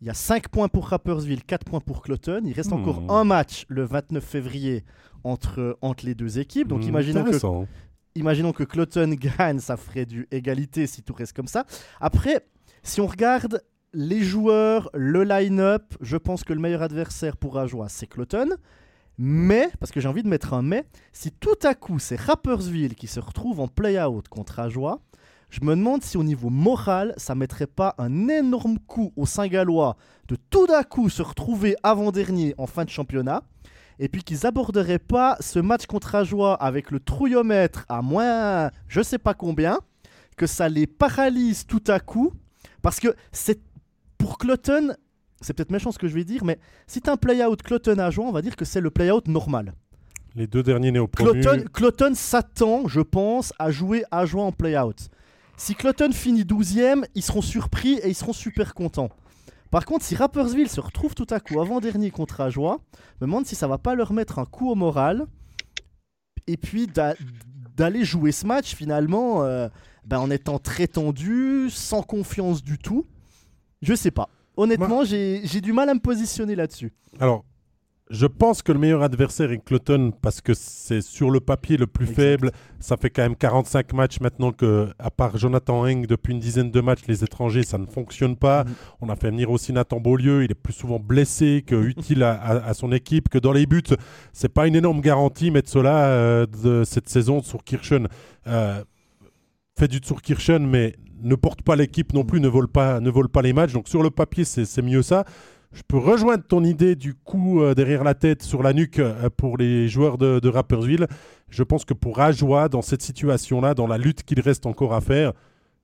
Il 0.02 0.08
y 0.08 0.10
a 0.10 0.14
5 0.14 0.48
points 0.48 0.70
pour 0.70 0.88
Rapperswil, 0.88 1.44
4 1.44 1.66
points 1.66 1.82
pour 1.82 2.02
Cloton. 2.02 2.42
Il 2.46 2.54
reste 2.54 2.74
encore 2.74 3.02
hmm. 3.02 3.10
un 3.12 3.24
match 3.26 3.66
le 3.68 3.84
29 3.84 4.24
février 4.24 4.84
entre, 5.26 5.78
entre 5.82 6.06
les 6.06 6.16
deux 6.16 6.40
équipes. 6.40 6.70
Donc, 6.70 6.84
hmm, 6.84 6.90
imaginons 6.90 7.24
que 7.26 7.38
imaginons 8.16 8.54
que 8.54 8.64
Cloton 8.64 9.10
gagne, 9.38 9.60
ça 9.60 9.78
ferait 9.78 10.06
du 10.06 10.28
égalité 10.32 10.88
si 10.88 11.04
tout 11.04 11.14
reste 11.14 11.34
comme 11.34 11.48
ça. 11.48 11.66
Après, 12.00 12.46
si 12.84 13.02
on 13.02 13.08
regarde 13.08 13.62
les 13.94 14.24
joueurs, 14.24 14.90
le 14.94 15.24
line-up, 15.24 15.94
je 16.02 16.18
pense 16.18 16.44
que 16.44 16.54
le 16.54 16.60
meilleur 16.60 16.82
adversaire 16.82 17.38
pour 17.38 17.58
Ajoie, 17.58 17.90
c'est 17.90 18.08
Cloton. 18.08 18.50
Mais, 19.20 19.70
parce 19.80 19.92
que 19.92 20.00
j'ai 20.00 20.08
envie 20.08 20.24
de 20.24 20.28
mettre 20.28 20.54
un 20.54 20.64
mais, 20.64 20.86
si 21.12 21.32
tout 21.32 21.60
à 21.62 21.76
coup 21.76 22.00
c'est 22.00 22.20
Rappersville 22.20 22.96
qui 22.96 23.06
se 23.06 23.20
retrouve 23.20 23.60
en 23.60 23.68
play-out 23.68 24.28
contre 24.28 24.60
Ajoie, 24.60 25.02
je 25.50 25.62
me 25.62 25.76
demande 25.76 26.04
si 26.04 26.18
au 26.18 26.24
niveau 26.24 26.50
moral, 26.50 27.14
ça 27.18 27.36
mettrait 27.36 27.68
pas 27.68 27.94
un 28.00 28.28
énorme 28.28 28.80
coup 28.80 29.14
au 29.16 29.28
Saint-Gallois 29.28 29.98
de 30.28 30.36
tout 30.36 30.66
d'un 30.66 30.82
coup 30.82 31.10
se 31.10 31.22
retrouver 31.22 31.76
avant-dernier 31.84 32.56
en 32.58 32.66
fin 32.66 32.86
de 32.86 32.90
championnat 32.90 33.44
et 34.00 34.10
puis 34.10 34.24
qu'ils 34.24 34.46
aborderaient 34.46 35.00
pas 35.00 35.38
ce 35.40 35.60
match 35.60 35.86
contre 35.86 36.16
Ajoie 36.16 36.56
avec 36.56 36.92
le 36.92 37.00
trouillomètre 37.00 37.86
à 37.90 38.02
moins 38.02 38.72
je 38.88 39.02
sais 39.02 39.18
pas 39.18 39.34
combien, 39.34 39.80
que 40.38 40.48
ça 40.48 40.70
les 40.70 40.88
paralyse 40.88 41.66
tout 41.66 41.84
à 41.88 42.00
coup, 42.00 42.34
parce 42.82 43.00
que 43.00 43.16
c'est 43.32 43.62
pour 44.18 44.38
Cloton, 44.38 44.96
c'est 45.42 45.54
peut-être 45.54 45.72
méchant 45.72 45.92
ce 45.92 46.00
que 46.00 46.08
je 46.08 46.16
vais 46.16 46.24
dire, 46.24 46.44
mais 46.44 46.60
si 46.88 47.02
tu 47.02 47.10
un 47.10 47.18
play-out 47.18 47.62
Cloton 47.62 47.98
Ajoie, 48.00 48.26
on 48.26 48.32
va 48.32 48.42
dire 48.42 48.56
que 48.56 48.66
c'est 48.66 48.82
le 48.82 48.90
play-out 48.90 49.28
normal. 49.28 49.74
Les 50.36 50.48
deux 50.48 50.64
derniers 50.64 50.92
néo 50.92 51.08
Cloton, 51.08 51.66
Cloton 51.72 52.14
s'attend, 52.16 52.88
je 52.88 53.02
pense, 53.02 53.54
à 53.60 53.70
jouer 53.70 54.04
Ajoie 54.10 54.44
en 54.44 54.52
play-out. 54.52 55.10
Si 55.58 55.76
Cloton 55.76 56.12
finit 56.12 56.44
12ème, 56.44 57.04
ils 57.14 57.22
seront 57.22 57.42
surpris 57.42 57.94
et 57.96 58.10
ils 58.10 58.16
seront 58.16 58.34
super 58.34 58.74
contents. 58.74 59.10
Par 59.74 59.86
contre, 59.86 60.06
si 60.06 60.14
Rappersville 60.14 60.70
se 60.70 60.80
retrouve 60.80 61.16
tout 61.16 61.26
à 61.32 61.40
coup 61.40 61.60
avant-dernier 61.60 62.12
contre 62.12 62.42
Ajoie, 62.42 62.80
je 62.94 63.26
me 63.26 63.28
demande 63.32 63.48
si 63.48 63.56
ça 63.56 63.68
va 63.68 63.80
pas 63.80 63.96
leur 63.96 64.14
mettre 64.14 64.38
un 64.38 64.46
coup 64.46 64.70
au 64.70 64.76
moral. 64.76 65.26
Et 66.46 66.58
puis 66.58 66.88
d'aller 67.76 68.06
jouer 68.06 68.32
ce 68.32 68.46
match 68.46 68.76
finalement 68.76 69.42
euh, 69.42 69.70
ben, 70.06 70.20
en 70.20 70.30
étant 70.30 70.60
très 70.60 70.86
tendu, 70.86 71.72
sans 71.72 72.04
confiance 72.04 72.64
du 72.64 72.78
tout. 72.78 73.08
Je 73.82 73.96
sais 73.96 74.12
pas. 74.12 74.30
honnêtement, 74.58 75.04
j'ai 75.06 75.42
du 75.60 75.74
mal 75.74 75.90
à 75.90 75.96
me 75.96 76.00
positionner 76.00 76.54
là-dessus. 76.54 76.94
Alors, 77.20 77.44
je 78.14 78.28
pense 78.28 78.62
que 78.62 78.72
le 78.72 78.78
meilleur 78.78 79.02
adversaire 79.02 79.52
est 79.52 79.58
Cloton 79.58 80.14
parce 80.22 80.40
que 80.40 80.54
c'est 80.54 81.02
sur 81.02 81.32
le 81.32 81.40
papier 81.40 81.78
le 81.78 81.88
plus 81.88 82.06
faible. 82.06 82.52
Ça 82.80 82.96
fait 82.96 83.10
quand 83.10 83.24
même 83.24 83.36
45 83.36 83.92
matchs 83.94 84.20
maintenant 84.20 84.52
que, 84.52 84.90
à 85.00 85.10
part 85.10 85.36
Jonathan 85.36 85.84
Heng, 85.84 86.06
depuis 86.06 86.34
une 86.34 86.40
dizaine 86.40 86.70
de 86.70 86.80
matchs, 86.80 87.08
les 87.08 87.24
étrangers, 87.24 87.64
ça 87.64 87.80
ne 87.80 87.88
fonctionne 87.88 88.36
pas. 88.36 88.66
Mm. 88.66 88.68
On 89.02 89.10
a 89.10 89.16
fait 89.16 89.32
venir 89.32 89.50
aussi 89.50 89.74
Nathan 89.74 90.00
Beaulieu. 90.00 90.44
Il 90.44 90.52
est 90.52 90.56
plus 90.56 90.74
souvent 90.74 91.00
blessé 91.00 91.64
que 91.66 91.74
utile 91.84 92.22
à, 92.22 92.72
son 92.76 92.92
équipe, 92.92 93.30
que 93.30 93.40
dans 93.40 93.52
les 93.52 93.66
buts. 93.66 93.82
C'est 94.32 94.54
pas 94.54 94.68
une 94.68 94.76
énorme 94.76 95.02
garantie, 95.02 95.50
mettre 95.50 95.72
cela 95.72 96.06
euh, 96.06 96.46
de 96.46 96.84
cette 96.84 97.10
saison 97.10 97.42
sur 97.42 97.64
Kirchen. 97.64 98.08
Euh, 98.46 98.84
fait 99.76 99.88
du 99.88 100.02
Tour 100.02 100.22
Kirchen, 100.22 100.68
mais 100.68 100.94
ne 101.24 101.34
porte 101.34 101.64
pas 101.64 101.76
l'équipe 101.76 102.14
non 102.14 102.26
plus, 102.26 102.40
ne 102.40 102.48
vole 102.48 102.68
pas, 102.68 103.00
ne 103.00 103.10
vole 103.10 103.30
pas 103.30 103.42
les 103.42 103.54
matchs. 103.54 103.74
Donc 103.74 103.88
sur 103.88 104.04
le 104.04 104.12
papier, 104.12 104.44
c'est 104.44 104.82
mieux 104.84 105.02
ça. 105.02 105.26
Je 105.74 105.82
peux 105.88 105.98
rejoindre 105.98 106.44
ton 106.44 106.64
idée 106.64 106.96
du 106.96 107.16
coup 107.16 107.62
euh, 107.62 107.74
derrière 107.74 108.04
la 108.04 108.14
tête, 108.14 108.44
sur 108.44 108.62
la 108.62 108.74
nuque 108.74 109.00
euh, 109.00 109.30
pour 109.36 109.58
les 109.58 109.88
joueurs 109.88 110.18
de, 110.18 110.40
de, 110.40 110.50
Rappersville. 110.50 111.08
Je 111.50 111.64
pense 111.64 111.84
que 111.84 111.94
pour 111.94 112.20
Ajoie, 112.20 112.70
dans 112.70 112.82
cette 112.82 113.02
situation-là, 113.02 113.74
dans 113.74 113.88
la 113.88 113.98
lutte 113.98 114.24
qu'il 114.24 114.40
reste 114.40 114.66
encore 114.66 114.94
à 114.94 115.02
faire, 115.02 115.34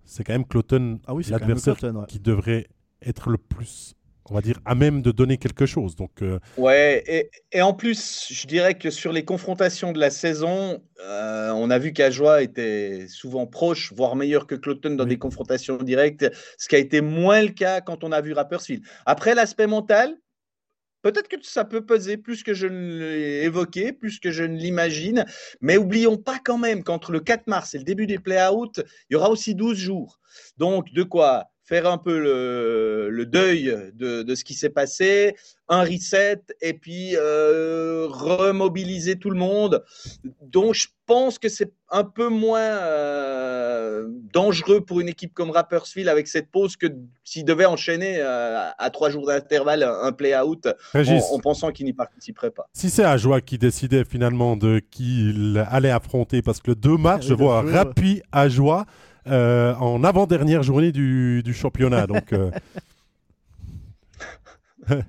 c'est 0.05 0.23
quand 0.23 0.33
même 0.33 0.45
Cloton, 0.45 0.99
ah 1.07 1.13
l'adversaire 1.29 1.75
qui 2.07 2.19
devrait 2.19 2.67
être 3.01 3.29
le 3.29 3.37
plus 3.37 3.95
on 4.29 4.35
va 4.35 4.41
dire, 4.41 4.59
à 4.65 4.75
même 4.75 5.01
de 5.01 5.11
donner 5.11 5.37
quelque 5.37 5.65
chose. 5.65 5.95
Donc, 5.95 6.21
euh, 6.21 6.39
Ouais, 6.57 7.29
et, 7.51 7.61
en 7.61 7.73
plus, 7.73 8.27
je 8.31 8.47
dirais 8.47 8.77
que 8.77 8.89
sur 8.89 9.11
les 9.11 9.25
confrontations 9.25 9.91
de 9.91 9.99
la 9.99 10.09
saison, 10.09 10.81
euh, 11.03 11.51
on 11.51 11.69
a 11.69 11.79
vu 11.79 11.93
qu'Ajoie 11.93 12.41
était 12.41 13.07
souvent 13.07 13.47
proche, 13.47 13.93
voire 13.93 14.15
meilleur 14.15 14.47
que 14.47 14.55
Cloton 14.55 14.91
dans 14.91 15.05
des 15.05 15.17
confrontations 15.17 15.77
directes, 15.77 16.29
ce 16.57 16.67
qui 16.67 16.75
a 16.75 16.79
été 16.79 17.01
moins 17.01 17.41
le 17.41 17.49
cas 17.49 17.81
quand 17.81 18.03
on 18.03 18.11
a 18.11 18.21
vu 18.21 18.33
Rapperswil. 18.33 18.81
Après, 19.05 19.35
l'aspect 19.35 19.67
mental, 19.67 20.15
peut-être 21.01 21.27
que 21.27 21.37
ça 21.41 21.65
peut 21.65 21.85
peser 21.85 22.17
plus 22.17 22.43
que 22.43 22.53
je 22.53 22.67
ne 22.67 22.99
l'ai 22.99 23.43
évoqué, 23.43 23.93
plus 23.93 24.19
que 24.19 24.31
je 24.31 24.43
ne 24.43 24.57
l'imagine, 24.57 25.25
mais 25.61 25.77
oublions 25.77 26.17
pas 26.17 26.39
quand 26.43 26.57
même 26.57 26.83
qu'entre 26.83 27.11
le 27.11 27.19
4 27.19 27.47
mars 27.47 27.73
et 27.73 27.77
le 27.77 27.83
début 27.83 28.07
des 28.07 28.19
play-out, 28.19 28.81
il 29.09 29.13
y 29.13 29.15
aura 29.15 29.29
aussi 29.29 29.55
12 29.55 29.77
jours. 29.77 30.19
Donc, 30.57 30.91
de 30.93 31.03
quoi 31.03 31.45
faire 31.69 31.85
un 31.85 31.99
peu 31.99 32.17
le, 32.17 33.25
deuil 33.27 33.77
de, 33.93 34.33
ce 34.33 34.43
qui 34.43 34.55
s'est 34.55 34.71
passé, 34.71 35.35
un 35.67 35.83
reset 35.83 36.41
et 36.61 36.73
puis 36.73 37.15
euh, 37.15 38.07
remobiliser 38.09 39.17
tout 39.17 39.29
le 39.29 39.37
monde. 39.37 39.83
Donc 40.41 40.73
je 40.73 40.87
pense 41.05 41.37
que 41.37 41.47
c'est 41.47 41.71
un 41.91 42.03
peu 42.03 42.27
moins 42.29 42.59
euh, 42.59 44.07
dangereux 44.33 44.81
pour 44.81 44.99
une 44.99 45.09
équipe 45.09 45.35
comme 45.35 45.51
Rappersville 45.51 46.09
avec 46.09 46.27
cette 46.27 46.49
pause 46.49 46.75
que 46.75 46.87
s'il 47.23 47.45
devait 47.45 47.65
enchaîner 47.65 48.17
euh, 48.17 48.69
à 48.75 48.89
trois 48.89 49.11
jours 49.11 49.27
d'intervalle 49.27 49.83
un 49.83 50.11
play-out 50.11 50.67
en, 50.95 51.39
pensant 51.39 51.71
qu'il 51.71 51.85
n'y 51.85 51.93
participerait 51.93 52.51
pas. 52.51 52.67
Si 52.73 52.89
c'est 52.89 53.05
Ajoie 53.05 53.41
qui 53.41 53.59
décidait 53.59 54.05
finalement 54.05 54.57
de 54.57 54.81
qui 54.89 55.29
il 55.29 55.63
allait 55.69 55.91
affronter, 55.91 56.41
parce 56.41 56.61
que 56.61 56.71
le 56.71 56.75
2 56.75 56.97
mars, 56.97 57.27
je 57.27 57.35
vois 57.35 57.61
Rapi 57.61 58.23
Ajoie. 58.31 58.87
Euh, 59.27 59.73
en 59.75 60.03
avant-dernière 60.03 60.63
journée 60.63 60.91
du, 60.91 61.53
championnat. 61.53 62.07
Donc. 62.07 62.33
Euh. 62.33 62.51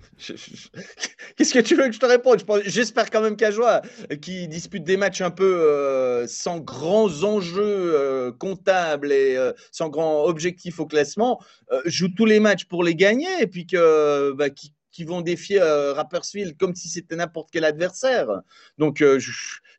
Qu'est-ce 1.37 1.55
que 1.55 1.61
tu 1.61 1.75
veux 1.75 1.87
que 1.87 1.93
je 1.93 2.01
te 2.01 2.07
réponde? 2.07 2.43
J'espère 2.67 3.11
quand 3.11 3.23
même 3.23 3.37
qu'Ajoie, 3.37 3.81
qui 4.21 4.47
dispute 4.47 4.85
des 4.85 4.99
matchs 4.99 5.23
un 5.23 5.31
peu 5.31 5.59
euh, 5.61 6.27
sans 6.27 6.59
grands 6.59 7.23
enjeux 7.23 8.31
comptables 8.39 9.11
et 9.11 9.39
sans 9.73 9.89
grands 9.89 10.25
objectifs 10.25 10.81
au 10.81 10.87
classement, 10.87 11.41
joue 11.87 12.09
tous 12.09 12.27
les 12.27 12.41
matchs 12.41 12.67
pour 12.67 12.85
les 12.85 12.95
gagner 12.95 13.31
et 13.41 13.47
puis 13.47 13.67
que, 13.67 14.33
bah, 14.33 14.51
qui, 14.51 14.75
vont 15.07 15.23
défier 15.23 15.63
Rapperswil 15.63 16.55
comme 16.59 16.75
si 16.75 16.91
c'était 16.91 17.17
n'importe 17.17 17.49
quel 17.51 17.65
adversaire. 17.65 18.43
Donc, 18.77 18.99
je 18.99 19.31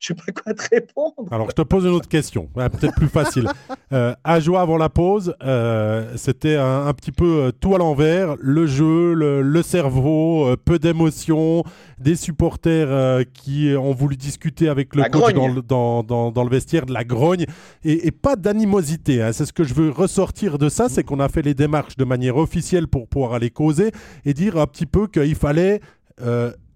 je 0.02 0.08
sais 0.08 0.16
pas 0.16 0.32
quoi 0.32 0.54
te 0.56 0.64
répondre. 0.72 1.28
Alors, 1.30 1.48
je 1.52 1.56
te 1.56 1.62
pose 1.62 1.86
une 1.86 1.92
autre 1.92 2.10
question, 2.10 2.50
peut-être 2.56 2.96
plus 2.96 3.08
facile. 3.08 3.48
Euh, 3.94 4.16
à 4.24 4.40
jouer 4.40 4.58
avant 4.58 4.78
la 4.78 4.88
pause, 4.88 5.36
euh, 5.44 6.14
c'était 6.16 6.56
un, 6.56 6.94
petit 6.94 7.12
peu 7.12 7.26
euh, 7.26 7.52
tout 7.52 7.76
à 7.76 7.78
l'envers. 7.78 8.38
Le 8.40 8.66
jeu, 8.66 9.14
le, 9.14 9.62
cerveau, 9.64 10.56
peu 10.64 10.80
d'émotions, 10.80 11.66
des 12.00 12.16
supporters 12.16 13.26
qui 13.34 13.74
ont 13.78 13.92
voulu 13.92 14.16
discuter 14.16 14.70
avec 14.70 14.96
le 14.96 15.04
coach 15.10 15.34
dans, 15.68 16.04
dans, 16.04 16.32
dans, 16.32 16.44
le 16.46 16.50
vestiaire, 16.50 16.86
de 16.86 16.94
la 16.94 17.04
grogne, 17.04 17.46
et, 17.84 18.12
pas 18.12 18.38
d'animosité. 18.38 19.22
Hein. 19.22 19.34
C'est 19.34 19.46
ce 19.46 19.52
que 19.52 19.66
je 19.66 19.74
veux 19.74 19.90
ressortir 19.90 20.58
de 20.58 20.70
ça, 20.70 20.88
c'est 20.88 21.04
qu'on 21.04 21.20
a 21.20 21.28
fait 21.28 21.42
les 21.42 21.54
démarches 21.54 21.98
de 21.98 22.06
manière 22.06 22.38
officielle 22.38 22.88
pour 22.88 23.10
pouvoir 23.10 23.34
aller 23.34 23.50
causer 23.50 23.92
et 24.24 24.34
dire 24.34 24.58
un 24.58 24.68
petit 24.68 24.86
peu 24.86 25.08
qu'il 25.08 25.36
fallait 25.36 25.82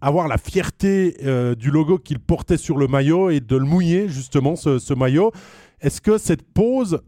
avoir 0.06 0.28
la 0.28 0.38
fierté 0.38 1.18
euh, 1.24 1.56
du 1.56 1.72
logo 1.72 1.98
qu'il 1.98 2.20
portait 2.20 2.58
sur 2.58 2.78
le 2.78 2.88
maillot 2.88 3.32
et 3.32 3.40
de 3.40 3.58
le 3.58 3.66
mouiller 3.66 4.08
justement 4.08 4.56
ce, 4.56 4.94
maillot. 4.94 5.32
Est-ce 5.82 6.00
que 6.00 6.20
cette 6.20 6.44
pause 6.44 7.02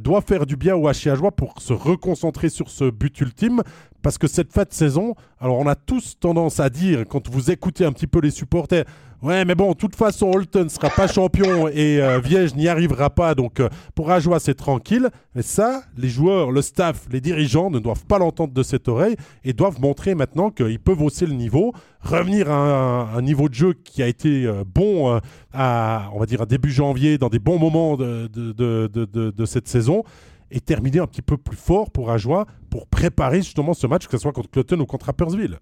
doit 0.00 0.20
faire 0.20 0.46
du 0.46 0.56
bien 0.56 0.76
au 0.76 0.90
Joie 0.92 1.32
pour 1.32 1.60
se 1.60 1.72
reconcentrer 1.72 2.48
sur 2.48 2.70
ce 2.70 2.88
but 2.90 3.20
ultime? 3.20 3.62
Parce 4.04 4.18
que 4.18 4.28
cette 4.28 4.52
fin 4.52 4.64
de 4.64 4.72
saison, 4.72 5.14
alors 5.40 5.58
on 5.58 5.66
a 5.66 5.74
tous 5.74 6.18
tendance 6.20 6.60
à 6.60 6.68
dire, 6.68 7.04
quand 7.08 7.28
vous 7.30 7.50
écoutez 7.50 7.86
un 7.86 7.92
petit 7.92 8.06
peu 8.06 8.20
les 8.20 8.30
supporters, 8.30 8.84
Ouais, 9.22 9.46
mais 9.46 9.54
bon, 9.54 9.70
de 9.70 9.76
toute 9.76 9.96
façon, 9.96 10.30
Holton 10.34 10.64
ne 10.64 10.68
sera 10.68 10.90
pas 10.90 11.06
champion 11.06 11.66
et 11.68 11.98
euh, 11.98 12.18
Viège 12.18 12.54
n'y 12.56 12.68
arrivera 12.68 13.08
pas. 13.08 13.34
Donc, 13.34 13.58
euh, 13.58 13.70
pour 13.94 14.10
Ajoie, 14.10 14.38
c'est 14.38 14.52
tranquille. 14.52 15.08
Mais 15.34 15.40
ça, 15.40 15.82
les 15.96 16.10
joueurs, 16.10 16.50
le 16.50 16.60
staff, 16.60 17.06
les 17.10 17.22
dirigeants 17.22 17.70
ne 17.70 17.78
doivent 17.78 18.04
pas 18.04 18.18
l'entendre 18.18 18.52
de 18.52 18.62
cette 18.62 18.86
oreille 18.86 19.16
et 19.42 19.54
doivent 19.54 19.80
montrer 19.80 20.14
maintenant 20.14 20.50
qu'ils 20.50 20.78
peuvent 20.78 21.00
hausser 21.00 21.24
le 21.24 21.32
niveau, 21.32 21.72
revenir 22.02 22.50
à 22.50 23.16
un, 23.16 23.22
niveau 23.22 23.48
de 23.48 23.54
jeu 23.54 23.72
qui 23.72 24.02
a 24.02 24.08
été 24.08 24.44
euh, 24.44 24.62
bon 24.66 25.18
à, 25.54 26.10
on 26.12 26.18
va 26.20 26.26
dire, 26.26 26.42
à 26.42 26.46
début 26.46 26.70
janvier, 26.70 27.16
dans 27.16 27.30
des 27.30 27.38
bons 27.38 27.58
moments 27.58 27.96
de, 27.96 28.26
de, 28.26 29.44
cette 29.46 29.68
saison 29.68 30.02
et 30.50 30.60
terminer 30.60 31.00
un 31.00 31.06
petit 31.06 31.22
peu 31.22 31.36
plus 31.36 31.56
fort 31.56 31.90
pour 31.90 32.10
Ajoie 32.10 32.46
pour 32.70 32.86
préparer 32.86 33.38
justement 33.38 33.74
ce 33.74 33.86
match, 33.86 34.06
que 34.06 34.12
ce 34.12 34.22
soit 34.22 34.32
contre 34.32 34.50
Cloton 34.50 34.80
ou 34.80 34.86
contre 34.86 35.06
Rappersville 35.06 35.58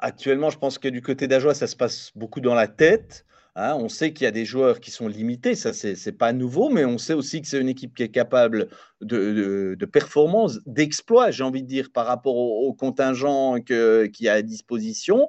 actuellement, 0.00 0.50
je 0.50 0.58
pense 0.58 0.78
que 0.78 0.88
du 0.88 1.02
côté 1.02 1.26
d'Ajoie, 1.26 1.54
ça 1.54 1.66
se 1.66 1.76
passe 1.76 2.12
beaucoup 2.14 2.40
dans 2.40 2.54
la 2.54 2.68
tête. 2.68 3.24
Hein. 3.54 3.76
on 3.78 3.90
sait 3.90 4.14
qu'il 4.14 4.24
y 4.24 4.28
a 4.28 4.30
des 4.30 4.46
joueurs 4.46 4.80
qui 4.80 4.90
sont 4.90 5.08
limités, 5.08 5.54
ça 5.54 5.74
c'est 5.74 6.16
pas 6.16 6.32
nouveau, 6.32 6.70
mais 6.70 6.86
on 6.86 6.96
sait 6.96 7.12
aussi 7.12 7.42
que 7.42 7.46
c'est 7.46 7.60
une 7.60 7.68
équipe 7.68 7.94
qui 7.94 8.02
est 8.02 8.08
capable 8.08 8.68
de, 9.02 9.74
de, 9.78 9.84
performance, 9.84 10.60
d'exploit, 10.64 11.30
j'ai 11.30 11.44
envie 11.44 11.62
de 11.62 11.68
dire, 11.68 11.90
par 11.92 12.06
rapport 12.06 12.34
au, 12.34 12.72
contingent 12.72 13.60
qu'il 13.60 14.10
y 14.20 14.28
a 14.28 14.32
à 14.32 14.40
disposition. 14.40 15.28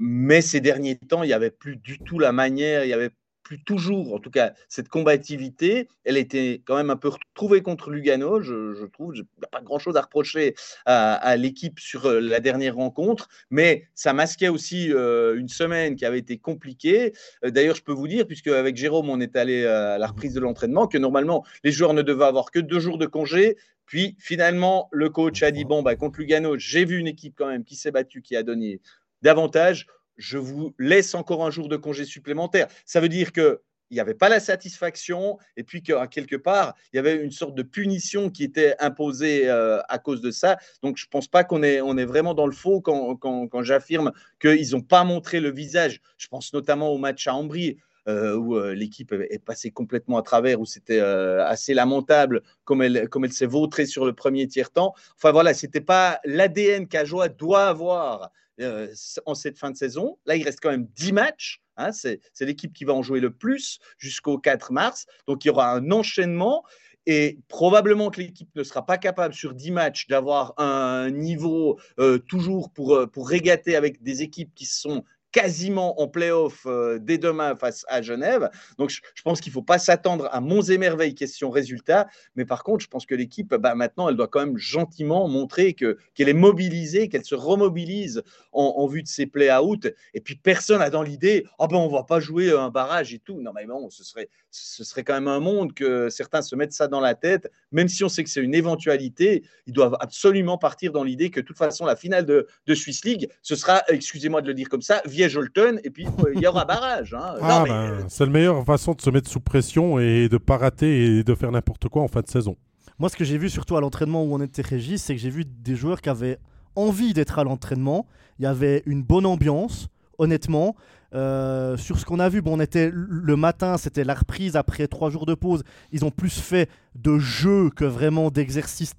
Mais 0.00 0.40
ces 0.40 0.60
derniers 0.60 0.96
temps, 0.96 1.22
il 1.22 1.28
n'y 1.28 1.32
avait 1.32 1.52
plus 1.52 1.76
du 1.76 2.00
tout 2.00 2.18
la 2.18 2.32
manière, 2.32 2.84
il 2.84 2.88
y 2.88 2.92
avait 2.92 3.12
toujours, 3.58 4.14
en 4.14 4.18
tout 4.18 4.30
cas, 4.30 4.52
cette 4.68 4.88
combativité. 4.88 5.88
Elle 6.04 6.16
était 6.16 6.62
quand 6.64 6.76
même 6.76 6.90
un 6.90 6.96
peu 6.96 7.08
retrouvée 7.08 7.62
contre 7.62 7.90
Lugano, 7.90 8.40
je, 8.40 8.84
trouve. 8.86 9.14
Il 9.14 9.22
n'y 9.22 9.44
a 9.44 9.48
pas 9.48 9.60
grand-chose 9.60 9.96
à 9.96 10.02
reprocher 10.02 10.54
à, 10.86 11.36
l'équipe 11.36 11.78
sur 11.78 12.06
euh, 12.06 12.20
la 12.20 12.40
dernière 12.40 12.76
rencontre, 12.76 13.28
mais 13.50 13.84
ça 13.94 14.12
masquait 14.12 14.48
aussi 14.48 14.92
euh, 14.92 15.38
une 15.38 15.48
semaine 15.48 15.96
qui 15.96 16.04
avait 16.04 16.18
été 16.18 16.38
compliquée. 16.38 17.12
Euh, 17.44 17.50
d'ailleurs, 17.50 17.76
je 17.76 17.82
peux 17.82 17.92
vous 17.92 18.08
dire, 18.08 18.26
puisque 18.26 18.48
avec 18.48 18.76
Jérôme, 18.76 19.10
on 19.10 19.20
est 19.20 19.36
allé 19.36 19.64
à 19.64 19.98
la 19.98 20.06
reprise 20.06 20.34
de 20.34 20.40
l'entraînement, 20.40 20.86
que 20.86 20.98
normalement, 20.98 21.44
les 21.64 21.72
joueurs 21.72 21.94
ne 21.94 22.02
devaient 22.02 22.24
avoir 22.24 22.50
que 22.50 22.58
deux 22.58 22.80
jours 22.80 22.98
de 22.98 23.06
congé. 23.06 23.56
Puis 23.86 24.16
finalement, 24.20 24.88
le 24.92 25.10
coach 25.10 25.42
a 25.42 25.50
dit, 25.50 25.64
bon, 25.64 25.82
bah, 25.82 25.96
contre 25.96 26.20
Lugano, 26.20 26.56
j'ai 26.58 26.84
vu 26.84 26.98
une 26.98 27.08
équipe 27.08 27.34
quand 27.36 27.48
même 27.48 27.64
qui 27.64 27.74
s'est 27.74 27.90
battue, 27.90 28.22
qui 28.22 28.36
a 28.36 28.42
donné 28.42 28.80
davantage 29.22 29.86
je 30.20 30.38
vous 30.38 30.74
laisse 30.78 31.14
encore 31.14 31.44
un 31.44 31.50
jour 31.50 31.68
de 31.68 31.76
congé 31.76 32.04
supplémentaire. 32.04 32.68
Ça 32.84 33.00
veut 33.00 33.08
dire 33.08 33.32
que 33.32 33.62
il 33.90 33.94
n'y 33.94 34.00
avait 34.00 34.14
pas 34.14 34.28
la 34.28 34.38
satisfaction 34.38 35.38
et 35.56 35.64
puis 35.64 35.82
qu'à 35.82 36.06
quelque 36.06 36.36
part, 36.36 36.74
il 36.92 36.96
y 36.96 36.98
avait 37.00 37.16
une 37.16 37.32
sorte 37.32 37.56
de 37.56 37.64
punition 37.64 38.30
qui 38.30 38.44
était 38.44 38.76
imposée 38.78 39.48
euh, 39.48 39.80
à 39.88 39.98
cause 39.98 40.20
de 40.20 40.30
ça. 40.30 40.58
Donc, 40.82 40.96
je 40.96 41.06
ne 41.06 41.10
pense 41.10 41.26
pas 41.26 41.42
qu'on 41.42 41.64
est, 41.64 41.80
on 41.80 41.98
est 41.98 42.04
vraiment 42.04 42.32
dans 42.32 42.46
le 42.46 42.52
faux 42.52 42.80
quand, 42.80 43.16
quand, 43.16 43.62
j'affirme 43.62 44.12
qu'ils 44.40 44.70
n'ont 44.72 44.80
pas 44.80 45.02
montré 45.02 45.40
le 45.40 45.50
visage. 45.50 46.00
Je 46.18 46.28
pense 46.28 46.52
notamment 46.52 46.90
au 46.90 46.98
match 46.98 47.26
à 47.26 47.34
Ambry. 47.34 47.78
Euh, 48.08 48.34
où 48.34 48.56
euh, 48.56 48.72
l'équipe 48.72 49.12
est 49.12 49.44
passée 49.44 49.70
complètement 49.70 50.16
à 50.16 50.22
travers, 50.22 50.58
où 50.58 50.64
c'était 50.64 51.00
assez 51.00 51.74
lamentable 51.74 52.42
comme 52.64 52.80
elle, 52.80 53.10
comme 53.10 53.26
elle 53.26 53.32
s'est 53.32 53.44
vautrée 53.44 53.84
sur 53.84 54.06
le 54.06 54.14
premier 54.14 54.48
tiers-temps. 54.48 54.94
Enfin 55.16 55.32
voilà, 55.32 55.52
ce 55.52 55.66
n'était 55.66 55.82
pas 55.82 56.18
l'ADN 56.24 56.88
qu'Ajoa 56.88 57.28
doit 57.28 57.66
avoir 57.66 58.32
euh, 58.60 58.92
en 59.26 59.34
cette 59.34 59.58
fin 59.58 59.70
de 59.70 59.76
saison. 59.76 60.18
Là, 60.26 60.36
il 60.36 60.44
reste 60.44 60.60
quand 60.60 60.70
même 60.70 60.86
10 60.94 61.12
matchs. 61.12 61.62
Hein, 61.76 61.92
c'est 61.92 62.20
l'équipe 62.40 62.72
qui 62.72 62.84
va 62.84 62.92
en 62.92 63.02
jouer 63.02 63.20
le 63.20 63.30
plus 63.30 63.78
jusqu'au 63.96 64.38
4 64.38 64.72
mars. 64.72 65.06
Donc, 65.26 65.44
il 65.44 65.48
y 65.48 65.50
aura 65.50 65.72
un 65.72 65.90
enchaînement. 65.90 66.64
Et 67.06 67.38
probablement 67.48 68.10
que 68.10 68.20
l'équipe 68.20 68.54
ne 68.54 68.62
sera 68.62 68.84
pas 68.84 68.98
capable 68.98 69.34
sur 69.34 69.54
10 69.54 69.70
matchs 69.70 70.06
d'avoir 70.06 70.54
un 70.58 71.10
niveau 71.10 71.80
euh, 71.98 72.18
toujours 72.18 72.70
pour, 72.70 72.94
euh, 72.94 73.06
pour 73.06 73.28
régater 73.28 73.74
avec 73.74 74.02
des 74.02 74.22
équipes 74.22 74.54
qui 74.54 74.66
sont 74.66 75.02
quasiment 75.32 76.00
en 76.00 76.08
playoff 76.08 76.66
euh, 76.66 76.98
dès 77.00 77.18
demain 77.18 77.54
face 77.56 77.84
à 77.88 78.02
Genève. 78.02 78.50
Donc, 78.78 78.90
je, 78.90 79.22
pense 79.22 79.40
qu'il 79.40 79.50
ne 79.50 79.54
faut 79.54 79.62
pas 79.62 79.78
s'attendre 79.78 80.28
à 80.32 80.40
monts 80.40 80.62
et 80.62 80.78
merveilles 80.78 81.14
question 81.14 81.50
résultat. 81.50 82.08
Mais 82.34 82.44
par 82.44 82.64
contre, 82.64 82.82
je 82.82 82.88
pense 82.88 83.06
que 83.06 83.14
l'équipe, 83.14 83.54
bah, 83.54 83.74
maintenant, 83.74 84.08
elle 84.08 84.16
doit 84.16 84.28
quand 84.28 84.40
même 84.40 84.58
gentiment 84.58 85.28
montrer 85.28 85.74
qu'elle 85.74 85.96
est 86.16 86.32
mobilisée, 86.32 87.08
qu'elle 87.08 87.24
se 87.24 87.34
remobilise 87.34 88.22
en, 88.52 88.86
vue 88.86 89.02
de 89.02 89.08
ses 89.08 89.26
play-out. 89.26 89.88
Et 90.14 90.20
puis, 90.20 90.34
personne 90.34 90.80
n'a 90.80 90.90
dans 90.90 91.02
l'idée, 91.02 91.46
ah 91.58 91.66
ben, 91.68 91.76
on 91.76 91.86
ne 91.86 91.92
va 91.92 92.02
pas 92.02 92.18
jouer 92.18 92.50
un 92.52 92.70
barrage 92.70 93.14
et 93.14 93.18
tout. 93.18 93.40
Non, 93.40 93.52
mais 93.54 93.66
bon, 93.66 93.88
ce 93.90 94.02
serait, 94.02 94.28
ce 94.50 94.82
serait 94.82 95.04
quand 95.04 95.14
même 95.14 95.28
un 95.28 95.40
monde 95.40 95.74
que 95.74 96.08
certains 96.08 96.42
se 96.42 96.56
mettent 96.56 96.72
ça 96.72 96.88
dans 96.88 97.00
la 97.00 97.14
tête, 97.14 97.50
même 97.70 97.88
si 97.88 98.02
on 98.02 98.08
sait 98.08 98.24
que 98.24 98.30
c'est 98.30 98.42
une 98.42 98.54
éventualité. 98.54 99.44
Ils 99.66 99.72
doivent 99.72 99.96
absolument 100.00 100.58
partir 100.58 100.92
dans 100.92 101.04
l'idée 101.04 101.30
que 101.30 101.40
de 101.40 101.46
toute 101.46 101.58
façon, 101.58 101.84
la 101.84 101.96
finale 101.96 102.26
de, 102.26 102.48
de 102.66 102.74
Swiss 102.74 103.04
League, 103.04 103.28
ce 103.42 103.54
sera, 103.54 103.82
excusez-moi 103.88 104.42
de 104.42 104.48
le 104.48 104.54
dire 104.54 104.68
comme 104.68 104.82
ça, 104.82 105.02
et 105.22 105.90
puis 105.90 106.06
euh, 106.06 106.32
il 106.34 106.40
y 106.40 106.46
aura 106.46 106.64
barrage. 106.64 107.14
Hein. 107.14 107.34
Ah, 107.42 107.64
ben, 107.66 108.04
c'est 108.08 108.24
la 108.24 108.30
meilleure 108.30 108.64
façon 108.64 108.92
de 108.92 109.00
se 109.00 109.10
mettre 109.10 109.28
sous 109.28 109.40
pression 109.40 109.98
et 109.98 110.28
de 110.28 110.38
pas 110.38 110.56
rater 110.56 111.18
et 111.18 111.24
de 111.24 111.34
faire 111.34 111.50
n'importe 111.50 111.88
quoi 111.88 112.02
en 112.02 112.08
fin 112.08 112.20
de 112.20 112.28
saison. 112.28 112.56
Moi, 112.98 113.08
ce 113.08 113.16
que 113.16 113.24
j'ai 113.24 113.38
vu 113.38 113.48
surtout 113.48 113.76
à 113.76 113.80
l'entraînement 113.80 114.24
où 114.24 114.34
on 114.34 114.40
était 114.42 114.62
régi, 114.62 114.98
c'est 114.98 115.14
que 115.14 115.20
j'ai 115.20 115.30
vu 115.30 115.44
des 115.44 115.74
joueurs 115.74 116.00
qui 116.02 116.10
avaient 116.10 116.38
envie 116.76 117.14
d'être 117.14 117.38
à 117.38 117.44
l'entraînement. 117.44 118.06
Il 118.38 118.42
y 118.44 118.46
avait 118.46 118.82
une 118.86 119.02
bonne 119.02 119.26
ambiance, 119.26 119.88
honnêtement. 120.18 120.76
Euh, 121.14 121.76
sur 121.76 121.98
ce 121.98 122.04
qu'on 122.04 122.20
a 122.20 122.28
vu, 122.28 122.40
bon, 122.42 122.56
on 122.56 122.60
était 122.60 122.90
le 122.92 123.36
matin, 123.36 123.76
c'était 123.78 124.04
la 124.04 124.14
reprise 124.14 124.54
après 124.54 124.86
trois 124.86 125.10
jours 125.10 125.26
de 125.26 125.34
pause. 125.34 125.64
Ils 125.92 126.04
ont 126.04 126.10
plus 126.10 126.38
fait 126.38 126.68
de 126.94 127.18
jeu 127.18 127.70
que 127.70 127.84
vraiment 127.84 128.30
d'exercice 128.30 128.92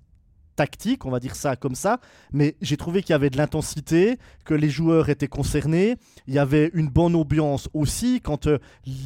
tactique, 0.61 1.07
on 1.07 1.09
va 1.09 1.19
dire 1.19 1.35
ça 1.35 1.55
comme 1.55 1.73
ça, 1.73 1.99
mais 2.31 2.55
j'ai 2.61 2.77
trouvé 2.77 3.01
qu'il 3.01 3.13
y 3.13 3.15
avait 3.15 3.31
de 3.31 3.37
l'intensité, 3.37 4.19
que 4.45 4.53
les 4.53 4.69
joueurs 4.69 5.09
étaient 5.09 5.27
concernés, 5.27 5.95
il 6.27 6.35
y 6.35 6.37
avait 6.37 6.69
une 6.75 6.87
bonne 6.87 7.15
ambiance 7.15 7.67
aussi, 7.73 8.21
quand 8.21 8.45
euh, 8.45 8.59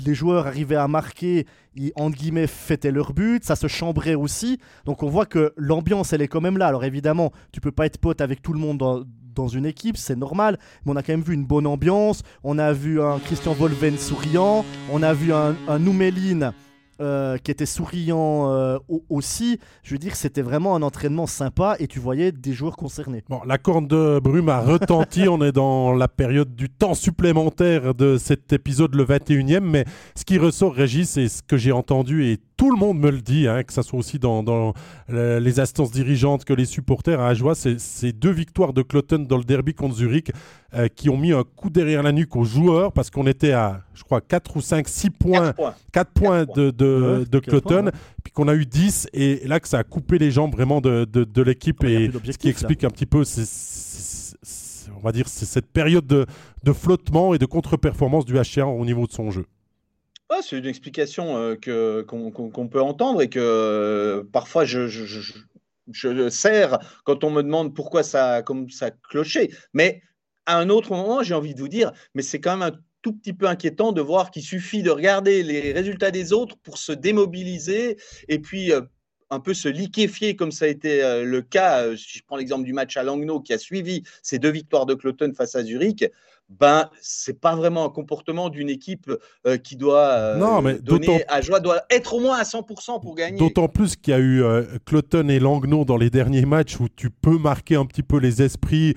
les 0.06 0.14
joueurs 0.14 0.48
arrivaient 0.48 0.76
à 0.76 0.90
marquer, 0.90 1.46
ils, 1.74 1.94
entre 1.96 2.18
guillemets, 2.18 2.48
fêtaient 2.48 2.92
leur 2.92 3.14
but, 3.14 3.46
ça 3.46 3.56
se 3.56 3.68
chambrait 3.68 4.16
aussi, 4.16 4.60
donc 4.84 5.02
on 5.02 5.08
voit 5.08 5.26
que 5.26 5.54
l'ambiance, 5.56 6.12
elle 6.12 6.22
est 6.22 6.28
quand 6.28 6.42
même 6.42 6.58
là. 6.58 6.68
Alors 6.68 6.84
évidemment, 6.84 7.32
tu 7.54 7.62
peux 7.62 7.72
pas 7.72 7.86
être 7.86 8.00
pote 8.00 8.20
avec 8.20 8.42
tout 8.42 8.52
le 8.52 8.60
monde 8.60 8.78
dans, 8.78 9.48
une 9.48 9.66
équipe, 9.66 9.96
c'est 9.96 10.18
normal, 10.18 10.58
mais 10.86 10.92
on 10.92 10.96
a 10.98 11.04
quand 11.04 11.14
même 11.14 11.22
vu 11.22 11.34
une 11.34 11.46
bonne 11.46 11.68
ambiance, 11.68 12.22
on 12.44 12.58
a 12.58 12.74
vu 12.74 13.02
un 13.02 13.20
Christian 13.20 13.54
Volven 13.54 13.98
souriant, 13.98 14.66
on 14.92 15.04
a 15.04 15.14
vu 15.14 15.32
un, 15.32 15.56
un 15.70 15.80
euh, 17.02 17.38
qui 17.38 17.52
était 17.52 17.66
souriant 17.66 18.52
euh, 18.52 18.78
aussi. 19.10 19.60
Je 19.84 19.92
veux 19.92 19.98
dire, 19.98 20.16
c'était 20.16 20.42
vraiment 20.42 20.76
un 20.76 20.82
entraînement 20.82 21.28
sympa 21.28 21.76
et 21.80 21.88
tu 21.88 22.00
voyais 22.00 22.32
des 22.32 22.54
joueurs 22.54 22.78
concernés. 22.78 23.24
Bon, 23.30 23.42
la 23.46 23.58
corne 23.58 23.88
de 23.88 24.20
brume 24.24 24.50
a 24.50 24.62
retenti. 24.62 25.28
on 25.30 25.42
est 25.42 25.52
dans 25.52 25.94
la 25.94 26.08
période 26.08 26.56
du 26.56 26.70
temps 26.70 26.94
supplémentaire 26.94 27.96
de 27.96 28.18
cet 28.18 28.54
épisode, 28.54 28.96
le 28.96 29.04
21e. 29.04 29.60
Mais 29.60 29.86
ce 30.16 30.24
qui 30.24 30.38
ressort, 30.38 30.74
Régis, 30.74 31.10
c'est 31.10 31.28
ce 31.28 31.44
que 31.44 31.58
j'ai 31.58 31.72
entendu 31.72 32.26
et 32.26 32.40
tout 32.58 32.72
le 32.72 32.78
monde 32.78 33.00
me 33.00 33.12
le 33.12 33.22
dit, 33.22 33.48
hein, 33.48 33.64
que 33.64 33.74
ce 33.74 33.82
soit 33.82 34.00
aussi 34.00 34.20
dans, 34.20 34.74
les 35.10 35.60
instances 35.60 35.92
dirigeantes 35.92 36.46
que 36.46 36.54
les 36.54 36.66
supporters 36.66 37.20
à 37.20 37.28
Ajoie, 37.28 37.56
c'est 37.56 37.80
ces 37.80 38.14
deux 38.14 38.32
victoires 38.32 38.74
de 38.74 38.82
Cloton 38.82 39.26
dans 39.28 39.38
le 39.38 39.44
derby 39.44 39.74
contre 39.74 39.96
Zurich 39.96 40.32
euh, 40.74 40.88
qui 40.88 41.10
ont 41.10 41.18
mis 41.18 41.32
un 41.32 41.44
coup 41.44 41.70
derrière 41.70 42.04
la 42.04 42.12
nuque 42.12 42.36
aux 42.36 42.44
joueurs 42.44 42.92
parce 42.92 43.10
qu'on 43.10 43.28
était 43.28 43.52
à, 43.52 43.82
je 43.96 44.04
crois, 44.04 44.22
4 44.22 44.58
ou 44.58 44.62
5, 44.62 44.88
6 44.88 45.10
points, 45.10 45.54
4 45.92 46.12
points, 46.12 46.46
de, 46.46 46.72
de, 46.72 47.40
Cloton, 47.40 47.90
puis 48.24 48.32
qu'on 48.32 48.48
a 48.48 48.54
eu 48.54 48.66
10 48.66 49.10
et 49.14 49.48
là 49.48 49.60
que 49.60 49.68
ça 49.68 49.80
a 49.80 49.84
coupé 49.84 50.18
les 50.18 50.32
jambes 50.32 50.52
vraiment 50.52 50.82
de, 50.82 51.06
de 51.06 51.42
l'équipe 51.42 51.84
et 51.84 52.12
ce 52.12 52.38
qui 52.38 52.50
explique 52.50 52.84
un 52.84 52.90
petit 52.90 53.06
peu, 53.06 53.24
on 54.96 55.00
va 55.00 55.12
dire, 55.12 55.28
c'est 55.28 55.46
cette 55.46 55.72
période 55.72 56.06
de, 56.06 56.26
flottement 56.74 57.34
et 57.34 57.38
de 57.38 57.46
contre-performance 57.46 58.26
du 58.26 58.34
HCR 58.34 58.68
au 58.68 58.86
niveau 58.86 59.08
de 59.08 59.12
son 59.12 59.32
jeu. 59.32 59.46
C'est 60.42 60.58
une 60.58 60.66
explication 60.66 61.38
euh, 61.38 61.56
que, 61.56 62.02
qu'on, 62.02 62.68
peut 62.68 62.82
entendre 62.82 63.22
et 63.22 63.30
que 63.30 63.40
euh, 63.40 64.24
parfois 64.34 64.66
je, 64.66 64.88
je, 64.88 65.06
je, 65.92 66.30
sers 66.30 66.78
quand 67.06 67.24
on 67.24 67.32
me 67.32 67.42
demande 67.42 67.74
pourquoi 67.74 68.04
ça, 68.04 68.42
comme 68.42 68.70
ça 68.70 68.92
clochait. 68.92 69.50
Mais 69.74 70.02
à 70.46 70.58
un 70.58 70.70
autre 70.70 70.92
moment, 70.92 71.24
j'ai 71.24 71.34
envie 71.34 71.54
de 71.54 71.60
vous 71.60 71.68
dire, 71.68 71.92
mais 72.16 72.22
c'est 72.22 72.40
quand 72.40 72.58
même 72.58 72.74
un 72.74 72.78
tout 73.06 73.14
petit 73.14 73.34
peu 73.34 73.46
inquiétant 73.46 73.92
de 73.92 74.02
voir 74.02 74.32
qu'il 74.32 74.42
suffit 74.42 74.82
de 74.82 74.90
regarder 74.90 75.44
les 75.44 75.72
résultats 75.74 76.10
des 76.10 76.34
autres 76.34 76.58
pour 76.64 76.80
se 76.80 76.92
démobiliser 76.92 77.98
et 78.28 78.40
puis 78.40 78.72
euh, 78.72 78.82
un 79.30 79.40
peu 79.40 79.54
se 79.54 79.70
liquéfier 79.70 80.36
comme 80.36 80.52
ça 80.52 80.66
a 80.66 80.70
été 80.70 81.02
le 81.24 81.42
cas, 81.44 81.96
si 81.96 82.18
je 82.18 82.24
prends 82.26 82.38
l'exemple 82.38 82.64
du 82.64 82.74
match 82.74 82.98
à 82.98 83.04
Langnau 83.04 83.42
qui 83.42 83.54
a 83.54 83.60
suivi 83.60 84.02
ces 84.24 84.40
deux 84.40 84.50
victoires 84.50 84.88
de 84.88 84.96
Cloton 84.96 85.34
face 85.36 85.56
à 85.56 85.64
Zurich, 85.64 86.06
ben 86.50 86.90
c'est 87.02 87.40
pas 87.40 87.56
vraiment 87.56 87.86
un 87.86 87.90
comportement 87.90 88.50
d'une 88.50 88.70
équipe 88.70 89.12
euh, 89.48 89.58
qui 89.58 89.76
doit 89.76 90.10
euh, 90.10 90.38
non, 90.38 90.62
mais 90.62 90.80
donner 90.80 91.24
à 91.28 91.42
joie, 91.42 91.60
doit 91.60 91.82
être 91.90 92.14
au 92.14 92.20
moins 92.20 92.38
à 92.38 92.44
100% 92.44 93.02
pour 93.02 93.16
gagner. 93.16 93.40
D'autant 93.40 93.68
plus 93.68 93.96
qu'il 93.96 94.12
y 94.12 94.16
a 94.16 94.20
eu 94.20 94.44
euh, 94.44 94.64
Cloton 94.86 95.28
et 95.30 95.40
Langnau 95.40 95.86
dans 95.86 95.98
les 95.98 96.10
derniers 96.10 96.46
matchs 96.46 96.80
où 96.80 96.88
tu 96.88 97.10
peux 97.10 97.38
marquer 97.38 97.76
un 97.76 97.86
petit 97.86 98.04
peu 98.04 98.18
les 98.20 98.42
esprits 98.42 98.96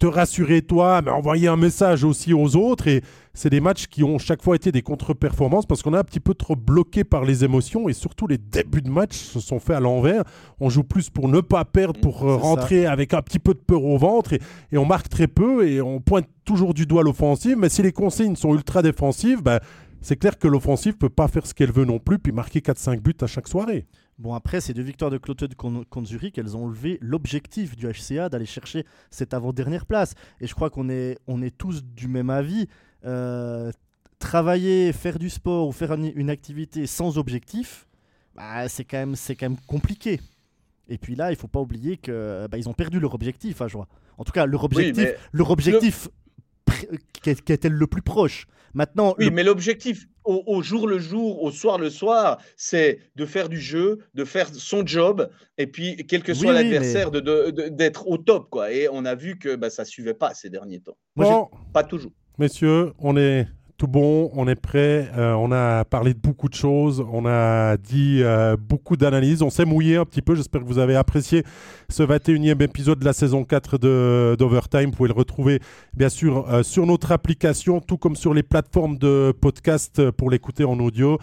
te 0.00 0.06
rassurer 0.06 0.62
toi, 0.62 1.02
mais 1.02 1.10
envoyer 1.10 1.46
un 1.46 1.58
message 1.58 2.04
aussi 2.04 2.32
aux 2.32 2.56
autres. 2.56 2.88
Et 2.88 3.02
c'est 3.34 3.50
des 3.50 3.60
matchs 3.60 3.86
qui 3.86 4.02
ont 4.02 4.18
chaque 4.18 4.42
fois 4.42 4.56
été 4.56 4.72
des 4.72 4.80
contre-performances 4.80 5.66
parce 5.66 5.82
qu'on 5.82 5.92
a 5.92 6.00
un 6.00 6.04
petit 6.04 6.20
peu 6.20 6.32
trop 6.32 6.56
bloqué 6.56 7.04
par 7.04 7.22
les 7.22 7.44
émotions 7.44 7.86
et 7.86 7.92
surtout 7.92 8.26
les 8.26 8.38
débuts 8.38 8.80
de 8.80 8.88
match 8.88 9.14
se 9.14 9.40
sont 9.40 9.60
faits 9.60 9.76
à 9.76 9.80
l'envers. 9.80 10.24
On 10.58 10.70
joue 10.70 10.84
plus 10.84 11.10
pour 11.10 11.28
ne 11.28 11.40
pas 11.40 11.66
perdre, 11.66 12.00
pour 12.00 12.26
euh, 12.26 12.36
rentrer 12.36 12.86
avec 12.86 13.12
un 13.12 13.20
petit 13.20 13.38
peu 13.38 13.52
de 13.52 13.58
peur 13.58 13.84
au 13.84 13.98
ventre 13.98 14.32
et, 14.32 14.78
on 14.78 14.86
marque 14.86 15.10
très 15.10 15.28
peu 15.28 15.68
et 15.68 15.82
on 15.82 16.00
pointe 16.00 16.26
toujours 16.46 16.72
du 16.72 16.86
doigt 16.86 17.02
l'offensive. 17.02 17.58
Mais 17.58 17.68
si 17.68 17.82
les 17.82 17.92
consignes 17.92 18.36
sont 18.36 18.54
ultra 18.54 18.80
défensives, 18.80 19.42
ben, 19.42 19.60
c'est 20.00 20.16
clair 20.16 20.38
que 20.38 20.48
l'offensive 20.48 20.96
peut 20.96 21.10
pas 21.10 21.28
faire 21.28 21.46
ce 21.46 21.52
qu'elle 21.52 21.72
veut 21.72 21.84
non 21.84 21.98
plus 21.98 22.18
puis 22.18 22.32
marquer 22.32 22.60
4-5 22.60 23.00
buts 23.00 23.14
à 23.20 23.26
chaque 23.26 23.48
soirée. 23.48 23.86
Bon, 24.20 24.34
après, 24.34 24.60
ces 24.60 24.74
deux 24.74 24.82
victoires 24.82 25.10
de 25.10 25.16
Clotilde 25.16 25.54
contre 25.54 26.04
Zurich, 26.04 26.36
elles 26.36 26.54
ont 26.54 26.68
levé 26.68 26.98
l'objectif 27.00 27.74
du 27.74 27.86
HCA 27.88 28.28
d'aller 28.28 28.44
chercher 28.44 28.84
cette 29.10 29.32
avant-dernière 29.32 29.86
place. 29.86 30.14
Et 30.42 30.46
je 30.46 30.54
crois 30.54 30.68
qu'on 30.68 30.90
est, 30.90 31.16
on 31.26 31.40
est 31.40 31.56
tous 31.56 31.82
du 31.82 32.06
même 32.06 32.28
avis. 32.28 32.68
Euh, 33.06 33.72
travailler, 34.18 34.92
faire 34.92 35.18
du 35.18 35.30
sport 35.30 35.68
ou 35.68 35.72
faire 35.72 35.94
une, 35.94 36.28
activité 36.28 36.86
sans 36.86 37.16
objectif, 37.16 37.86
bah, 38.34 38.68
c'est 38.68 38.84
quand, 38.84 38.98
même, 38.98 39.16
quand 39.16 39.42
même 39.42 39.60
compliqué. 39.66 40.20
Et 40.86 40.98
puis 40.98 41.14
là, 41.14 41.32
il 41.32 41.36
faut 41.36 41.48
pas 41.48 41.60
oublier 41.60 41.96
qu'ils 41.96 42.46
bah, 42.50 42.58
ont 42.66 42.74
perdu 42.74 43.00
leur 43.00 43.14
objectif 43.14 43.62
à 43.62 43.68
joie. 43.68 43.88
En 44.18 44.24
tout 44.24 44.32
cas, 44.32 44.44
leur 44.44 44.64
objectif, 44.64 45.08
leur 45.32 45.50
objectif 45.50 46.10
qui, 47.22 47.30
était 47.30 47.68
le 47.68 47.86
plus 47.86 48.02
proche? 48.02 48.46
Maintenant, 48.72 49.14
oui, 49.18 49.30
mais 49.32 49.42
l'objectif, 49.42 50.06
au, 50.24 50.62
jour 50.62 50.86
le 50.86 50.98
jour, 50.98 51.42
au 51.42 51.50
soir 51.50 51.78
le 51.78 51.90
soir, 51.90 52.38
c'est 52.56 53.00
de 53.16 53.26
faire 53.26 53.48
du 53.48 53.58
jeu, 53.58 53.98
de 54.14 54.24
faire 54.24 54.48
son 54.52 54.86
job, 54.86 55.28
et 55.58 55.66
puis 55.66 55.96
quel 56.08 56.22
que 56.22 56.34
soit 56.34 56.52
l'adversaire, 56.52 57.10
d'être 57.10 58.06
au 58.06 58.16
top. 58.16 58.48
Quoi. 58.50 58.72
Et 58.72 58.88
on 58.88 59.04
a 59.04 59.14
vu 59.14 59.38
que 59.38 59.56
bah, 59.56 59.70
ça 59.70 59.82
ne 59.82 59.88
suivait 59.88 60.14
pas 60.14 60.34
ces 60.34 60.50
derniers 60.50 60.80
temps. 60.80 60.96
pas 61.72 61.82
toujours. 61.82 62.12
Messieurs, 62.38 62.92
on 62.98 63.16
est 63.16 63.46
tout 63.80 63.86
bon, 63.86 64.30
on 64.34 64.46
est 64.46 64.60
prêt, 64.60 65.10
euh, 65.16 65.32
on 65.32 65.52
a 65.52 65.86
parlé 65.86 66.12
de 66.12 66.18
beaucoup 66.18 66.50
de 66.50 66.54
choses, 66.54 67.02
on 67.10 67.24
a 67.24 67.78
dit 67.78 68.20
euh, 68.22 68.54
beaucoup 68.58 68.98
d'analyses, 68.98 69.40
on 69.40 69.48
s'est 69.48 69.64
mouillé 69.64 69.96
un 69.96 70.04
petit 70.04 70.20
peu, 70.20 70.34
j'espère 70.34 70.60
que 70.60 70.66
vous 70.66 70.78
avez 70.78 70.96
apprécié 70.96 71.44
ce 71.88 72.02
21e 72.02 72.62
épisode 72.62 72.98
de 72.98 73.06
la 73.06 73.14
saison 73.14 73.42
4 73.42 73.78
d'Overtime, 74.36 74.90
vous 74.90 74.96
pouvez 74.96 75.08
le 75.08 75.14
retrouver 75.14 75.60
bien 75.94 76.10
sûr 76.10 76.46
euh, 76.50 76.62
sur 76.62 76.84
notre 76.84 77.10
application, 77.10 77.80
tout 77.80 77.96
comme 77.96 78.16
sur 78.16 78.34
les 78.34 78.42
plateformes 78.42 78.98
de 78.98 79.32
podcast 79.40 80.10
pour 80.10 80.30
l'écouter 80.30 80.64
en 80.64 80.78
audio. 80.78 81.18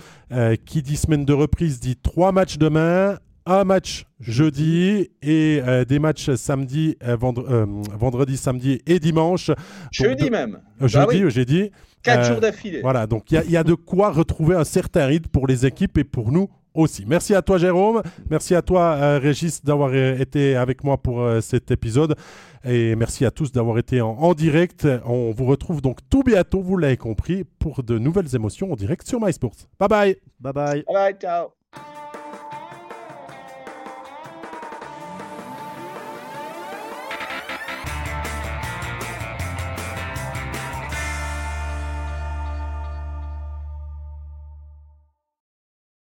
qui 0.66 0.82
dit 0.82 0.97
semaine 0.97 1.26
de 1.26 1.34
reprise 1.34 1.80
dit 1.80 1.95
trois 1.95 2.32
matchs 2.32 2.58
demain, 2.58 3.20
un 3.48 3.64
match 3.64 4.06
jeudi 4.20 5.10
et 5.22 5.62
des 5.88 6.00
matchs 6.00 6.32
samedi, 6.36 6.98
vendredi, 7.02 8.38
samedi 8.38 8.82
et 8.86 9.00
dimanche. 9.00 9.52
Jeudi 9.91 10.30
même. 10.30 10.60
jeudi, 10.82 11.24
bah 11.24 11.30
jeudi. 11.30 11.72
Quatre 12.04 12.26
jours 12.26 12.39
d'affilée. 12.39 12.82
Voilà, 12.82 13.08
donc 13.08 13.32
il 13.32 13.52
y, 13.52 13.58
a 13.58 13.64
de 13.64 13.74
quoi 13.74 14.12
retrouver 14.12 14.56
un 14.56 14.64
certain 14.64 15.06
rythme 15.06 15.30
pour 15.30 15.48
les 15.48 15.66
équipes 15.66 15.98
et 15.98 16.04
pour 16.04 16.32
nous 16.32 16.50
aussi. 16.74 17.06
Merci 17.08 17.34
à 17.34 17.41
toi 17.41 17.58
Jérôme, 17.58 18.02
merci 18.30 18.56
à 18.56 18.62
toi 18.62 18.95
euh, 18.95 19.20
Régis 19.20 19.64
d'avoir 19.64 19.89
euh, 19.93 20.18
été 20.18 20.56
avec 20.56 20.84
moi 20.84 20.98
pour 20.98 21.22
euh, 21.22 21.41
cet 21.41 21.72
épisode 21.72 22.16
et 22.64 22.95
merci 22.95 23.26
à 23.26 23.32
tous 23.32 23.52
d'avoir 23.52 23.78
été 23.80 24.00
en, 24.00 24.34
direct. 24.34 24.88
On 25.06 25.32
vous 25.32 25.45
retrouve 25.45 25.82
donc 25.82 26.00
tout 26.10 26.24
bientôt, 26.24 26.62
vous 26.62 26.78
l'avez 26.78 26.98
compris, 26.98 27.43
pour 27.60 27.84
de 27.84 27.98
nouvelles 27.98 28.36
émotions 28.36 28.72
en 28.72 28.76
direct 28.76 29.08
sur 29.08 29.20
MySports. 29.20 29.68
Bye 29.80 29.89
bye. 29.89 30.18
Bye 30.39 30.54
bye. 30.54 30.84
Bye 30.88 30.93
bye, 30.93 31.14
ciao. 31.20 31.57